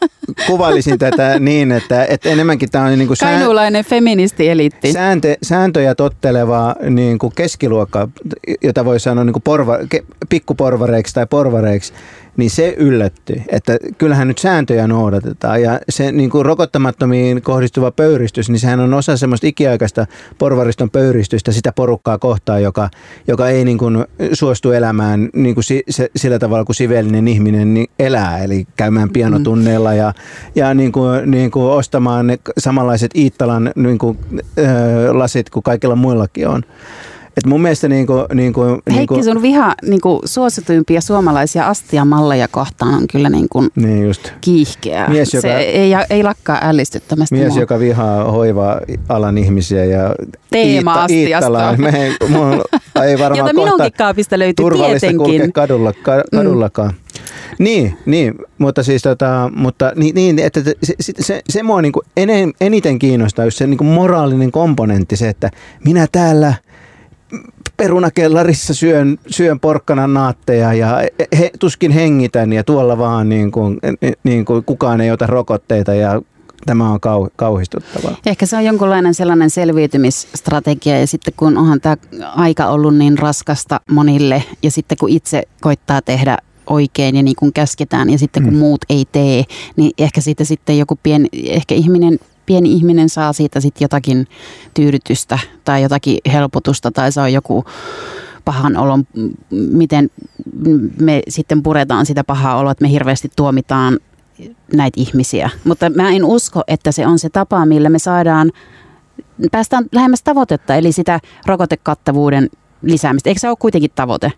kuvailisin 0.46 0.98
tätä 0.98 1.38
niin, 1.38 1.72
että, 1.72 2.04
että 2.04 2.28
enemmänkin 2.28 2.70
tämä 2.70 2.84
on 2.84 2.98
niin 2.98 3.06
kuin... 3.06 3.16
Kainuulainen 3.20 3.84
feministi-eliitti. 3.84 4.92
Sään, 4.92 5.02
sääntö, 5.12 5.36
sääntöjä 5.42 5.94
totteleva 5.94 6.74
niin 6.90 7.18
kuin 7.18 7.32
keskiluokka, 7.36 8.08
jota 8.62 8.84
voi 8.84 9.00
sanoa 9.00 9.24
niin 9.24 9.32
kuin 9.32 9.42
porva, 9.42 9.78
ke, 9.88 10.04
pikkuporvareiksi 10.28 11.14
tai 11.14 11.26
porvareiksi, 11.26 11.92
niin 12.36 12.50
se 12.50 12.74
yllätti, 12.78 13.42
että 13.48 13.78
kyllähän 13.98 14.28
nyt 14.28 14.38
sääntöjä 14.38 14.86
noudatetaan. 14.86 15.62
Ja 15.62 15.80
se 15.88 16.12
niin 16.12 16.30
kuin 16.30 16.46
rokottamattomiin 16.46 17.42
kohdistuva 17.42 17.90
pöyristys, 17.90 18.50
niin 18.50 18.60
sehän 18.60 18.80
on 18.80 18.94
osa 18.94 19.16
semmoista 19.16 19.46
ikiaikaista 19.46 20.06
porvariston 20.38 20.90
pöyristystä 20.90 21.52
sitä 21.52 21.72
porukkaa 21.72 22.18
kohtaan, 22.18 22.62
joka, 22.62 22.90
joka 23.28 23.48
ei 23.48 23.64
niin 23.64 23.78
kuin 23.78 24.04
suostu 24.32 24.72
elämään 24.72 25.28
niin 25.34 25.54
kuin 25.54 25.64
si, 25.64 25.82
se, 25.90 26.10
sillä 26.16 26.38
tavalla 26.38 26.64
kuin 26.64 26.76
sivellinen 26.76 27.28
ihminen 27.28 27.74
niin 27.74 27.90
elää, 27.98 28.38
eli 28.38 28.66
käymään 28.76 29.10
pianotunneilla 29.10 29.94
ja, 29.94 30.12
ja 30.54 30.74
niin 30.74 30.92
kuin, 30.92 31.30
niin 31.30 31.50
kuin 31.50 31.64
ostamaan 31.64 32.26
ne 32.26 32.38
samanlaiset 32.58 33.10
Iittalan 33.16 33.72
niin 33.76 33.98
kuin, 33.98 34.18
ö, 34.58 35.18
lasit 35.18 35.50
kuin 35.50 35.62
kaikilla 35.62 35.96
muillakin 35.96 36.48
on. 36.48 36.62
Et 37.36 37.46
mun 37.46 37.62
mielestä 37.62 37.88
niin 37.88 38.06
kuin, 38.06 38.24
niin 38.34 38.52
kuin, 38.52 38.68
Heikki, 38.70 38.90
niin 38.90 39.06
kuin, 39.06 39.24
sun 39.24 39.42
viha 39.42 39.74
niin 39.82 40.00
kuin 40.00 40.20
suosituimpia 40.24 41.00
suomalaisia 41.00 41.66
astiamalleja 41.66 42.48
kohtaan 42.48 42.94
on 42.94 43.06
kyllä 43.08 43.28
niin 43.28 43.48
kuin 43.48 43.70
niin 43.76 44.02
just. 44.02 44.32
kiihkeä. 44.40 45.08
Mies, 45.08 45.34
joka, 45.34 45.48
Se 45.48 45.56
ei, 45.56 45.92
ei 46.10 46.22
lakkaa 46.22 46.58
ällistyttämästä 46.62 47.34
Mies, 47.34 47.52
mua. 47.52 47.60
joka 47.60 47.78
vihaa 47.78 48.30
hoivaa 48.30 48.80
alan 49.08 49.38
ihmisiä 49.38 49.84
ja 49.84 50.14
Teema-astiasta. 50.50 51.74
Me, 51.78 51.92
ei 53.08 53.18
varmaan 53.18 53.36
Jota 53.36 53.52
minunkin 53.52 53.92
kaapista 53.98 54.38
löytyy 54.38 54.66
tietenkin. 54.70 55.52
kadulla, 55.52 55.92
kadullakaan. 56.32 56.90
Mm. 56.90 57.24
Niin, 57.58 57.98
niin, 58.06 58.34
mutta 58.58 58.82
siis 58.82 59.02
tota, 59.02 59.50
mutta 59.56 59.92
niin, 59.96 60.14
niin 60.14 60.38
että 60.38 60.60
se, 60.64 60.74
se, 61.00 61.12
se, 61.20 61.42
se 61.48 61.62
mua 61.62 61.82
niin 61.82 61.92
kuin 61.92 62.06
eniten 62.60 62.98
kiinnostaa 62.98 63.44
just 63.44 63.58
se 63.58 63.66
niin 63.66 63.78
kuin 63.78 63.88
moraalinen 63.88 64.52
komponentti, 64.52 65.16
se, 65.16 65.28
että 65.28 65.50
minä 65.84 66.06
täällä– 66.12 66.54
perunakellarissa 67.82 68.74
syön, 68.74 69.18
syön 69.26 69.60
porkkanan 69.60 70.14
naatteja 70.14 70.74
ja 70.74 71.02
he, 71.38 71.50
tuskin 71.58 71.90
hengitän 71.90 72.52
ja 72.52 72.64
tuolla 72.64 72.98
vaan 72.98 73.28
niin 73.28 73.52
kuin, 73.52 73.78
niin 74.24 74.44
kuin 74.44 74.64
kukaan 74.64 75.00
ei 75.00 75.10
ota 75.10 75.26
rokotteita 75.26 75.94
ja 75.94 76.22
tämä 76.66 76.92
on 76.92 77.00
kau, 77.00 77.28
kauhistuttavaa. 77.36 78.16
Ehkä 78.26 78.46
se 78.46 78.56
on 78.56 78.64
jonkunlainen 78.64 79.14
sellainen 79.14 79.50
selviytymisstrategia 79.50 81.00
ja 81.00 81.06
sitten 81.06 81.34
kun 81.36 81.58
onhan 81.58 81.80
tämä 81.80 81.96
aika 82.36 82.66
ollut 82.66 82.96
niin 82.96 83.18
raskasta 83.18 83.80
monille 83.90 84.42
ja 84.62 84.70
sitten 84.70 84.98
kun 85.00 85.08
itse 85.08 85.42
koittaa 85.60 86.02
tehdä 86.02 86.38
oikein 86.66 87.16
ja 87.16 87.22
niin 87.22 87.36
kuin 87.36 87.52
käsketään 87.52 88.10
ja 88.10 88.18
sitten 88.18 88.42
kun 88.42 88.52
mm. 88.52 88.58
muut 88.58 88.84
ei 88.88 89.04
tee, 89.12 89.44
niin 89.76 89.92
ehkä 89.98 90.20
siitä 90.20 90.44
sitten 90.44 90.78
joku 90.78 90.98
pieni, 91.02 91.28
ehkä 91.32 91.74
ihminen, 91.74 92.18
pieni 92.46 92.72
ihminen 92.72 93.08
saa 93.08 93.32
siitä 93.32 93.60
sitten 93.60 93.84
jotakin 93.84 94.26
tyydytystä 94.74 95.38
tai 95.64 95.82
jotakin 95.82 96.18
helpotusta 96.32 96.90
tai 96.90 97.12
se 97.12 97.20
on 97.20 97.32
joku 97.32 97.64
pahan 98.44 98.76
olon, 98.76 99.04
miten 99.50 100.10
me 101.00 101.22
sitten 101.28 101.62
puretaan 101.62 102.06
sitä 102.06 102.24
pahaa 102.24 102.56
oloa, 102.56 102.72
että 102.72 102.84
me 102.84 102.90
hirveästi 102.90 103.30
tuomitaan 103.36 103.98
näitä 104.76 105.00
ihmisiä. 105.00 105.50
Mutta 105.64 105.90
mä 105.90 106.10
en 106.10 106.24
usko, 106.24 106.62
että 106.66 106.92
se 106.92 107.06
on 107.06 107.18
se 107.18 107.30
tapa, 107.30 107.66
millä 107.66 107.88
me 107.88 107.98
saadaan, 107.98 108.52
päästään 109.52 109.84
lähemmäs 109.92 110.22
tavoitetta, 110.22 110.74
eli 110.74 110.92
sitä 110.92 111.20
rokotekattavuuden 111.46 112.50
lisäämistä. 112.82 113.30
Eikö 113.30 113.40
se 113.40 113.48
ole 113.48 113.56
kuitenkin 113.60 113.90
tavoite? 113.94 114.32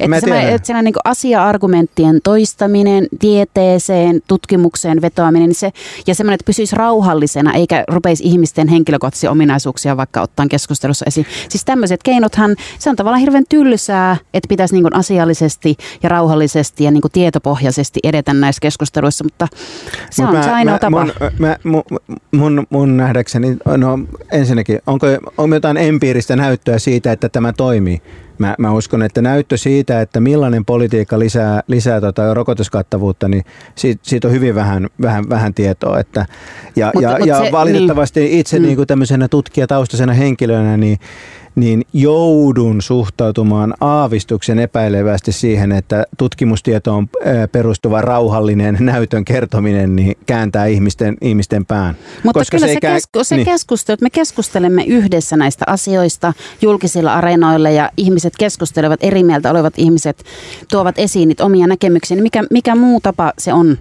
Että 0.00 0.20
semmoinen, 0.20 0.54
että 0.54 0.66
semmoinen 0.66 0.84
niin 0.84 1.00
asia-argumenttien 1.04 2.20
toistaminen, 2.24 3.06
tieteeseen, 3.18 4.20
tutkimukseen 4.28 5.02
vetoaminen 5.02 5.48
niin 5.48 5.54
se, 5.54 5.72
ja 6.06 6.14
semmoinen, 6.14 6.34
että 6.34 6.46
pysyisi 6.46 6.76
rauhallisena 6.76 7.54
eikä 7.54 7.84
rupeisi 7.88 8.24
ihmisten 8.24 8.68
henkilökohtaisia 8.68 9.30
ominaisuuksia 9.30 9.96
vaikka 9.96 10.22
ottaa 10.22 10.46
keskustelussa 10.50 11.04
esiin. 11.08 11.26
Siis 11.48 11.64
tämmöiset 11.64 12.02
keinothan, 12.02 12.56
se 12.78 12.90
on 12.90 12.96
tavallaan 12.96 13.20
hirveän 13.20 13.44
tylsää, 13.48 14.16
että 14.34 14.48
pitäisi 14.48 14.74
niin 14.74 14.96
asiallisesti 14.96 15.76
ja 16.02 16.08
rauhallisesti 16.08 16.84
ja 16.84 16.90
niin 16.90 17.02
tietopohjaisesti 17.12 18.00
edetä 18.02 18.34
näissä 18.34 18.60
keskusteluissa, 18.60 19.24
mutta 19.24 19.48
se 20.10 20.22
Mut 20.22 20.28
on 20.28 20.36
mä, 20.36 20.42
se 20.42 20.50
ainoa 20.50 20.74
mä, 20.74 20.78
tapa. 20.78 21.04
Mun, 21.04 21.12
mä, 21.38 21.56
mun, 21.64 21.82
mun, 22.32 22.66
mun 22.70 22.96
nähdäkseni, 22.96 23.56
no 23.76 23.98
ensinnäkin, 24.32 24.78
onko 24.86 25.06
on 25.38 25.52
jotain 25.52 25.76
empiiristä 25.76 26.36
näyttöä 26.36 26.78
siitä, 26.78 27.12
että 27.12 27.28
tämä 27.28 27.52
toimii? 27.72 28.02
Mä, 28.38 28.54
mä 28.58 28.72
uskon, 28.72 29.02
että 29.02 29.22
näyttö 29.22 29.56
siitä, 29.56 30.00
että 30.00 30.20
millainen 30.20 30.64
politiikka 30.64 31.18
lisää, 31.18 31.62
lisää 31.66 32.00
tota 32.00 32.34
rokotuskattavuutta, 32.34 33.28
niin 33.28 33.44
siitä, 33.74 34.00
siitä 34.04 34.28
on 34.28 34.34
hyvin 34.34 34.54
vähän, 34.54 34.88
vähän, 35.02 35.28
vähän 35.28 35.54
tietoa. 35.54 35.98
Että, 35.98 36.26
ja, 36.76 36.90
mutta, 36.94 37.08
ja, 37.08 37.10
mutta 37.10 37.28
ja 37.28 37.44
se, 37.44 37.52
valitettavasti 37.52 38.20
niin, 38.20 38.38
itse 38.38 38.58
mm. 38.58 38.62
niin 38.62 38.76
kuin 38.76 38.86
tämmöisenä 38.86 39.28
tutkijataustaisena 39.28 40.12
henkilönä, 40.12 40.76
niin 40.76 40.98
niin 41.54 41.82
joudun 41.92 42.82
suhtautumaan 42.82 43.74
aavistuksen 43.80 44.58
epäilevästi 44.58 45.32
siihen, 45.32 45.72
että 45.72 46.04
tutkimustietoon 46.18 47.08
perustuva 47.52 48.00
rauhallinen 48.00 48.76
näytön 48.92 49.24
kertominen 49.24 49.96
niin 49.96 50.16
kääntää 50.26 50.66
ihmisten, 50.66 51.16
ihmisten 51.20 51.66
pään. 51.66 51.96
Mutta 52.24 52.40
Koska 52.40 52.56
kyllä 52.56 52.72
se, 52.72 52.80
kää... 52.80 52.94
kesku, 52.94 53.24
se 53.24 53.36
niin. 53.36 53.46
keskustelu, 53.46 53.94
että 53.94 54.04
me 54.04 54.10
keskustelemme 54.10 54.84
yhdessä 54.84 55.36
näistä 55.36 55.64
asioista 55.68 56.32
julkisilla 56.62 57.14
areenoilla 57.14 57.70
ja 57.70 57.90
ihmiset 57.96 58.32
keskustelevat, 58.38 59.00
eri 59.02 59.22
mieltä 59.22 59.50
olevat 59.50 59.74
ihmiset 59.76 60.24
tuovat 60.70 60.98
esiin 60.98 61.28
niitä 61.28 61.44
omia 61.44 61.66
näkemyksiä, 61.66 62.14
niin 62.14 62.22
mikä, 62.22 62.44
mikä 62.50 62.74
muu 62.74 63.00
tapa 63.00 63.32
se 63.38 63.52
on 63.52 63.78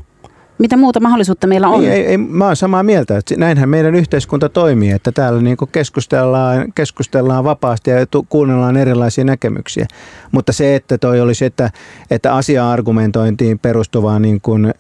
mitä 0.58 0.78
muuta 0.78 1.00
mahdollisuutta 1.00 1.48
meillä 1.48 1.68
on? 1.68 1.84
Ei, 1.84 1.90
ei, 1.90 2.06
ei, 2.06 2.18
mä 2.18 2.46
oon 2.46 2.56
samaa 2.56 2.84
mieltä, 2.84 3.18
että 3.18 3.36
näinhän 3.38 3.70
meidän 3.70 3.96
yhteiskunta 3.96 4.50
toimii, 4.50 4.92
että 4.92 5.12
täällä 5.12 5.42
niin 5.42 5.58
keskustellaan, 5.72 6.74
keskustellaan 6.74 7.44
vapaasti 7.44 7.90
ja 7.90 7.98
kuunnellaan 8.30 8.78
erilaisia 8.78 9.24
näkemyksiä. 9.24 9.88
Mutta 10.32 10.54
se, 10.54 10.76
että 10.76 10.98
toi 10.98 11.22
olisi, 11.22 11.46
että, 11.46 11.70
että 12.12 12.36
asia-argumentointiin 12.36 13.60
perustuvaa 13.60 14.20
niin 14.20 14.42
kuin, 14.42 14.74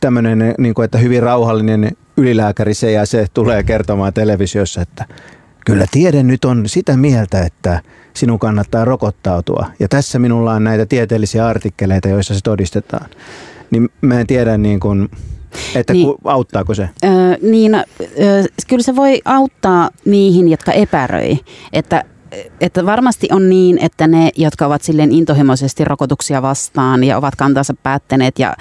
tämmöinen, 0.00 0.54
niin 0.58 0.74
kuin, 0.74 0.84
että 0.84 0.98
hyvin 0.98 1.22
rauhallinen 1.22 1.90
ylilääkäri 2.16 2.74
se 2.74 2.92
ja 2.92 3.06
se 3.06 3.26
tulee 3.34 3.62
kertomaan 3.62 4.12
televisiossa, 4.12 4.82
että 4.82 5.04
kyllä 5.66 5.86
tiede 5.90 6.22
nyt 6.22 6.44
on 6.44 6.68
sitä 6.68 6.96
mieltä, 6.96 7.42
että 7.42 7.80
sinun 8.14 8.38
kannattaa 8.38 8.84
rokottautua. 8.84 9.66
Ja 9.80 9.88
tässä 9.88 10.18
minulla 10.18 10.52
on 10.52 10.64
näitä 10.64 10.86
tieteellisiä 10.86 11.46
artikkeleita, 11.46 12.08
joissa 12.08 12.34
se 12.34 12.40
todistetaan 12.44 13.10
niin 13.70 13.88
mä 14.00 14.20
en 14.20 14.26
tiedä 14.26 14.58
niin 14.58 14.80
kuin, 14.80 15.08
että 15.74 15.92
niin, 15.92 16.06
ku, 16.06 16.16
auttaako 16.24 16.74
se? 16.74 16.88
Ö, 17.04 17.08
niin, 17.42 17.74
ö, 17.74 17.84
kyllä 18.68 18.82
se 18.82 18.96
voi 18.96 19.20
auttaa 19.24 19.90
niihin, 20.04 20.48
jotka 20.48 20.72
epäröi. 20.72 21.38
Että 21.72 22.04
että 22.60 22.86
varmasti 22.86 23.28
on 23.32 23.48
niin, 23.48 23.78
että 23.78 24.06
ne, 24.06 24.30
jotka 24.36 24.66
ovat 24.66 24.82
silleen 24.82 25.12
intohimoisesti 25.12 25.84
rokotuksia 25.84 26.42
vastaan 26.42 27.04
ja 27.04 27.16
ovat 27.18 27.36
kantansa 27.36 27.74
päättäneet 27.82 28.38
ja 28.38 28.56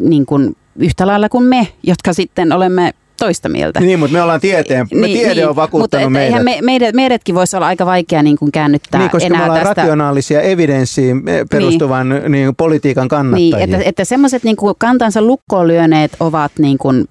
niin 0.00 0.26
kuin 0.26 0.56
yhtä 0.76 1.06
lailla 1.06 1.28
kuin 1.28 1.44
me, 1.44 1.68
jotka 1.82 2.12
sitten 2.12 2.52
olemme 2.52 2.92
toista 3.18 3.48
mieltä. 3.48 3.80
Niin, 3.80 3.98
mutta 3.98 4.12
me 4.12 4.22
ollaan 4.22 4.40
tieteen, 4.40 4.86
me 4.94 5.06
niin, 5.06 5.18
tiede 5.18 5.34
niin, 5.34 5.48
on 5.48 5.56
vakuuttanut 5.56 6.04
mutta 6.04 6.10
meidät. 6.10 6.44
Me, 6.44 6.58
meidät. 6.62 6.94
Meidätkin 6.94 7.34
voisi 7.34 7.56
olla 7.56 7.66
aika 7.66 7.86
vaikea 7.86 8.22
niin 8.22 8.36
kuin 8.36 8.52
käännyttää 8.52 9.00
niin, 9.00 9.10
koska 9.10 9.26
enää 9.26 9.38
me 9.38 9.44
ollaan 9.44 9.60
tästä. 9.66 9.82
rationaalisia 9.82 10.40
evidenssiin 10.40 11.22
perustuvan 11.50 12.08
niin. 12.08 12.32
Niin, 12.32 12.56
politiikan 12.56 13.08
kannattajia. 13.08 13.56
Niin, 13.56 13.74
että, 13.74 13.88
että 13.88 14.04
semmoiset 14.04 14.44
niin 14.44 14.56
kuin 14.56 14.74
kantansa 14.78 15.22
lukkoon 15.22 15.68
lyöneet 15.68 16.16
ovat 16.20 16.52
niin 16.58 16.78
kuin 16.78 17.04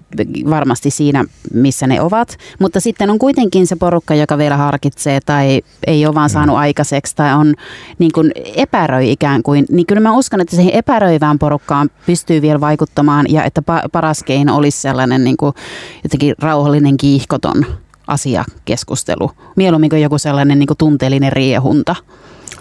varmasti 0.50 0.90
siinä, 0.90 1.24
missä 1.54 1.86
ne 1.86 2.00
ovat, 2.00 2.36
mutta 2.58 2.80
sitten 2.80 3.10
on 3.10 3.18
kuitenkin 3.18 3.66
se 3.66 3.76
porukka, 3.76 4.14
joka 4.14 4.38
vielä 4.38 4.56
harkitsee 4.56 5.20
tai 5.26 5.62
ei 5.86 6.06
ole 6.06 6.14
vaan 6.14 6.30
saanut 6.30 6.56
mm. 6.56 6.60
aikaiseksi 6.60 7.16
tai 7.16 7.34
on 7.34 7.54
niin 7.98 8.12
kuin 8.12 8.32
epäröi 8.56 9.12
ikään 9.12 9.42
kuin, 9.42 9.66
niin 9.70 9.86
kyllä 9.86 10.00
mä 10.00 10.16
uskon, 10.16 10.40
että 10.40 10.56
siihen 10.56 10.74
epäröivään 10.74 11.38
porukkaan 11.38 11.90
pystyy 12.06 12.42
vielä 12.42 12.60
vaikuttamaan 12.60 13.26
ja 13.28 13.44
että 13.44 13.62
paras 13.92 14.22
keino 14.22 14.56
olisi 14.56 14.80
sellainen 14.80 15.24
niin 15.24 15.36
kuin 15.36 15.52
jotenkin 16.02 16.34
rauhallinen, 16.38 16.96
kiihkoton 16.96 17.66
asiakeskustelu. 18.06 19.30
Mieluummin 19.56 19.90
kuin 19.90 20.02
joku 20.02 20.18
sellainen 20.18 20.58
niin 20.58 20.66
kuin 20.66 20.78
tunteellinen 20.78 21.32
riehunta. 21.32 21.96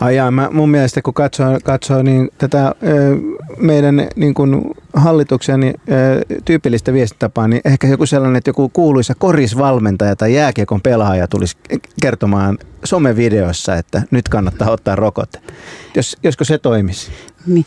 Ai 0.02 0.16
jaa, 0.16 0.32
mä, 0.32 0.50
mun 0.52 0.70
mielestä 0.70 1.02
kun 1.02 1.14
katsoo, 1.14 1.60
katsoo 1.64 2.04
niin 2.04 2.30
tätä 2.38 2.68
ö, 2.68 3.18
meidän 3.58 4.08
niin 4.16 4.34
kuin 4.34 4.64
hallituksen 4.94 5.64
ö, 5.64 5.74
tyypillistä 6.46 6.94
viestitapaa, 6.94 7.48
niin 7.48 7.62
ehkä 7.66 7.88
joku 7.88 8.06
sellainen, 8.06 8.36
että 8.36 8.50
joku 8.50 8.70
kuuluisa 8.70 9.16
korisvalmentaja 9.16 10.16
tai 10.16 10.34
jääkiekon 10.34 10.82
pelaaja 10.82 11.28
tulisi 11.28 11.58
kertomaan 12.02 12.58
somevideossa, 12.84 13.76
että 13.76 14.02
nyt 14.12 14.30
kannattaa 14.30 14.72
ottaa 14.72 14.96
rokote. 14.96 15.40
Jos, 15.96 16.18
josko 16.24 16.44
se 16.44 16.58
toimisi? 16.58 17.12
Niin. 17.46 17.66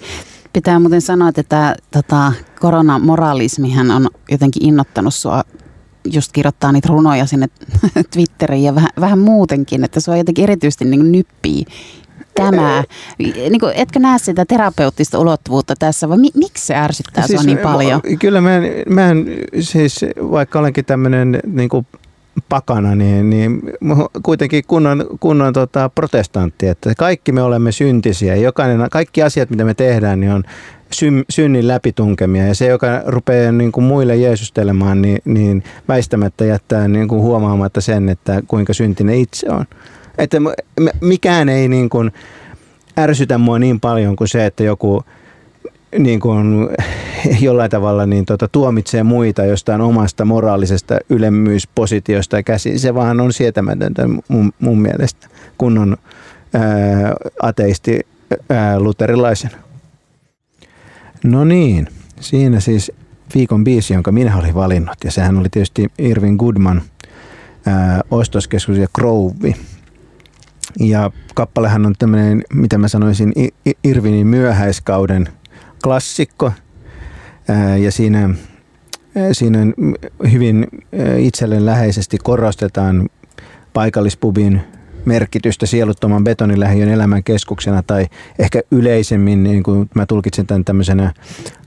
Pitää 0.52 0.78
muuten 0.78 1.00
sanoa, 1.00 1.28
että 1.28 1.42
tämä 1.42 1.74
tota, 1.90 2.32
koronamoralismihan 2.60 3.90
on 3.90 4.08
jotenkin 4.30 4.64
innottanut 4.64 5.14
sua 5.14 5.42
just 6.04 6.32
kirjoittaa 6.32 6.72
niitä 6.72 6.88
runoja 6.88 7.26
sinne 7.26 7.46
Twitteriin 8.12 8.64
ja 8.64 8.74
vähän, 8.74 8.90
vähän 9.00 9.18
muutenkin, 9.18 9.84
että 9.84 10.00
se 10.00 10.10
on 10.10 10.18
jotenkin 10.18 10.42
erityisesti 10.42 10.84
niin 10.84 11.12
nyppii 11.12 11.64
tämä. 12.34 12.84
Niin 13.18 13.60
kuin, 13.60 13.72
etkö 13.74 13.98
näe 13.98 14.18
sitä 14.18 14.44
terapeuttista 14.44 15.18
ulottuvuutta 15.18 15.74
tässä 15.78 16.08
vai 16.08 16.18
mi, 16.18 16.28
miksi 16.34 16.66
se 16.66 16.74
ärsyttää 16.74 17.26
siis, 17.26 17.46
niin 17.46 17.58
paljon? 17.58 18.00
Kyllä 18.18 18.40
mä 18.40 18.56
en, 18.56 18.62
mä 18.88 19.10
en 19.10 19.26
siis 19.60 20.00
vaikka 20.30 20.58
olenkin 20.58 20.84
tämmöinen 20.84 21.40
niin 21.46 21.68
kuin 21.68 21.86
pakana, 22.48 22.94
niin, 22.94 23.30
niin 23.30 23.62
kuitenkin 24.22 24.64
kunnon, 24.66 25.06
kunnon 25.20 25.52
tota, 25.52 25.88
protestantti, 25.88 26.68
että 26.68 26.92
kaikki 26.98 27.32
me 27.32 27.42
olemme 27.42 27.72
syntisiä. 27.72 28.36
Jokainen, 28.36 28.90
kaikki 28.90 29.22
asiat, 29.22 29.50
mitä 29.50 29.64
me 29.64 29.74
tehdään, 29.74 30.20
niin 30.20 30.32
on 30.32 30.44
sy, 30.92 31.06
synnin 31.30 31.68
läpitunkemia. 31.68 32.46
Ja 32.46 32.54
se, 32.54 32.66
joka 32.66 33.02
rupeaa 33.06 33.52
niin 33.52 33.72
kuin 33.72 33.84
muille 33.84 34.16
jeesustelemaan, 34.16 35.02
niin, 35.02 35.18
niin 35.24 35.64
väistämättä 35.88 36.44
jättää 36.44 36.88
niin 36.88 37.08
kuin 37.08 37.22
huomaamatta 37.22 37.80
sen, 37.80 38.08
että 38.08 38.42
kuinka 38.48 38.72
syntinen 38.72 39.14
itse 39.14 39.50
on. 39.50 39.64
Että 40.18 40.38
mikään 41.00 41.48
ei 41.48 41.68
niin 41.68 41.90
kuin 41.90 42.12
ärsytä 42.98 43.38
mua 43.38 43.58
niin 43.58 43.80
paljon 43.80 44.16
kuin 44.16 44.28
se, 44.28 44.46
että 44.46 44.64
joku 44.64 45.04
niin 45.98 46.20
kuin 46.20 46.68
jollain 47.40 47.70
tavalla 47.70 48.06
niin 48.06 48.24
tota, 48.24 48.48
tuomitsee 48.48 49.02
muita 49.02 49.44
jostain 49.44 49.80
omasta 49.80 50.24
moraalisesta 50.24 50.98
ylemmyyspositiosta 51.08 52.42
käsin. 52.42 52.78
Se 52.78 52.94
vaan 52.94 53.20
on 53.20 53.32
sietämätöntä 53.32 54.02
mun, 54.28 54.52
mun 54.58 54.82
mielestä, 54.82 55.28
kun 55.58 55.78
on 55.78 55.96
ää, 56.54 57.14
ateisti 57.42 58.00
ää, 58.50 58.80
luterilaisena. 58.80 59.56
No 61.24 61.44
niin, 61.44 61.88
siinä 62.20 62.60
siis 62.60 62.92
viikon 63.34 63.64
biisi, 63.64 63.94
jonka 63.94 64.12
minä 64.12 64.36
olin 64.36 64.54
valinnut. 64.54 64.96
Ja 65.04 65.10
sehän 65.10 65.38
oli 65.38 65.48
tietysti 65.48 65.86
Irvin 65.98 66.36
Goodman 66.36 66.82
ää, 67.66 68.00
ostoskeskus 68.10 68.76
ja 68.76 68.86
Grove. 68.94 69.54
Ja 70.80 71.10
kappalehan 71.34 71.86
on 71.86 71.94
tämmöinen, 71.98 72.42
mitä 72.54 72.78
mä 72.78 72.88
sanoisin, 72.88 73.32
Irvinin 73.84 74.26
myöhäiskauden 74.26 75.28
klassikko. 75.82 76.52
Ja 77.82 77.92
siinä, 77.92 78.30
siinä 79.32 79.58
hyvin 80.32 80.66
itsellen 81.18 81.66
läheisesti 81.66 82.18
korostetaan 82.18 83.08
paikallispubin 83.72 84.60
merkitystä 85.04 85.66
sieluttoman 85.66 86.24
betonilähiön 86.24 86.88
elämän 86.88 87.24
keskuksena 87.24 87.82
tai 87.82 88.06
ehkä 88.38 88.60
yleisemmin, 88.70 89.42
niin 89.42 89.62
kuin 89.62 89.90
mä 89.94 90.06
tulkitsen 90.06 90.46
tämän 90.46 90.64
tämmöisenä 90.64 91.12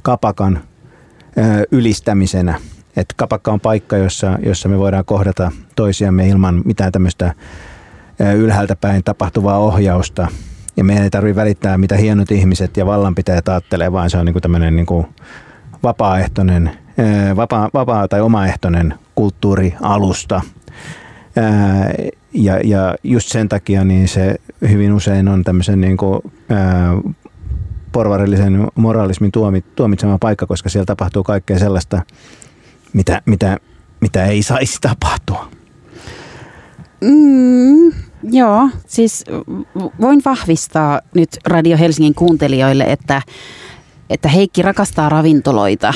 kapakan 0.02 0.64
ylistämisenä. 1.72 2.60
Että 2.98 3.14
kapakka 3.18 3.52
on 3.52 3.60
paikka, 3.60 3.98
jossa, 3.98 4.40
jossa 4.46 4.70
me 4.70 4.78
voidaan 4.78 5.06
kohdata 5.06 5.52
toisiamme 5.76 6.28
ilman 6.28 6.62
mitään 6.66 6.92
tämmöistä 6.92 7.34
ylhäältä 8.36 8.76
päin 8.76 9.04
tapahtuvaa 9.04 9.58
ohjausta 9.58 10.28
Ja 10.78 10.84
meidän 10.84 11.04
ei 11.04 11.10
tarvitse 11.10 11.36
välittää, 11.36 11.78
mitä 11.78 11.98
hienot 11.98 12.32
ihmiset 12.32 12.78
ja 12.78 12.86
vallanpitäjät 12.86 13.48
ajattelee, 13.48 13.92
vaan 13.92 14.10
se 14.10 14.18
on 14.18 14.26
niin 14.26 14.34
kuin 14.34 14.42
tämmöinen 14.42 14.76
niin 14.76 14.86
kuin 14.86 15.06
vapaaehtoinen, 15.84 16.72
vapaa, 17.36 17.70
vapaa 17.74 18.08
tai 18.08 18.22
omaehtoinen 18.22 18.94
kulttuurialusta. 19.16 20.42
Ja, 22.34 22.60
ja 22.64 22.96
just 23.04 23.30
sen 23.30 23.50
takia 23.50 23.84
niin 23.84 24.08
se 24.08 24.36
hyvin 24.70 24.94
usein 24.94 25.28
on 25.28 25.44
tämmöisen 25.44 25.82
niin 25.82 25.98
kuin, 25.98 26.22
porvarillisen 27.92 28.68
moralismin 28.76 29.32
tuomit, 29.32 29.76
tuomitsema 29.76 30.18
paikka, 30.18 30.46
koska 30.46 30.70
siellä 30.70 30.86
tapahtuu 30.86 31.24
kaikkea 31.24 31.60
sellaista, 31.60 32.02
mitä, 32.94 33.22
mitä, 33.26 33.58
mitä 34.02 34.26
ei 34.26 34.44
saisi 34.44 34.78
tapahtua. 34.82 35.50
Mm, 37.04 37.92
joo, 38.24 38.70
siis 38.88 39.26
voin 40.02 40.22
vahvistaa 40.26 41.02
nyt 41.16 41.30
Radio 41.46 41.78
Helsingin 41.78 42.16
kuuntelijoille, 42.16 42.84
että, 42.84 43.22
että 44.10 44.30
Heikki 44.30 44.62
rakastaa 44.62 45.10
ravintoloita. 45.10 45.94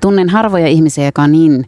Tunnen 0.00 0.28
harvoja 0.28 0.68
ihmisiä, 0.68 1.04
joka 1.04 1.22
on 1.22 1.32
niin 1.32 1.66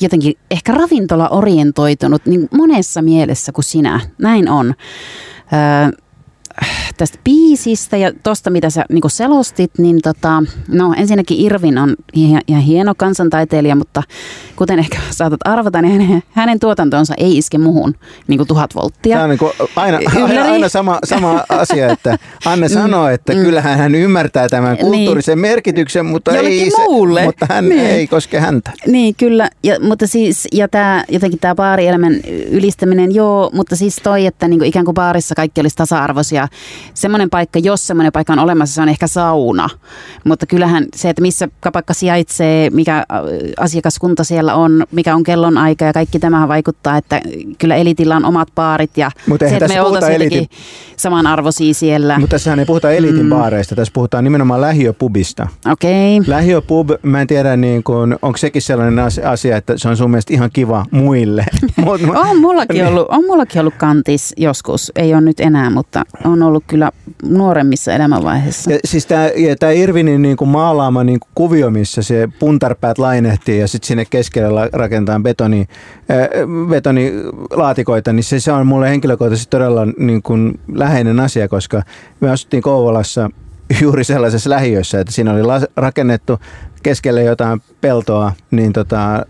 jotenkin 0.00 0.34
ehkä 0.50 0.72
ravintola 0.72 1.28
orientoitunut 1.28 2.26
niin 2.26 2.48
monessa 2.52 3.02
mielessä 3.02 3.52
kuin 3.52 3.64
sinä. 3.64 4.00
Näin 4.18 4.48
on. 4.48 4.74
Öö, 5.52 5.98
tästä 6.96 7.18
biisistä 7.24 7.96
ja 7.96 8.12
tuosta, 8.22 8.50
mitä 8.50 8.70
sä 8.70 8.84
niin 8.88 9.02
selostit, 9.06 9.70
niin 9.78 9.98
tota, 10.02 10.42
no 10.68 10.94
ensinnäkin 10.96 11.40
Irvin 11.40 11.78
on 11.78 11.96
ihan 12.48 12.62
hieno 12.62 12.94
kansantaiteilija, 12.94 13.76
mutta 13.76 14.02
kuten 14.56 14.78
ehkä 14.78 14.98
saatat 15.10 15.40
arvata, 15.44 15.82
niin 15.82 16.00
hänen, 16.00 16.22
hänen 16.32 16.60
tuotantonsa 16.60 17.14
ei 17.16 17.38
iske 17.38 17.58
muhun 17.58 17.94
niin 18.28 18.38
kuin 18.38 18.48
tuhat 18.48 18.74
volttia. 18.74 19.16
Tämä 19.16 19.24
on 19.24 19.30
niin 19.30 19.38
kuin 19.38 19.52
aina, 19.76 19.98
aina, 20.22 20.42
aina 20.42 20.68
sama, 20.68 20.98
sama 21.04 21.44
asia, 21.48 21.92
että 21.92 22.18
Anne 22.44 22.68
mm. 22.68 22.74
sanoo, 22.74 23.08
että 23.08 23.34
mm. 23.34 23.42
kyllähän 23.42 23.78
hän 23.78 23.94
ymmärtää 23.94 24.48
tämän 24.48 24.74
niin. 24.74 24.86
kulttuurisen 24.86 25.32
niin. 25.32 25.50
merkityksen, 25.50 26.06
mutta, 26.06 26.36
ei 26.36 26.70
muulle. 26.70 27.20
Se, 27.20 27.26
mutta 27.26 27.46
hän 27.48 27.68
niin. 27.68 27.80
ei 27.80 28.06
koske 28.06 28.40
häntä. 28.40 28.70
Niin, 28.86 29.14
kyllä. 29.14 29.50
Ja, 29.62 29.80
mutta 29.80 30.06
siis, 30.06 30.48
ja 30.52 30.68
tämä, 30.68 31.04
jotenkin 31.08 31.40
tämä 31.40 31.54
baarielämän 31.54 32.14
ylistäminen, 32.50 33.14
joo, 33.14 33.50
mutta 33.52 33.76
siis 33.76 33.96
toi, 33.96 34.26
että 34.26 34.48
niin 34.48 34.58
kuin 34.58 34.68
ikään 34.68 34.84
kuin 34.84 34.94
baarissa 34.94 35.34
kaikki 35.34 35.60
olisi 35.60 35.76
tasa-arvoisia. 35.76 36.47
Semmoinen 36.94 37.30
paikka, 37.30 37.58
jos 37.58 37.86
semmoinen 37.86 38.12
paikka 38.12 38.32
on 38.32 38.38
olemassa, 38.38 38.74
se 38.74 38.82
on 38.82 38.88
ehkä 38.88 39.06
sauna. 39.06 39.68
Mutta 40.24 40.46
kyllähän 40.46 40.84
se, 40.96 41.10
että 41.10 41.22
missä 41.22 41.48
kapakka 41.60 41.94
sijaitsee, 41.94 42.70
mikä 42.70 43.04
asiakaskunta 43.60 44.24
siellä 44.24 44.54
on, 44.54 44.84
mikä 44.92 45.14
on 45.14 45.22
kellonaika 45.22 45.84
ja 45.84 45.92
kaikki 45.92 46.18
tämä 46.18 46.48
vaikuttaa, 46.48 46.96
että 46.96 47.20
kyllä 47.58 47.76
elitillä 47.76 48.16
on 48.16 48.24
omat 48.24 48.48
baarit 48.54 48.96
ja 48.96 49.10
Mutta 49.26 49.48
se, 49.48 49.56
että 49.56 49.68
me 49.68 49.80
oltaisiin 49.80 50.16
elitin... 50.16 50.46
samanarvoisia 50.96 51.74
siellä. 51.74 52.18
Mutta 52.18 52.34
tässähän 52.34 52.58
ei 52.58 52.64
puhuta 52.64 52.90
elitin 52.90 53.22
mm. 53.26 53.30
baareista, 53.30 53.74
tässä 53.74 53.92
puhutaan 53.92 54.24
nimenomaan 54.24 54.60
lähiöpubista. 54.60 55.48
Okei. 55.72 56.18
Okay. 56.18 56.30
Lähiöpub, 56.30 56.90
mä 57.02 57.20
en 57.20 57.26
tiedä 57.26 57.56
niin 57.56 57.82
kun, 57.82 58.18
onko 58.22 58.38
sekin 58.38 58.62
sellainen 58.62 59.04
asia, 59.24 59.56
että 59.56 59.76
se 59.76 59.88
on 59.88 59.96
sun 59.96 60.10
mielestä 60.10 60.34
ihan 60.34 60.50
kiva 60.52 60.86
muille. 60.90 61.46
on, 61.86 62.40
mullakin 62.40 62.74
niin. 62.76 62.86
ollut, 62.86 63.06
on 63.08 63.24
mullakin 63.24 63.60
ollut 63.60 63.74
kantis 63.74 64.34
joskus, 64.36 64.92
ei 64.96 65.14
ole 65.14 65.20
nyt 65.20 65.40
enää, 65.40 65.70
mutta 65.70 66.02
on 66.24 66.37
ollut 66.42 66.64
kyllä 66.66 66.92
nuoremmissa 67.22 67.92
elämänvaiheissa. 67.92 68.72
Ja 68.72 68.78
siis 68.84 69.06
tämä 69.58 69.70
Irvinin 69.74 70.22
niin 70.22 70.36
kuin 70.36 70.48
maalaama 70.48 71.04
niin 71.04 71.20
kuin 71.20 71.30
kuvio, 71.34 71.70
missä 71.70 72.02
se 72.02 72.28
puntarpäät 72.38 72.98
lainehtii 72.98 73.58
ja 73.58 73.68
sitten 73.68 73.86
sinne 73.86 74.04
keskelle 74.04 74.70
rakentaa 74.72 75.20
betoni, 75.20 75.60
äh, 75.60 76.28
betonilaatikoita, 76.68 78.12
niin 78.12 78.24
se, 78.24 78.40
se 78.40 78.52
on 78.52 78.66
mulle 78.66 78.90
henkilökohtaisesti 78.90 79.50
todella 79.50 79.86
niin 79.98 80.22
kuin 80.22 80.60
läheinen 80.72 81.20
asia, 81.20 81.48
koska 81.48 81.82
me 82.20 82.30
asuttiin 82.30 82.62
Kouvolassa 82.62 83.30
juuri 83.80 84.04
sellaisessa 84.04 84.50
lähiössä, 84.50 85.00
että 85.00 85.12
siinä 85.12 85.32
oli 85.32 85.42
rakennettu 85.76 86.38
keskelle 86.88 87.22
jotain 87.22 87.62
peltoa, 87.80 88.32
niin 88.50 88.72
tota, 88.72 89.26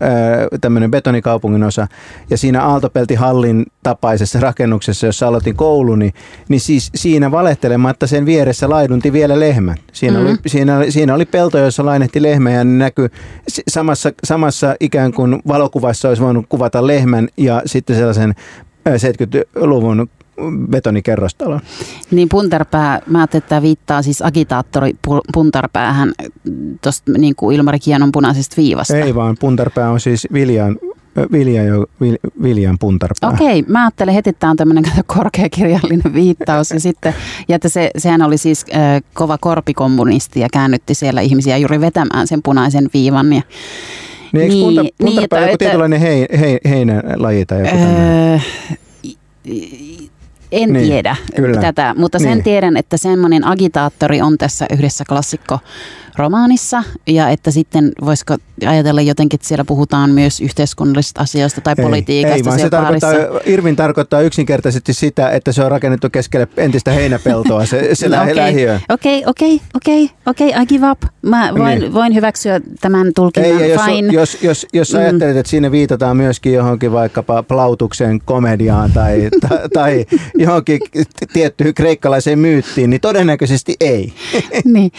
tämmöinen 0.61 0.91
betonikaupungin 0.91 1.63
osa. 1.63 1.87
Ja 2.29 2.37
siinä 2.37 2.63
Aaltopelti-hallin 2.63 3.65
tapaisessa 3.83 4.39
rakennuksessa, 4.39 5.05
jossa 5.05 5.27
aloitin 5.27 5.55
kouluni, 5.55 6.05
niin, 6.05 6.13
niin 6.49 6.59
siis 6.59 6.89
siinä 6.95 7.31
valehtelematta 7.31 8.07
sen 8.07 8.25
vieressä 8.25 8.69
laidunti 8.69 9.13
vielä 9.13 9.39
lehmä. 9.39 9.75
Siinä, 9.93 10.19
mm-hmm. 10.19 10.29
oli, 10.29 10.37
siinä, 10.47 10.85
siinä 10.89 11.15
oli 11.15 11.25
pelto, 11.25 11.57
jossa 11.57 11.85
lainehti 11.85 12.21
lehmä 12.21 12.51
ja 12.51 12.63
näkyy 12.63 13.09
samassa, 13.67 14.11
samassa 14.23 14.75
ikään 14.79 15.13
kuin 15.13 15.41
valokuvassa 15.47 16.09
olisi 16.09 16.23
voinut 16.23 16.45
kuvata 16.49 16.87
lehmän 16.87 17.27
ja 17.37 17.61
sitten 17.65 17.95
sellaisen 17.95 18.35
70-luvun 18.89 20.09
betonikerrostalon. 20.69 21.59
Niin 22.11 22.29
puntarpää, 22.29 23.01
mä 23.07 23.17
ajattelin, 23.17 23.41
että 23.41 23.49
tämä 23.49 23.61
viittaa 23.61 24.01
siis 24.01 24.21
agitaattori 24.21 24.95
puntarpäähän 25.33 26.11
tuosta 26.81 27.11
niin 27.17 27.35
kuin 27.35 27.55
Ilmari 27.55 27.79
Kienon 27.79 28.11
punaisesta 28.11 28.55
viivasta. 28.57 28.97
Ei 28.97 29.15
vaan, 29.15 29.37
puntarpää 29.39 29.91
on 29.91 29.99
siis 29.99 30.27
viljan 30.33 30.77
Vilja 31.31 31.63
jo, 31.63 31.85
vil, 32.01 32.17
viljan 32.43 32.77
puntarpää. 32.79 33.29
Okei, 33.29 33.63
mä 33.67 33.83
ajattelen 33.83 34.13
heti, 34.13 34.29
että 34.29 34.39
tämä 34.39 34.51
on 34.51 34.57
tämmöinen 34.57 34.83
korkeakirjallinen 35.05 36.13
viittaus. 36.13 36.71
Ja, 36.71 36.79
sitten, 36.79 37.15
ja 37.47 37.55
että 37.55 37.69
se, 37.69 37.91
sehän 37.97 38.21
oli 38.21 38.37
siis 38.37 38.65
äh, 38.75 39.01
kova 39.13 39.37
korpikommunisti 39.37 40.39
ja 40.39 40.47
käännytti 40.53 40.93
siellä 40.93 41.21
ihmisiä 41.21 41.57
juuri 41.57 41.81
vetämään 41.81 42.27
sen 42.27 42.39
punaisen 42.43 42.89
viivan. 42.93 43.33
Ja, 43.33 43.41
niin, 44.33 44.41
eikö 44.41 44.53
punta, 44.53 44.81
niin, 44.81 44.93
puntarpää 44.97 45.39
niin, 45.39 45.43
joku 45.45 45.53
että, 45.53 45.65
tietynlainen 45.65 45.99
hei, 45.99 46.25
hei, 46.39 46.59
heinälaji 46.69 47.45
tai 47.45 47.59
joku 47.59 47.75
öö, 47.75 48.37
en 50.51 50.73
niin, 50.73 50.85
tiedä 50.85 51.15
kyllä. 51.35 51.61
tätä, 51.61 51.95
mutta 51.97 52.19
sen 52.19 52.31
niin. 52.31 52.43
tiedän, 52.43 52.77
että 52.77 52.97
semmoinen 52.97 53.47
agitaattori 53.47 54.21
on 54.21 54.37
tässä 54.37 54.65
yhdessä 54.71 55.03
klassikko 55.09 55.59
romaanissa 56.19 56.83
ja 57.07 57.29
että 57.29 57.51
sitten 57.51 57.91
voisiko 58.05 58.37
ajatella 58.67 59.01
jotenkin, 59.01 59.37
että 59.37 59.47
siellä 59.47 59.65
puhutaan 59.65 60.09
myös 60.09 60.41
yhteiskunnallisista 60.41 61.21
asioista 61.21 61.61
tai 61.61 61.75
ei, 61.77 61.83
politiikasta 61.83 62.35
Ei, 62.35 62.45
vaan 62.45 62.59
se 62.59 62.69
tarkoittaa, 62.69 63.13
Irvin 63.45 63.75
tarkoittaa 63.75 64.21
yksinkertaisesti 64.21 64.93
sitä, 64.93 65.29
että 65.29 65.51
se 65.51 65.63
on 65.63 65.71
rakennettu 65.71 66.09
keskelle 66.09 66.47
entistä 66.57 66.91
heinäpeltoa, 66.91 67.65
se, 67.65 67.89
se 67.95 68.09
no, 68.09 68.21
okay. 68.21 68.35
lähiö. 68.35 68.79
Okei, 68.89 69.23
okei, 69.25 69.61
okei, 69.75 70.09
okei, 70.25 70.49
I 70.49 70.65
give 70.65 70.91
up. 70.91 71.01
Mä 71.21 71.53
voin, 71.57 71.79
niin. 71.79 71.93
voin 71.93 72.15
hyväksyä 72.15 72.61
tämän 72.81 73.11
tulkinnan, 73.15 73.61
ei, 73.61 73.71
jos, 73.71 73.81
Fine. 73.81 74.13
Jos, 74.13 74.43
jos, 74.43 74.67
jos 74.73 74.93
mm. 74.93 74.99
ajattelet, 74.99 75.37
että 75.37 75.49
siinä 75.49 75.71
viitataan 75.71 76.17
myöskin 76.17 76.53
johonkin 76.53 76.91
vaikkapa 76.91 77.43
Plautuksen 77.43 78.19
komediaan 78.25 78.91
tai, 78.91 79.29
tai, 79.47 79.59
tai 79.73 80.05
johonkin 80.39 80.79
tiettyyn 81.33 81.73
kreikkalaiseen 81.73 82.39
myyttiin, 82.39 82.89
niin 82.89 83.01
todennäköisesti 83.01 83.75
ei. 83.79 84.13
niin. 84.73 84.91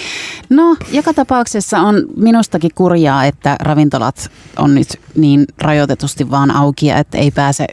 No, 0.51 0.77
joka 0.93 1.15
tapauksessa 1.15 1.79
on 1.79 2.05
minustakin 2.17 2.71
kurjaa, 2.75 3.25
että 3.25 3.57
ravintolat 3.61 4.31
on 4.57 4.75
nyt 4.75 4.89
niin 5.17 5.45
rajoitetusti 5.59 6.31
vaan 6.31 6.51
auki, 6.51 6.91
että 6.91 7.19
ei 7.19 7.31
pääse, 7.31 7.67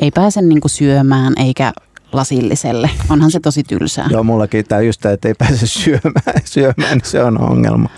ei 0.00 0.10
pääse 0.10 0.42
niinku 0.42 0.68
syömään 0.68 1.32
eikä 1.36 1.72
lasilliselle. 2.12 2.90
Onhan 3.08 3.30
se 3.30 3.40
tosi 3.40 3.62
tylsää. 3.62 4.06
Joo, 4.10 4.22
mullakin 4.24 4.64
tämä 4.64 4.80
just 4.80 5.00
tämä, 5.00 5.12
että 5.12 5.28
ei 5.28 5.34
pääse 5.38 5.66
syömään, 5.66 6.42
syömään 6.44 6.98
niin 6.98 7.10
se 7.10 7.22
on 7.22 7.40
ongelma. 7.40 7.88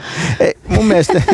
Ei, 0.41 0.55
mun 0.69 0.87
mielestä... 0.87 1.23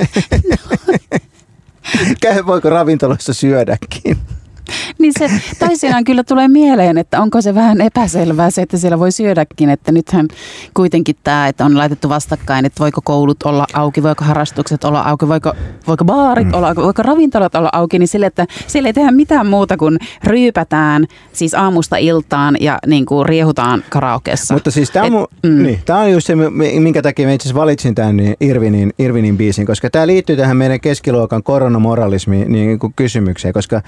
Käy, 2.21 2.47
voiko 2.47 2.71
ravintoloissa 2.71 3.35
syödäkin? 3.35 4.19
Niin 4.99 5.13
se 5.19 5.31
toisinaan 5.59 6.05
kyllä 6.05 6.25
tulee 6.25 6.49
mieleen, 6.49 6.99
että 6.99 7.21
onko 7.21 7.41
se 7.41 7.55
vähän 7.55 7.81
epäselvää 7.81 8.51
se, 8.51 8.63
että 8.63 8.77
siellä 8.77 8.99
voi 8.99 9.13
syödäkin, 9.13 9.71
että 9.71 9.93
nythän 9.93 10.29
kuitenkin 10.75 11.17
tämä, 11.25 11.49
että 11.49 11.65
on 11.65 11.79
laitettu 11.79 12.09
vastakkain, 12.09 12.65
että 12.65 12.81
voiko 12.81 13.01
koulut 13.05 13.43
olla 13.43 13.67
auki, 13.73 14.03
voiko 14.03 14.25
harrastukset 14.25 14.85
olla 14.85 15.01
auki, 15.01 15.29
voiko, 15.29 15.53
voiko 15.87 16.05
baarit 16.05 16.47
mm. 16.47 16.55
olla 16.55 16.69
auki, 16.69 16.81
voiko 16.83 17.03
ravintolat 17.03 17.55
olla 17.55 17.69
auki, 17.73 17.99
niin 17.99 18.09
sille, 18.09 18.27
että 18.27 18.47
siellä 18.67 18.89
ei 18.89 18.93
tehdä 18.93 19.11
mitään 19.11 19.47
muuta 19.47 19.77
kuin 19.77 19.99
ryypätään 20.25 21.07
siis 21.33 21.55
aamusta 21.55 21.97
iltaan 21.97 22.57
ja 22.61 22.79
niin 22.87 23.07
kuin 23.07 23.27
riehutaan 23.27 23.85
karaokeessa. 23.89 24.55
Mutta 24.55 24.71
siis 24.71 24.91
tämä 24.91 25.07
on, 25.07 25.27
mm. 25.43 25.63
niin, 25.63 25.81
on 26.01 26.13
just 26.13 26.27
se, 26.27 26.37
minkä 26.81 27.03
takia 27.03 27.27
mä 27.27 27.33
itse 27.33 27.49
asiassa 27.49 27.61
valitsin 27.61 27.95
tämän 27.95 28.17
niin 28.17 28.35
Irvinin, 28.41 28.93
Irvinin 28.99 29.37
biisin, 29.37 29.67
koska 29.67 29.91
tämä 29.91 30.07
liittyy 30.07 30.37
tähän 30.37 30.57
meidän 30.57 30.81
keskiluokan 30.81 31.43
koronamoralismiin 31.43 32.53
niin 32.53 32.79
kuin 32.79 32.93
kysymykseen, 32.97 33.55
koska 33.55 33.83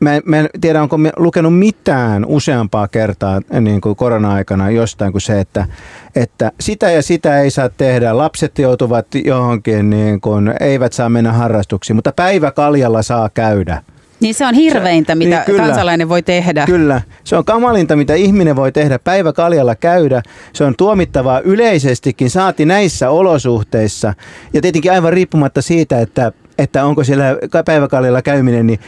mä, 0.00 0.03
mä 0.24 0.38
en 0.38 0.48
tiedä, 0.60 0.82
onko 0.82 0.98
lukenut 1.16 1.58
mitään 1.58 2.24
useampaa 2.26 2.88
kertaa 2.88 3.40
niin 3.60 3.80
kuin 3.80 3.96
korona-aikana 3.96 4.70
jostain 4.70 5.12
kuin 5.12 5.22
se, 5.22 5.40
että, 5.40 5.66
että 6.16 6.52
sitä 6.60 6.90
ja 6.90 7.02
sitä 7.02 7.40
ei 7.40 7.50
saa 7.50 7.68
tehdä. 7.68 8.16
Lapset 8.16 8.58
joutuvat 8.58 9.06
johonkin, 9.24 9.90
niin 9.90 10.20
kuin, 10.20 10.54
eivät 10.60 10.92
saa 10.92 11.08
mennä 11.08 11.32
harrastuksiin, 11.32 11.96
mutta 11.96 12.12
päiväkaljalla 12.12 13.02
saa 13.02 13.30
käydä. 13.34 13.82
Niin 14.20 14.34
se 14.34 14.46
on 14.46 14.54
hirveintä, 14.54 15.10
se, 15.12 15.14
mitä 15.14 15.36
niin 15.36 15.44
kyllä, 15.44 15.62
kansalainen 15.62 16.08
voi 16.08 16.22
tehdä. 16.22 16.66
Kyllä. 16.66 17.02
Se 17.24 17.36
on 17.36 17.44
kamalinta, 17.44 17.96
mitä 17.96 18.14
ihminen 18.14 18.56
voi 18.56 18.72
tehdä 18.72 18.98
päiväkaljalla 18.98 19.74
käydä. 19.74 20.22
Se 20.52 20.64
on 20.64 20.74
tuomittavaa 20.78 21.40
yleisestikin, 21.40 22.30
saati 22.30 22.64
näissä 22.64 23.10
olosuhteissa. 23.10 24.14
Ja 24.52 24.60
tietenkin 24.60 24.92
aivan 24.92 25.12
riippumatta 25.12 25.62
siitä, 25.62 26.00
että, 26.00 26.32
että 26.58 26.84
onko 26.84 27.04
siellä 27.04 27.24
päiväkaljalla 27.64 28.22
käyminen, 28.22 28.66
niin 28.66 28.78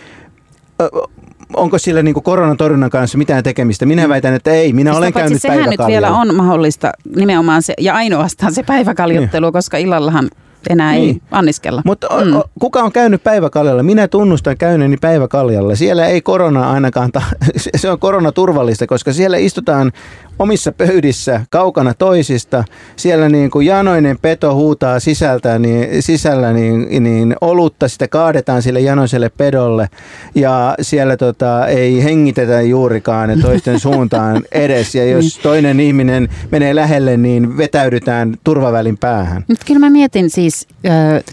onko 1.55 1.79
sillä 1.79 2.03
niin 2.03 2.15
koronatorjunnan 2.15 2.91
kanssa 2.91 3.19
mitään 3.19 3.43
tekemistä? 3.43 3.87
Minä 3.87 4.09
väitän, 4.09 4.35
että 4.35 4.51
ei. 4.51 4.73
Minä 4.73 4.91
Sitä 4.91 4.99
olen 4.99 5.13
paitsi 5.13 5.29
käynyt 5.29 5.43
sehän 5.43 5.71
nyt 5.71 5.87
vielä 5.87 6.11
on 6.11 6.35
mahdollista 6.35 6.93
nimenomaan 7.17 7.63
se, 7.63 7.75
ja 7.81 7.95
ainoastaan 7.95 8.55
se 8.55 8.63
päiväkaljottelu, 8.63 9.53
koska 9.53 9.77
illallahan 9.77 10.31
enää 10.71 10.95
ei 10.95 11.01
Niin. 11.01 11.23
anniskella. 11.31 11.83
Mutta 11.85 12.07
Mm. 12.25 12.31
mm. 12.31 12.43
kuka 12.61 12.83
on 12.83 12.93
käynyt 12.93 13.23
päiväkaljalla? 13.25 13.83
Minä 13.83 14.09
tunnustan 14.09 14.57
käyneeni 14.57 14.97
päiväkaljalla. 14.97 15.75
Siellä 15.77 16.07
ei 16.07 16.21
korona 16.21 16.71
ainakaan, 16.71 17.13
ta- 17.13 17.23
se 17.77 17.91
on 17.91 17.99
koronaturvallista, 17.99 18.87
koska 18.87 19.13
siellä 19.13 19.37
istutaan 19.37 19.93
omissa 20.39 20.73
pöydissä 20.73 21.41
kaukana 21.51 21.95
toisista. 21.95 22.65
Siellä 22.97 23.29
niin 23.29 23.51
kuin 23.51 23.67
janoinen 23.67 24.19
peto 24.23 24.55
huutaa 24.55 25.01
sisältä, 25.01 25.59
niin, 25.59 26.03
sisällä 26.03 26.53
niin, 26.53 27.03
niin 27.03 27.37
olutta, 27.41 27.89
sitä 27.89 28.09
kaadetaan 28.09 28.63
sille 28.63 28.81
janoiselle 28.81 29.29
pedolle 29.29 29.89
ja 30.35 30.75
siellä 30.81 31.17
tota, 31.17 31.67
ei 31.67 32.05
hengitetä 32.05 32.61
juurikaan 32.63 33.41
toisten 33.43 33.81
suuntaan 33.87 34.43
edes. 34.53 34.95
Ja 34.95 35.05
jos 35.05 35.39
toinen 35.43 35.81
ihminen 35.81 36.29
menee 36.51 36.75
lähelle, 36.75 37.17
niin 37.17 37.57
vetäydytään 37.57 38.35
turvavälin 38.45 38.99
päähän. 38.99 39.45
Nyt 39.49 39.59
kyllä 39.67 39.81
mä 39.81 39.91
mietin 39.91 40.31
siis 40.31 40.56
ö, 40.63 40.89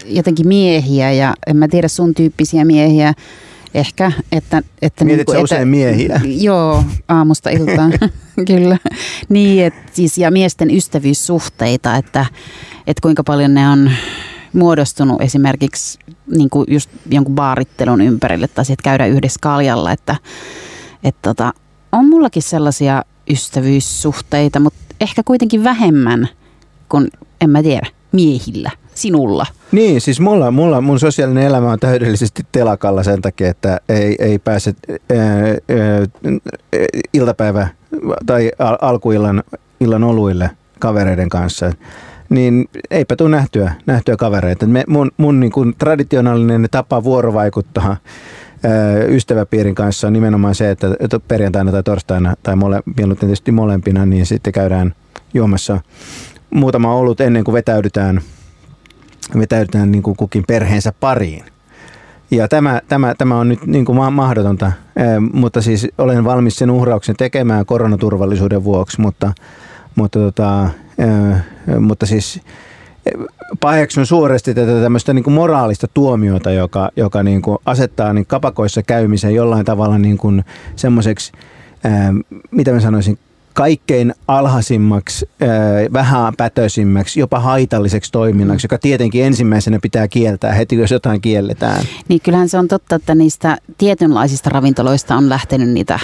jotenkin 0.06 0.48
miehiä 0.48 1.12
ja 1.12 1.34
en 1.46 1.56
mä 1.56 1.68
tiedä 1.68 1.88
sun 1.88 2.14
tyyppisiä 2.14 2.64
miehiä 2.64 3.14
ehkä. 3.74 4.12
Että, 4.32 4.62
että 4.82 5.04
Mietit 5.04 5.28
sä 5.32 5.40
usein 5.40 5.68
miehiä? 5.68 6.20
Joo, 6.24 6.84
aamusta 7.08 7.50
iltaan, 7.50 7.92
kyllä. 8.48 8.78
Niin, 9.28 9.64
et 9.64 9.74
siis, 9.92 10.18
ja 10.18 10.30
miesten 10.30 10.70
ystävyyssuhteita, 10.70 11.96
että, 11.96 12.26
että 12.86 13.00
kuinka 13.02 13.24
paljon 13.24 13.54
ne 13.54 13.68
on 13.68 13.90
muodostunut 14.52 15.22
esimerkiksi 15.22 15.98
niin 16.36 16.50
kuin 16.50 16.66
just 16.68 16.90
jonkun 17.10 17.34
baarittelun 17.34 18.00
ympärille 18.00 18.48
tai 18.48 18.64
sitten 18.64 18.84
käydä 18.84 19.06
yhdessä 19.06 19.38
kaljalla, 19.42 19.92
että, 19.92 20.16
että 21.04 21.20
tota, 21.22 21.52
on 21.92 22.08
mullakin 22.08 22.42
sellaisia 22.42 23.02
ystävyyssuhteita, 23.30 24.60
mutta 24.60 24.78
ehkä 25.00 25.22
kuitenkin 25.22 25.64
vähemmän 25.64 26.28
kuin, 26.88 27.08
en 27.40 27.50
mä 27.50 27.62
tiedä, 27.62 27.86
miehillä, 28.12 28.70
sinulla. 28.94 29.46
Niin, 29.72 30.00
siis 30.00 30.20
mulla, 30.20 30.50
mulla 30.50 30.80
mun 30.80 30.98
sosiaalinen 30.98 31.44
elämä 31.44 31.70
on 31.70 31.80
täydellisesti 31.80 32.42
telakalla 32.52 33.02
sen 33.02 33.22
takia, 33.22 33.50
että 33.50 33.80
ei, 33.88 34.16
ei 34.18 34.38
pääse 34.38 34.74
ää, 34.90 35.18
ää, 35.18 36.28
iltapäivä 37.12 37.68
tai 38.26 38.50
al- 38.58 38.78
alkuillan 38.80 39.42
illan 39.80 40.04
oluille 40.04 40.50
kavereiden 40.78 41.28
kanssa. 41.28 41.72
Niin 42.28 42.68
eipä 42.90 43.16
tule 43.16 43.30
nähtyä, 43.30 43.72
nähtyä 43.86 44.16
kavereita. 44.16 44.66
Me, 44.66 44.84
mun 44.86 45.10
mun 45.16 45.40
niin 45.40 45.52
kuin 45.52 45.74
traditionaalinen 45.78 46.68
tapa 46.70 47.04
vuorovaikuttaa 47.04 47.96
ystäväpiirin 49.08 49.74
kanssa 49.74 50.06
on 50.06 50.12
nimenomaan 50.12 50.54
se, 50.54 50.70
että 50.70 51.20
perjantaina 51.28 51.72
tai 51.72 51.82
torstaina 51.82 52.34
tai 52.42 52.56
mole, 52.56 52.82
mieluiten 52.96 53.28
tietysti 53.28 53.52
molempina, 53.52 54.06
niin 54.06 54.26
sitten 54.26 54.52
käydään 54.52 54.94
juomassa 55.34 55.80
muutama 56.50 56.94
olut 56.94 57.20
ennen 57.20 57.44
kuin 57.44 57.52
vetäydytään 57.52 58.20
vetäydytään 59.38 59.90
niin 59.90 60.02
kuin 60.02 60.16
kukin 60.16 60.44
perheensä 60.46 60.92
pariin. 61.00 61.44
Ja 62.30 62.48
tämä, 62.48 62.80
tämä, 62.88 63.14
tämä 63.18 63.38
on 63.38 63.48
nyt 63.48 63.66
niin 63.66 63.84
kuin 63.84 63.96
ma- 63.96 64.10
mahdotonta, 64.10 64.72
mutta 65.32 65.62
siis 65.62 65.88
olen 65.98 66.24
valmis 66.24 66.56
sen 66.56 66.70
uhrauksen 66.70 67.16
tekemään 67.16 67.66
koronaturvallisuuden 67.66 68.64
vuoksi, 68.64 69.00
mutta, 69.00 69.32
mutta, 69.94 70.18
tota, 70.18 70.68
mutta 71.80 72.06
siis 72.06 72.40
paheksun 73.60 74.06
suuresti 74.06 74.54
tätä 74.54 74.80
tämmöistä 74.82 75.12
niin 75.12 75.24
kuin 75.24 75.34
moraalista 75.34 75.88
tuomiota, 75.88 76.50
joka, 76.50 76.90
joka 76.96 77.22
niin 77.22 77.42
kuin 77.42 77.58
asettaa 77.66 78.12
niin 78.12 78.26
kapakoissa 78.26 78.82
käymisen 78.82 79.34
jollain 79.34 79.64
tavalla 79.64 79.98
niin 79.98 80.18
kuin 80.18 80.44
semmoiseksi, 80.76 81.32
mitä 82.50 82.72
mä 82.72 82.80
sanoisin, 82.80 83.18
kaikkein 83.54 84.14
alhaisimmaksi, 84.28 85.28
äh, 85.42 85.48
vähäpätöisimmäksi, 85.92 87.20
jopa 87.20 87.40
haitalliseksi 87.40 88.12
toiminnaksi, 88.12 88.64
joka 88.64 88.78
tietenkin 88.78 89.24
ensimmäisenä 89.24 89.78
pitää 89.82 90.08
kieltää 90.08 90.52
heti, 90.52 90.76
jos 90.76 90.90
jotain 90.90 91.20
kielletään. 91.20 91.84
Niin 92.08 92.20
kyllähän 92.20 92.48
se 92.48 92.58
on 92.58 92.68
totta, 92.68 92.96
että 92.96 93.14
niistä 93.14 93.58
tietynlaisista 93.78 94.50
ravintoloista 94.50 95.16
on 95.16 95.28
lähtenyt 95.28 95.68
niitä 95.68 95.98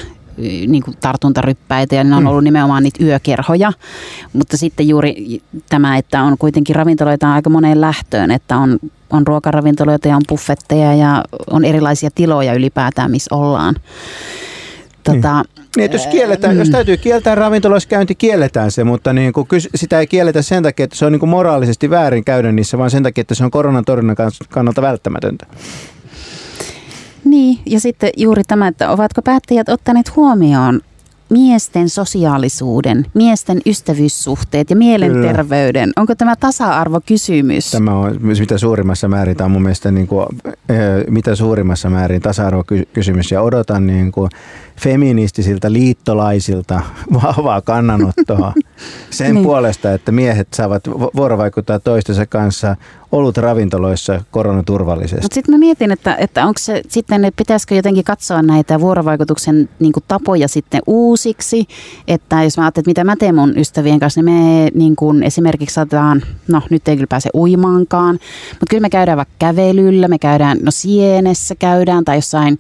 niin 0.67 0.83
kuin 0.83 0.97
tartuntaryppäitä 1.01 1.95
ja 1.95 2.05
ne 2.05 2.17
on 2.17 2.27
ollut 2.27 2.45
nimenomaan 2.45 2.83
niitä 2.83 3.05
yökerhoja. 3.05 3.73
Mutta 4.33 4.57
sitten 4.57 4.89
juuri 4.89 5.43
tämä, 5.69 5.97
että 5.97 6.23
on 6.23 6.39
kuitenkin 6.39 6.77
ravintoloita 6.77 7.33
aika 7.33 7.51
moneen 7.51 7.81
lähtöön, 7.81 8.31
että 8.31 8.57
on, 8.57 8.79
on 9.11 9.27
ruokaravintoloita 9.27 10.09
ja 10.09 10.17
on 10.17 10.23
buffetteja 10.29 10.95
ja 10.95 11.25
on 11.51 11.65
erilaisia 11.65 12.11
tiloja 12.15 12.55
ylipäätään, 12.55 13.11
missä 13.11 13.35
ollaan. 13.35 13.75
Tota, 15.05 15.45
Niin, 15.77 15.85
että 15.85 15.97
jos, 15.97 16.07
kielletään, 16.07 16.55
Mm. 16.55 16.59
jos 16.59 16.71
täytyy 16.71 16.97
kieltää 16.97 17.35
ravintoloissa 17.35 17.89
käynti, 17.89 18.15
kielletään 18.15 18.71
se, 18.71 18.85
mutta 18.85 19.13
niin 19.13 19.33
kuin, 19.33 19.47
sitä 19.75 20.01
ei 20.01 20.07
kielletä 20.07 20.43
sen 20.43 20.63
takia, 20.63 20.85
että 20.85 20.97
se 20.97 21.07
on 21.07 21.13
niin 21.13 21.21
kuin 21.21 21.31
moraalisesti 21.31 21.91
väärin 21.91 22.25
käydä 22.25 22.53
niissä, 22.53 22.79
vaan 22.79 22.91
sen 22.91 23.03
takia, 23.03 23.21
että 23.23 23.35
se 23.35 23.45
on 23.45 23.51
koronan 23.51 23.85
torjunnan 23.85 24.17
kannalta 24.49 24.83
välttämätöntä. 24.83 25.47
Niin, 27.25 27.59
ja 27.67 27.81
sitten 27.81 28.11
juuri 28.17 28.43
tämä, 28.45 28.69
että 28.69 28.91
ovatko 28.91 29.23
päättäjät 29.23 29.69
ottaneet 29.69 30.17
huomioon 30.17 30.81
miesten 31.31 31.89
sosiaalisuuden, 31.89 33.07
miesten 33.15 33.61
ystävyyssuhteet 33.67 34.71
ja 34.71 34.77
mielenterveyden? 34.77 35.93
Onko 35.97 36.15
tämä 36.15 36.37
tasa-arvokysymys? 36.37 37.71
Tämä 37.71 37.95
on 37.99 38.19
mitä 38.21 38.59
suurimmassa 38.59 39.09
määrin, 39.09 39.37
tämä 39.37 39.45
on 39.47 39.51
mun 39.51 39.63
mielestä 39.63 39.91
niin 39.91 40.07
kuin, 40.07 40.27
eh, 40.47 40.77
mitä 41.11 41.35
suurimmassa 41.35 41.91
määrin 41.91 42.21
tasa-arvokysymys 42.23 43.31
ja 43.31 43.43
odotan 43.43 43.87
niin 43.87 44.13
kuin 44.13 44.31
feministisiltä 44.81 45.73
liittolaisilta 45.73 46.81
vahvaa 47.23 47.61
kannanottoa 47.61 48.53
sen 49.11 49.35
Niin. 49.35 49.45
puolesta, 49.45 49.93
että 49.93 50.13
miehet 50.13 50.49
saavat 50.55 50.89
vu- 50.89 51.11
vuorovaikuttaa 51.17 51.79
toistensa 51.79 52.27
kanssa 52.27 52.77
olut 53.13 53.37
ravintoloissa 53.37 54.23
koronaturvallisesti. 54.31 55.23
Mutta 55.25 55.35
sitten 55.35 55.55
mä 55.55 55.59
mietin, 55.59 55.91
että, 55.93 56.15
että 56.17 56.47
onko 56.47 56.59
se 56.59 56.83
sitten, 56.89 57.25
että 57.25 57.39
pitäisikö 57.39 57.75
jotenkin 57.75 58.05
katsoa 58.05 58.43
näitä 58.43 58.81
vuorovaikutuksen 58.81 59.69
niin 59.79 59.93
tapoja 60.09 60.49
sitten 60.49 60.83
uusiksi. 60.87 61.67
Että 62.09 62.43
jos 62.43 62.57
mä 62.59 62.65
ajattelen, 62.65 62.83
että 62.83 62.91
mitä 62.91 63.05
mä 63.05 63.17
teen 63.17 63.35
mun 63.35 63.59
ystävien 63.59 64.01
kanssa, 64.01 64.23
niin 64.23 64.35
me 64.35 64.69
niin 64.75 64.97
kuin 64.97 65.23
esimerkiksi 65.23 65.75
saatetaan, 65.75 66.23
no 66.49 66.63
nyt 66.71 66.89
ei 66.89 66.97
kyllä 66.97 67.07
pääse 67.07 67.31
uimaankaan, 67.35 68.15
mutta 68.51 68.67
kyllä 68.71 68.81
me 68.81 68.91
käydään 68.91 69.17
vaikka 69.17 69.35
kävelyllä, 69.39 70.09
me 70.09 70.19
käydään, 70.19 70.59
no 70.63 70.71
sienessä 70.71 71.55
käydään 71.55 72.05
tai 72.05 72.17
jossain 72.17 72.59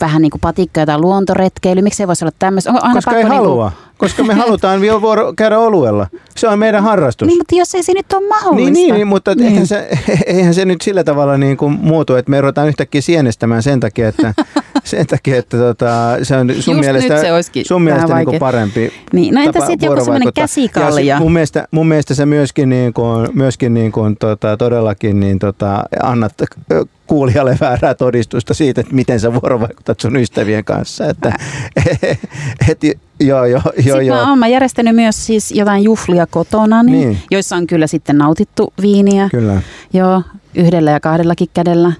vähän 0.00 0.22
niin 0.22 0.30
kuin 0.30 0.40
patikka 0.40 0.86
tai 0.86 0.98
luontoretkeily. 0.98 1.82
Miksi 1.82 2.02
ei 2.02 2.06
voisi 2.06 2.24
olla 2.24 2.34
tämmöistä? 2.38 2.70
Onko 2.70 2.82
aina 2.82 2.94
Koska 2.94 3.10
ei 3.16 3.24
niinku- 3.24 3.34
halua. 3.36 3.72
Koska 3.98 4.24
me 4.24 4.34
halutaan 4.34 4.80
vielä 4.80 5.00
vuoro, 5.02 5.32
käydä 5.32 5.58
oluella. 5.58 6.06
Se 6.36 6.48
on 6.48 6.58
meidän 6.58 6.82
harrastus. 6.82 7.28
Niin, 7.28 7.38
mutta 7.38 7.54
jos 7.54 7.74
ei 7.74 7.82
se 7.82 7.92
nyt 7.92 8.12
ole 8.12 8.28
mahdollista. 8.28 8.72
Niin, 8.72 8.94
niin, 8.94 9.06
mutta 9.06 9.34
niin. 9.34 9.46
Eihän, 9.46 9.66
se, 9.66 9.88
eihän 10.26 10.54
se 10.54 10.64
nyt 10.64 10.80
sillä 10.82 11.04
tavalla 11.04 11.38
niin 11.38 11.56
kuin 11.56 11.72
muutu, 11.72 12.14
että 12.14 12.30
me 12.30 12.40
ruvetaan 12.40 12.68
yhtäkkiä 12.68 13.00
sienestämään 13.00 13.62
sen 13.62 13.80
takia, 13.80 14.08
että, 14.08 14.34
sen 14.84 15.06
takia, 15.06 15.36
että 15.36 15.56
tota, 15.56 16.16
se 16.22 16.36
on 16.36 16.48
sun 16.48 16.76
Just 16.76 16.80
mielestä, 16.80 17.20
se 17.20 17.62
sun 17.66 17.82
mielestä 17.82 18.14
niin 18.14 18.24
kuin 18.24 18.38
parempi 18.38 18.92
Niin, 19.12 19.34
no 19.34 19.40
entä 19.42 19.66
sitten 19.66 19.86
joku 19.86 20.04
semmoinen 20.04 20.32
käsikalja? 20.34 21.04
Ja 21.04 21.18
mun, 21.18 21.32
mielestä, 21.32 21.68
mun 21.70 21.88
mielestä 21.88 22.14
sä 22.14 22.26
myöskin, 22.26 22.68
niin 22.68 22.92
kuin, 22.92 23.28
myöskin 23.32 23.74
niin 23.74 23.92
kuin, 23.92 24.16
tota, 24.16 24.56
todellakin 24.56 25.20
niin, 25.20 25.38
tota, 25.38 25.82
annat 26.02 26.32
kuulijalle 27.06 27.58
väärää 27.60 27.94
todistusta 27.94 28.54
siitä, 28.54 28.80
että 28.80 28.94
miten 28.94 29.20
sä 29.20 29.32
vuorovaikutat 29.32 30.00
sun 30.00 30.16
ystävien 30.16 30.64
kanssa. 30.64 31.06
Että, 31.06 31.32
et, 32.68 32.80
joo, 33.20 33.44
joo, 33.44 33.46
joo, 33.46 33.62
Sitten 33.76 34.06
joo. 34.06 34.16
mä 34.16 34.28
oon 34.28 34.38
mä 34.38 34.48
järjestänyt 34.48 34.94
myös 34.94 35.26
siis 35.26 35.50
jotain 35.50 35.84
juhlia 35.84 36.26
kotona, 36.26 36.82
niin, 36.82 37.08
Niin. 37.08 37.18
joissa 37.30 37.56
on 37.56 37.66
kyllä 37.66 37.86
sitten 37.86 38.18
nautittu 38.18 38.72
viiniä. 38.82 39.28
Kyllä. 39.30 39.62
Joo, 39.92 40.22
yhdellä 40.54 40.90
ja 40.90 41.00
kahdellakin 41.00 41.48
kädellä. 41.54 41.92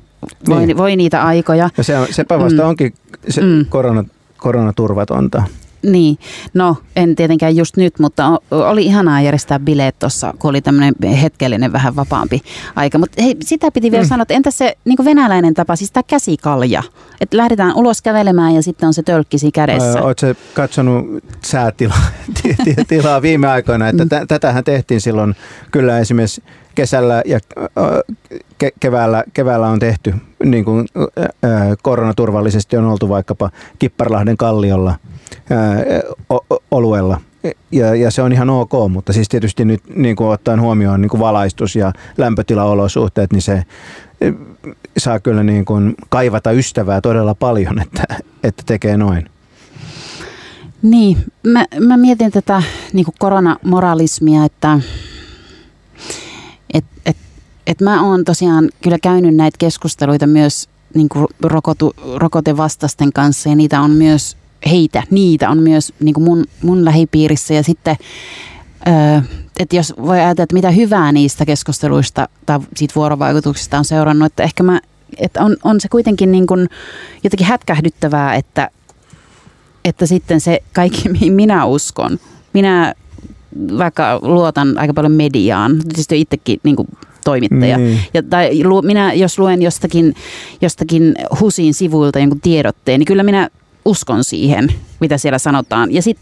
Voi, 0.49 0.67
Niin. 0.67 0.77
voi 0.77 0.97
niitä 0.97 1.23
aikoja. 1.23 1.71
Ja 1.77 1.85
se 1.85 1.99
on, 1.99 2.07
sepä 2.11 2.39
vasta 2.39 2.63
Mm. 2.63 2.69
onkin 2.69 2.95
se 3.29 3.41
Mm. 3.41 3.67
korona, 3.69 4.05
koronaturvatonta. 4.37 5.43
Niin, 5.83 6.19
no 6.55 6.77
en 6.97 7.17
tietenkään 7.17 7.57
just 7.57 7.77
nyt, 7.77 7.99
mutta 7.99 8.39
oli 8.51 8.85
ihanaa 8.87 9.21
järjestää 9.21 9.59
bileet 9.59 9.99
tuossa, 9.99 10.35
kun 10.39 10.51
oli 10.51 10.61
tämmöinen 10.61 10.95
hetkellinen 11.23 11.73
vähän 11.73 11.97
vapaampi 11.97 12.41
aika. 12.77 12.99
Mutta 12.99 13.23
hei, 13.23 13.37
sitä 13.43 13.71
piti 13.71 13.91
vielä 13.91 14.05
mm. 14.05 14.09
sanoa, 14.09 14.23
että 14.23 14.35
entä 14.35 14.51
se 14.51 14.77
niin 14.85 15.05
venäläinen 15.05 15.55
tapa, 15.55 15.77
siis 15.77 15.91
tämä 15.93 16.03
käsikalja, 16.07 16.83
että 17.21 17.37
lähdetään 17.37 17.75
ulos 17.77 18.03
kävelemään 18.03 18.55
ja 18.55 18.63
sitten 18.63 18.87
on 18.87 18.95
se 18.95 19.03
tölkkisi 19.03 19.53
kädessä. 19.53 20.03
Oletko 20.03 20.27
katsonut 20.55 21.25
säätilaa 21.43 21.99
ti- 22.43 22.57
ti- 22.65 22.85
tilaa 22.89 23.23
viime 23.23 23.49
aikoina, 23.49 23.89
että 23.89 24.07
tä- 24.07 24.27
tätähän 24.27 24.65
tehtiin 24.65 25.01
silloin 25.01 25.35
kyllä 25.71 25.99
esimerkiksi 25.99 26.43
kesällä 26.75 27.23
ja 27.27 27.39
ke- 28.65 28.73
keväällä, 28.81 29.25
keväällä 29.35 29.67
on 29.67 29.79
tehty 29.79 30.15
niin 30.45 30.65
kuin, 30.65 30.87
koronaturvallisesti 31.83 32.77
on 32.77 32.85
oltu 32.85 33.09
vaikkapa 33.09 33.51
Kipparlahden 33.79 34.37
kalliolla 34.37 34.95
ö, 35.51 36.15
o- 36.35 36.63
oluella 36.71 37.21
ja, 37.73 37.95
ja 37.95 38.11
se 38.11 38.23
on 38.23 38.33
ihan 38.33 38.51
ok, 38.51 38.73
mutta 38.89 39.13
siis 39.13 39.29
tietysti 39.29 39.65
nyt 39.65 39.83
niin 39.95 40.17
kuin 40.17 40.29
ottaen 40.29 40.61
huomioon 40.61 41.01
niin 41.01 41.09
kuin 41.11 41.21
valaistus 41.21 41.77
ja 41.77 41.93
lämpötilaolosuhteet, 42.19 43.33
niin 43.33 43.43
se 43.43 43.65
saa 44.99 45.21
kyllä 45.21 45.43
niin 45.43 45.65
kuin 45.65 45.95
kaivata 46.09 46.51
ystävää 46.51 47.01
todella 47.01 47.35
paljon, 47.35 47.79
että, 47.83 48.03
että 48.43 48.63
tekee 48.67 48.97
noin. 48.97 49.31
Niin, 50.83 51.17
mä, 51.43 51.65
mä 51.81 51.97
mietin 51.97 52.31
tätä 52.31 52.63
niin 52.93 53.05
kuin 53.05 53.15
koronamoralismia, 53.19 54.45
että 54.45 54.81
et, 56.75 56.85
et, 57.07 57.17
et 57.67 57.81
mä 57.81 58.03
oon 58.03 58.25
tosiaan 58.25 58.69
kyllä 58.83 58.99
käynyt 58.99 59.37
näitä 59.37 59.57
keskusteluita 59.59 60.27
myös 60.27 60.69
niin 60.95 61.09
kuin 61.09 61.27
rokotu, 61.43 61.95
rokotevastaisten 62.17 63.13
kanssa 63.13 63.49
ja 63.49 63.55
niitä 63.55 63.81
on 63.81 63.91
myös 63.91 64.37
heitä, 64.71 65.03
niitä 65.11 65.51
on 65.51 65.63
myös 65.63 65.93
niin 66.01 66.15
kuin 66.15 66.25
mun, 66.25 66.45
mun 66.63 66.85
lähipiirissä. 66.85 67.55
Ja 67.55 67.63
sitten 67.63 67.97
että 69.59 69.77
jos 69.77 69.95
voi 70.03 70.21
ajatella, 70.21 70.45
että 70.45 70.55
mitä 70.55 70.71
hyvää 70.71 71.13
niistä 71.13 71.47
keskusteluista 71.47 72.29
tai 72.47 72.61
siitä 72.77 72.95
vuorovaikutuksista 72.95 73.79
on 73.79 73.85
seurannut, 73.85 74.27
että 74.27 74.43
ehkä 74.43 74.63
mä, 74.63 74.81
että 75.17 75.43
on, 75.45 75.57
on 75.65 75.81
se 75.81 75.89
kuitenkin 75.89 76.33
niin 76.33 76.47
kuin 76.47 76.69
jotenkin 77.25 77.47
hätkähdyttävää, 77.47 78.35
että, 78.35 78.71
että 79.85 80.07
sitten 80.07 80.41
se 80.41 80.61
kaikki, 80.73 81.09
mihin 81.09 81.33
minä 81.33 81.65
uskon, 81.65 82.19
minä 82.53 82.95
vaikka 83.79 84.19
luotan 84.23 84.79
aika 84.79 84.95
paljon 84.95 85.13
mediaan, 85.13 85.79
tietysti 85.83 86.21
itsekin 86.21 86.61
niin 86.63 86.77
kuin 86.77 86.89
toimittaja. 87.25 87.79
Niin. 87.79 87.99
Ja, 88.15 88.23
tai 88.23 88.65
lu, 88.65 88.83
minä, 88.83 89.13
jos 89.13 89.39
luen 89.39 89.63
jostakin, 89.63 90.15
jostakin 90.61 91.15
HUSin 91.41 91.75
sivuilta 91.75 92.19
jonkun 92.19 92.41
tiedotteen, 92.41 93.01
niin 93.01 93.07
kyllä 93.07 93.23
minä 93.23 93.49
uskon 93.85 94.25
siihen, 94.25 94.69
mitä 95.01 95.19
siellä 95.19 95.39
sanotaan. 95.39 95.95
Ja, 95.95 96.03
sit, 96.03 96.19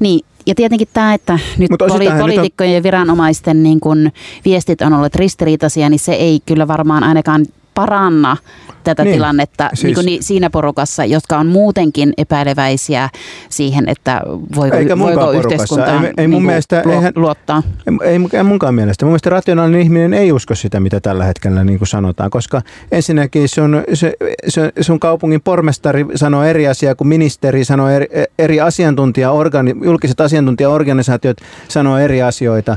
niin, 0.00 0.20
ja 0.46 0.54
tietenkin 0.54 0.88
tämä, 0.92 1.14
että 1.14 1.38
nyt 1.58 1.70
poli- 1.70 2.20
poliitikkojen 2.20 2.74
ja 2.74 2.82
viranomaisten 2.82 3.62
niin 3.62 3.80
kun 3.80 4.10
viestit 4.44 4.82
on 4.82 4.92
ollut 4.92 5.14
ristiriitaisia, 5.14 5.88
niin 5.88 5.98
se 5.98 6.12
ei 6.12 6.40
kyllä 6.46 6.68
varmaan 6.68 7.04
ainakaan 7.04 7.46
paranna 7.74 8.36
tätä 8.84 9.04
niin, 9.04 9.14
tilannetta 9.14 9.70
siis, 9.74 9.96
niin 9.96 10.06
niin 10.06 10.22
siinä 10.22 10.50
porukassa, 10.50 11.04
jotka 11.04 11.38
on 11.38 11.46
muutenkin 11.46 12.12
epäileväisiä 12.16 13.08
siihen, 13.48 13.88
että 13.88 14.22
voiko, 14.56 14.76
voiko 14.98 15.32
yhteiskunta 15.32 15.92
ei, 15.92 16.12
ei 16.16 16.28
mun 16.28 16.36
niin 16.36 16.46
mielestä, 16.46 16.82
luo, 16.84 16.94
eihän, 16.94 17.12
luottaa. 17.16 17.62
Ei, 18.02 18.20
ei 18.32 18.42
munkaan 18.42 18.74
mielestä. 18.74 19.04
Mun 19.04 19.10
mielestä 19.10 19.30
rationaalinen 19.30 19.80
ihminen 19.80 20.14
ei 20.14 20.32
usko 20.32 20.54
sitä, 20.54 20.80
mitä 20.80 21.00
tällä 21.00 21.24
hetkellä 21.24 21.64
niin 21.64 21.78
kuin 21.78 21.88
sanotaan, 21.88 22.30
koska 22.30 22.62
ensinnäkin 22.92 23.48
sun, 23.48 23.82
se, 23.94 24.12
se, 24.48 24.72
sun 24.80 25.00
kaupungin 25.00 25.40
pormestari 25.40 26.06
sanoo 26.14 26.44
eri 26.44 26.68
asiaa 26.68 26.94
kuin 26.94 27.08
ministeri 27.08 27.64
sanoo 27.64 27.88
eri, 27.88 28.06
eri 28.38 28.60
asiantuntija, 28.60 29.30
organi, 29.30 29.74
julkiset 29.84 30.20
asiantuntijaorganisaatiot 30.20 31.36
sanoo 31.68 31.98
eri 31.98 32.22
asioita 32.22 32.76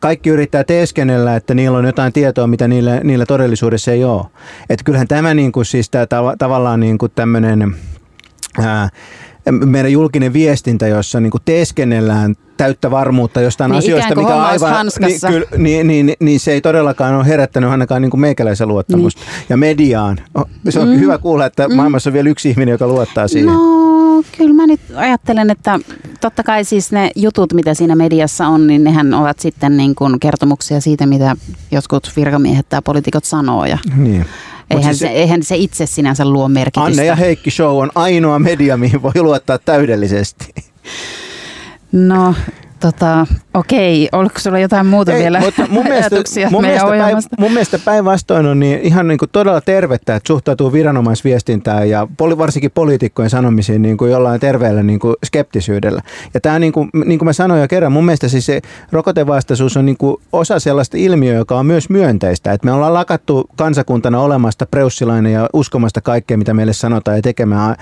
kaikki 0.00 0.30
yrittää 0.30 0.64
teeskennellä, 0.64 1.36
että 1.36 1.54
niillä 1.54 1.78
on 1.78 1.84
jotain 1.84 2.12
tietoa, 2.12 2.46
mitä 2.46 2.68
niillä, 2.68 3.00
niillä 3.04 3.26
todellisuudessa 3.26 3.92
ei 3.92 4.04
ole. 4.04 4.24
Että 4.70 4.84
kyllähän 4.84 5.08
tämä 5.08 5.34
niin 5.34 5.52
kuin, 5.52 5.66
siis 5.66 5.90
tämä 5.90 6.04
tav- 6.04 6.36
tavallaan 6.38 6.80
niin 6.80 6.98
kuin 6.98 7.12
tämmöinen 7.14 7.74
ää, 8.58 8.88
meidän 9.50 9.92
julkinen 9.92 10.32
viestintä, 10.32 10.86
jossa 10.86 11.20
niin 11.20 11.30
kuin 11.30 11.42
teeskennellään 11.44 12.34
täyttä 12.56 12.90
varmuutta 12.90 13.40
jostain 13.40 13.70
niin 13.70 13.78
asioista, 13.78 14.14
mikä 14.14 14.34
on 14.34 14.42
aivan, 14.42 14.86
niin, 15.00 15.20
kyllä, 15.28 15.46
niin, 15.56 15.86
niin, 15.86 16.06
niin, 16.06 16.16
niin, 16.20 16.40
se 16.40 16.52
ei 16.52 16.60
todellakaan 16.60 17.14
ole 17.14 17.26
herättänyt 17.26 17.70
ainakaan 17.70 18.02
niin 18.02 18.10
kuin 18.10 18.20
meikäläisen 18.20 18.68
luottamusta. 18.68 19.20
Niin. 19.20 19.46
Ja 19.48 19.56
mediaan. 19.56 20.18
Se 20.68 20.80
on 20.80 20.88
mm. 20.88 20.98
hyvä 21.00 21.18
kuulla, 21.18 21.46
että 21.46 21.68
mm. 21.68 21.74
maailmassa 21.74 22.10
on 22.10 22.14
vielä 22.14 22.28
yksi 22.28 22.50
ihminen, 22.50 22.72
joka 22.72 22.86
luottaa 22.86 23.28
siihen. 23.28 23.52
No, 23.52 24.03
kyllä 24.38 24.54
mä 24.54 24.66
nyt 24.66 24.80
ajattelen, 24.96 25.50
että 25.50 25.80
totta 26.20 26.42
kai 26.42 26.64
siis 26.64 26.92
ne 26.92 27.10
jutut, 27.16 27.52
mitä 27.52 27.74
siinä 27.74 27.96
mediassa 27.96 28.48
on, 28.48 28.66
niin 28.66 28.84
nehän 28.84 29.14
ovat 29.14 29.38
sitten 29.38 29.76
niin 29.76 29.94
kuin 29.94 30.20
kertomuksia 30.20 30.80
siitä, 30.80 31.06
mitä 31.06 31.36
jotkut 31.70 32.12
virkamiehet 32.16 32.68
tai 32.68 32.82
poliitikot 32.84 33.24
sanoo. 33.24 33.64
Ja 33.64 33.78
niin. 33.96 34.26
Eihän, 34.70 34.94
siis 34.94 34.98
se, 34.98 35.06
eihän 35.06 35.42
se 35.42 35.56
itse 35.56 35.86
sinänsä 35.86 36.24
luo 36.24 36.48
merkitystä. 36.48 36.86
Anne 36.86 37.04
ja 37.04 37.16
Heikki 37.16 37.50
Show 37.50 37.82
on 37.82 37.90
ainoa 37.94 38.38
media, 38.38 38.76
mihin 38.76 39.02
voi 39.02 39.12
luottaa 39.20 39.58
täydellisesti. 39.58 40.54
No, 41.92 42.34
Tota, 42.80 43.26
okei, 43.54 44.08
oliko 44.12 44.38
sulla 44.38 44.58
jotain 44.58 44.86
muuta 44.86 45.12
Ei, 45.12 45.22
vielä 45.22 45.40
mutta 45.40 45.66
mun 45.68 45.86
ajatuksia 45.92 46.50
mun 46.50 46.62
mielestä, 46.62 46.88
päin, 46.88 47.16
mun 47.38 47.52
mielestä 47.52 47.78
päinvastoin 47.78 48.46
on 48.46 48.60
niin 48.60 48.80
ihan 48.80 49.08
niin 49.08 49.18
kuin 49.18 49.28
todella 49.32 49.60
tervettä, 49.60 50.16
että 50.16 50.28
suhtautuu 50.28 50.72
viranomaisviestintään 50.72 51.90
ja 51.90 52.08
poli, 52.16 52.38
varsinkin 52.38 52.70
poliitikkojen 52.70 53.30
sanomisiin 53.30 53.82
niin 53.82 53.96
kuin 53.96 54.10
jollain 54.10 54.40
terveellä 54.40 54.82
niin 54.82 54.98
kuin 54.98 55.16
skeptisyydellä. 55.26 56.02
Ja 56.34 56.40
tämä 56.40 56.58
niin 56.58 56.72
kuin, 56.72 56.90
niin 57.04 57.18
kuin 57.18 57.26
mä 57.26 57.32
sanoin 57.32 57.60
jo 57.60 57.68
kerran, 57.68 57.92
mun 57.92 58.04
mielestä 58.04 58.28
siis 58.28 58.46
se 58.46 58.62
rokotevastaisuus 58.92 59.76
on 59.76 59.86
niin 59.86 59.96
kuin 59.96 60.16
osa 60.32 60.58
sellaista 60.58 60.96
ilmiöä, 60.96 61.34
joka 61.34 61.58
on 61.58 61.66
myös 61.66 61.90
myönteistä. 61.90 62.52
Että 62.52 62.64
me 62.64 62.72
ollaan 62.72 62.94
lakattu 62.94 63.50
kansakuntana 63.56 64.20
olemasta 64.20 64.66
preussilainen 64.66 65.32
ja 65.32 65.48
uskomasta 65.52 66.00
kaikkea, 66.00 66.38
mitä 66.38 66.54
meille 66.54 66.72
sanotaan 66.72 67.16
ja 67.18 67.22
tekemään, 67.22 67.76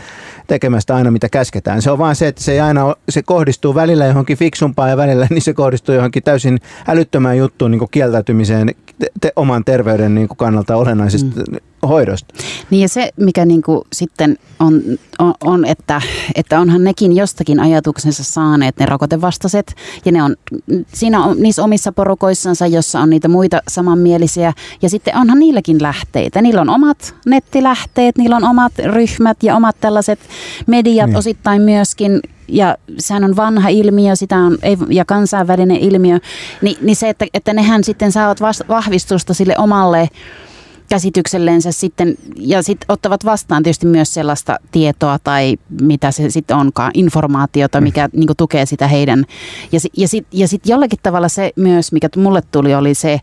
tekemästä 0.47 0.95
aina, 0.95 1.11
mitä 1.11 1.28
käsketään. 1.28 1.82
Se 1.82 1.90
on 1.90 1.99
vaan 1.99 2.16
se, 2.16 2.28
että 2.28 2.43
se, 2.43 2.53
ei 2.53 2.61
aina, 2.61 2.95
se 3.09 3.22
kohdistuu 3.22 3.74
välillä 3.74 4.07
johonkin 4.07 4.38
fiksumpaan 4.38 4.82
ja 4.89 4.97
välillä 4.97 5.26
niin 5.30 5.43
se 5.43 5.53
kohdistuu 5.53 5.95
johonkin 5.95 6.22
täysin 6.22 6.59
älyttömään 6.89 7.39
juttuun 7.39 7.70
niin 7.70 7.91
kieltäytymiseen 7.91 8.70
te, 9.20 9.33
oman 9.37 9.64
terveyden 9.64 10.14
niin 10.14 10.28
kannalta 10.28 10.76
olennaisesta 10.76 11.41
mm. 11.41 11.72
Hoidosta. 11.89 12.35
Niin 12.70 12.83
ja 12.83 12.89
se, 12.89 13.11
mikä 13.16 13.45
niin 13.45 13.62
kuin 13.62 13.80
sitten 13.93 14.39
on, 14.61 14.83
on, 15.18 15.35
on 15.45 15.64
että, 15.64 16.01
että 16.35 16.61
onhan 16.61 16.85
nekin 16.85 17.16
jostakin 17.16 17.61
ajatuksensa 17.61 18.24
saaneet 18.24 18.76
ne 18.78 18.87
rokotevastaiset 18.87 19.74
ja 20.05 20.12
ne 20.12 20.22
on 20.22 20.37
siinä 20.95 21.24
on, 21.24 21.37
niissä 21.39 21.64
omissa 21.64 21.93
porukoissansa, 21.93 22.66
jossa 22.66 23.01
on 23.01 23.11
niitä 23.11 23.28
muita 23.28 23.62
samanmielisiä 23.68 24.53
ja 24.83 24.89
sitten 24.89 25.16
onhan 25.16 25.39
niilläkin 25.39 25.83
lähteitä. 25.83 26.43
Niillä 26.43 26.61
on 26.61 26.68
omat 26.68 27.14
nettilähteet, 27.26 28.18
niillä 28.18 28.37
on 28.37 28.45
omat 28.45 28.72
ryhmät 28.85 29.43
ja 29.43 29.57
omat 29.57 29.76
tällaiset 29.80 30.20
mediat 30.66 31.07
niin. 31.07 31.16
osittain 31.16 31.62
myöskin, 31.62 32.20
ja 32.49 32.76
sehän 32.99 33.24
on 33.24 33.37
vanha 33.37 33.68
ilmiö 33.68 34.16
sitä 34.16 34.37
on, 34.37 34.59
ei, 34.62 34.76
ja 34.89 35.05
kansainvälinen 35.05 35.76
ilmiö, 35.76 36.18
niin, 36.62 36.76
niin 36.80 36.97
se, 36.97 37.09
että, 37.09 37.26
että 37.35 37.53
nehän 37.53 37.85
sitten 37.85 38.12
saavat 38.12 38.41
vahvistusta 38.68 39.35
sille 39.35 39.55
omalle 39.59 40.09
käsityksellensä 40.93 41.72
sitten, 41.72 42.14
ja 42.36 42.62
sitten 42.62 42.86
ottavat 42.88 43.24
vastaan 43.24 43.62
tietysti 43.62 43.86
myös 43.86 44.14
sellaista 44.14 44.59
tietoa 44.72 45.18
tai 45.18 45.57
mitä 45.80 46.11
se 46.11 46.30
sitten 46.30 46.57
onkaan, 46.57 46.90
informaatiota, 46.95 47.80
mm. 47.80 47.84
mikä 47.84 48.09
mm. 48.12 48.20
niin 48.20 48.28
tukee 48.36 48.66
sitä 48.66 48.86
heidän. 48.86 49.24
Ja, 49.72 49.78
ja 49.97 50.09
sitten 50.09 50.40
ja 50.40 50.49
sit 50.49 50.66
jollakin 50.66 50.99
tavalla 51.03 51.28
se 51.28 51.53
myös, 51.57 51.93
mikä 51.93 52.09
mulle 52.16 52.43
tuli, 52.53 52.74
oli 52.74 52.95
se, 52.95 53.20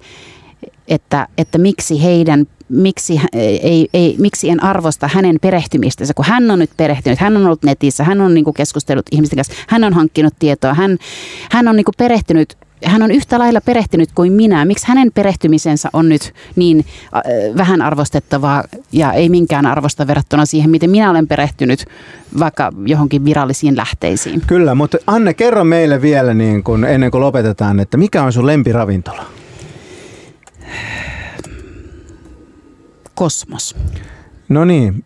että, 0.88 1.28
että 1.38 1.58
miksi 1.58 2.04
heidän 2.04 2.46
miksi, 2.70 3.22
ei, 3.34 3.90
ei, 3.94 4.16
miksi 4.20 4.50
en 4.50 4.64
arvosta 4.64 5.10
hänen 5.14 5.36
perehtymistänsä, 5.42 6.14
kun 6.14 6.26
hän 6.26 6.52
on 6.52 6.60
nyt 6.60 6.72
perehtynyt, 6.78 7.20
hän 7.20 7.38
on 7.38 7.46
ollut 7.46 7.64
netissä, 7.64 8.04
hän 8.04 8.22
on 8.22 8.34
niin 8.34 8.44
kuin 8.44 8.54
keskustellut 8.54 9.06
ihmisten 9.12 9.38
kanssa, 9.38 9.54
hän 9.68 9.84
on 9.84 9.94
hankkinut 9.94 10.34
tietoa, 10.40 10.74
hän, 10.74 10.98
hän 11.52 11.68
on 11.68 11.76
niin 11.76 11.86
kuin 11.86 11.96
perehtynyt 11.98 12.58
hän 12.86 13.04
on 13.04 13.12
yhtä 13.12 13.40
lailla 13.40 13.62
perehtynyt 13.62 14.10
kuin 14.16 14.34
minä. 14.34 14.66
Miksi 14.66 14.88
hänen 14.88 15.12
perehtymisensä 15.14 15.90
on 15.94 16.10
nyt 16.10 16.34
niin 16.56 16.86
äh, 17.16 17.22
vähän 17.58 17.82
arvostettavaa 17.82 18.64
ja 18.92 19.14
ei 19.14 19.30
minkään 19.30 19.66
arvosta 19.66 20.08
verrattuna 20.08 20.46
siihen, 20.46 20.70
miten 20.70 20.90
minä 20.90 21.10
olen 21.10 21.28
perehtynyt 21.28 21.86
vaikka 22.40 22.72
johonkin 22.86 23.26
virallisiin 23.26 23.78
lähteisiin? 23.78 24.42
Kyllä, 24.48 24.76
mutta 24.76 24.98
Anne, 25.08 25.34
kerro 25.34 25.64
meille 25.64 26.02
vielä 26.02 26.34
niin 26.34 26.64
kun, 26.64 26.86
ennen 26.86 27.12
kuin 27.12 27.22
lopetetaan, 27.22 27.80
että 27.80 27.98
mikä 27.98 28.24
on 28.24 28.34
sun 28.34 28.46
lempiravintola? 28.46 29.26
kosmos. 33.20 33.76
No 34.50 34.66
niin, 34.66 35.06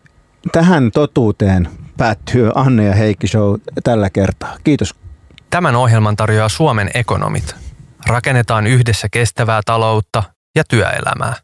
tähän 0.52 0.90
totuuteen 0.90 1.68
päättyy 1.96 2.50
Anne 2.54 2.84
ja 2.84 2.94
Heikki 2.94 3.28
Show 3.28 3.54
tällä 3.84 4.10
kertaa. 4.10 4.56
Kiitos. 4.64 4.94
Tämän 5.50 5.76
ohjelman 5.76 6.16
tarjoaa 6.16 6.48
Suomen 6.48 6.90
ekonomit. 6.94 7.63
Rakennetaan 8.06 8.66
yhdessä 8.66 9.08
kestävää 9.12 9.60
taloutta 9.66 10.22
ja 10.54 10.64
työelämää. 10.68 11.43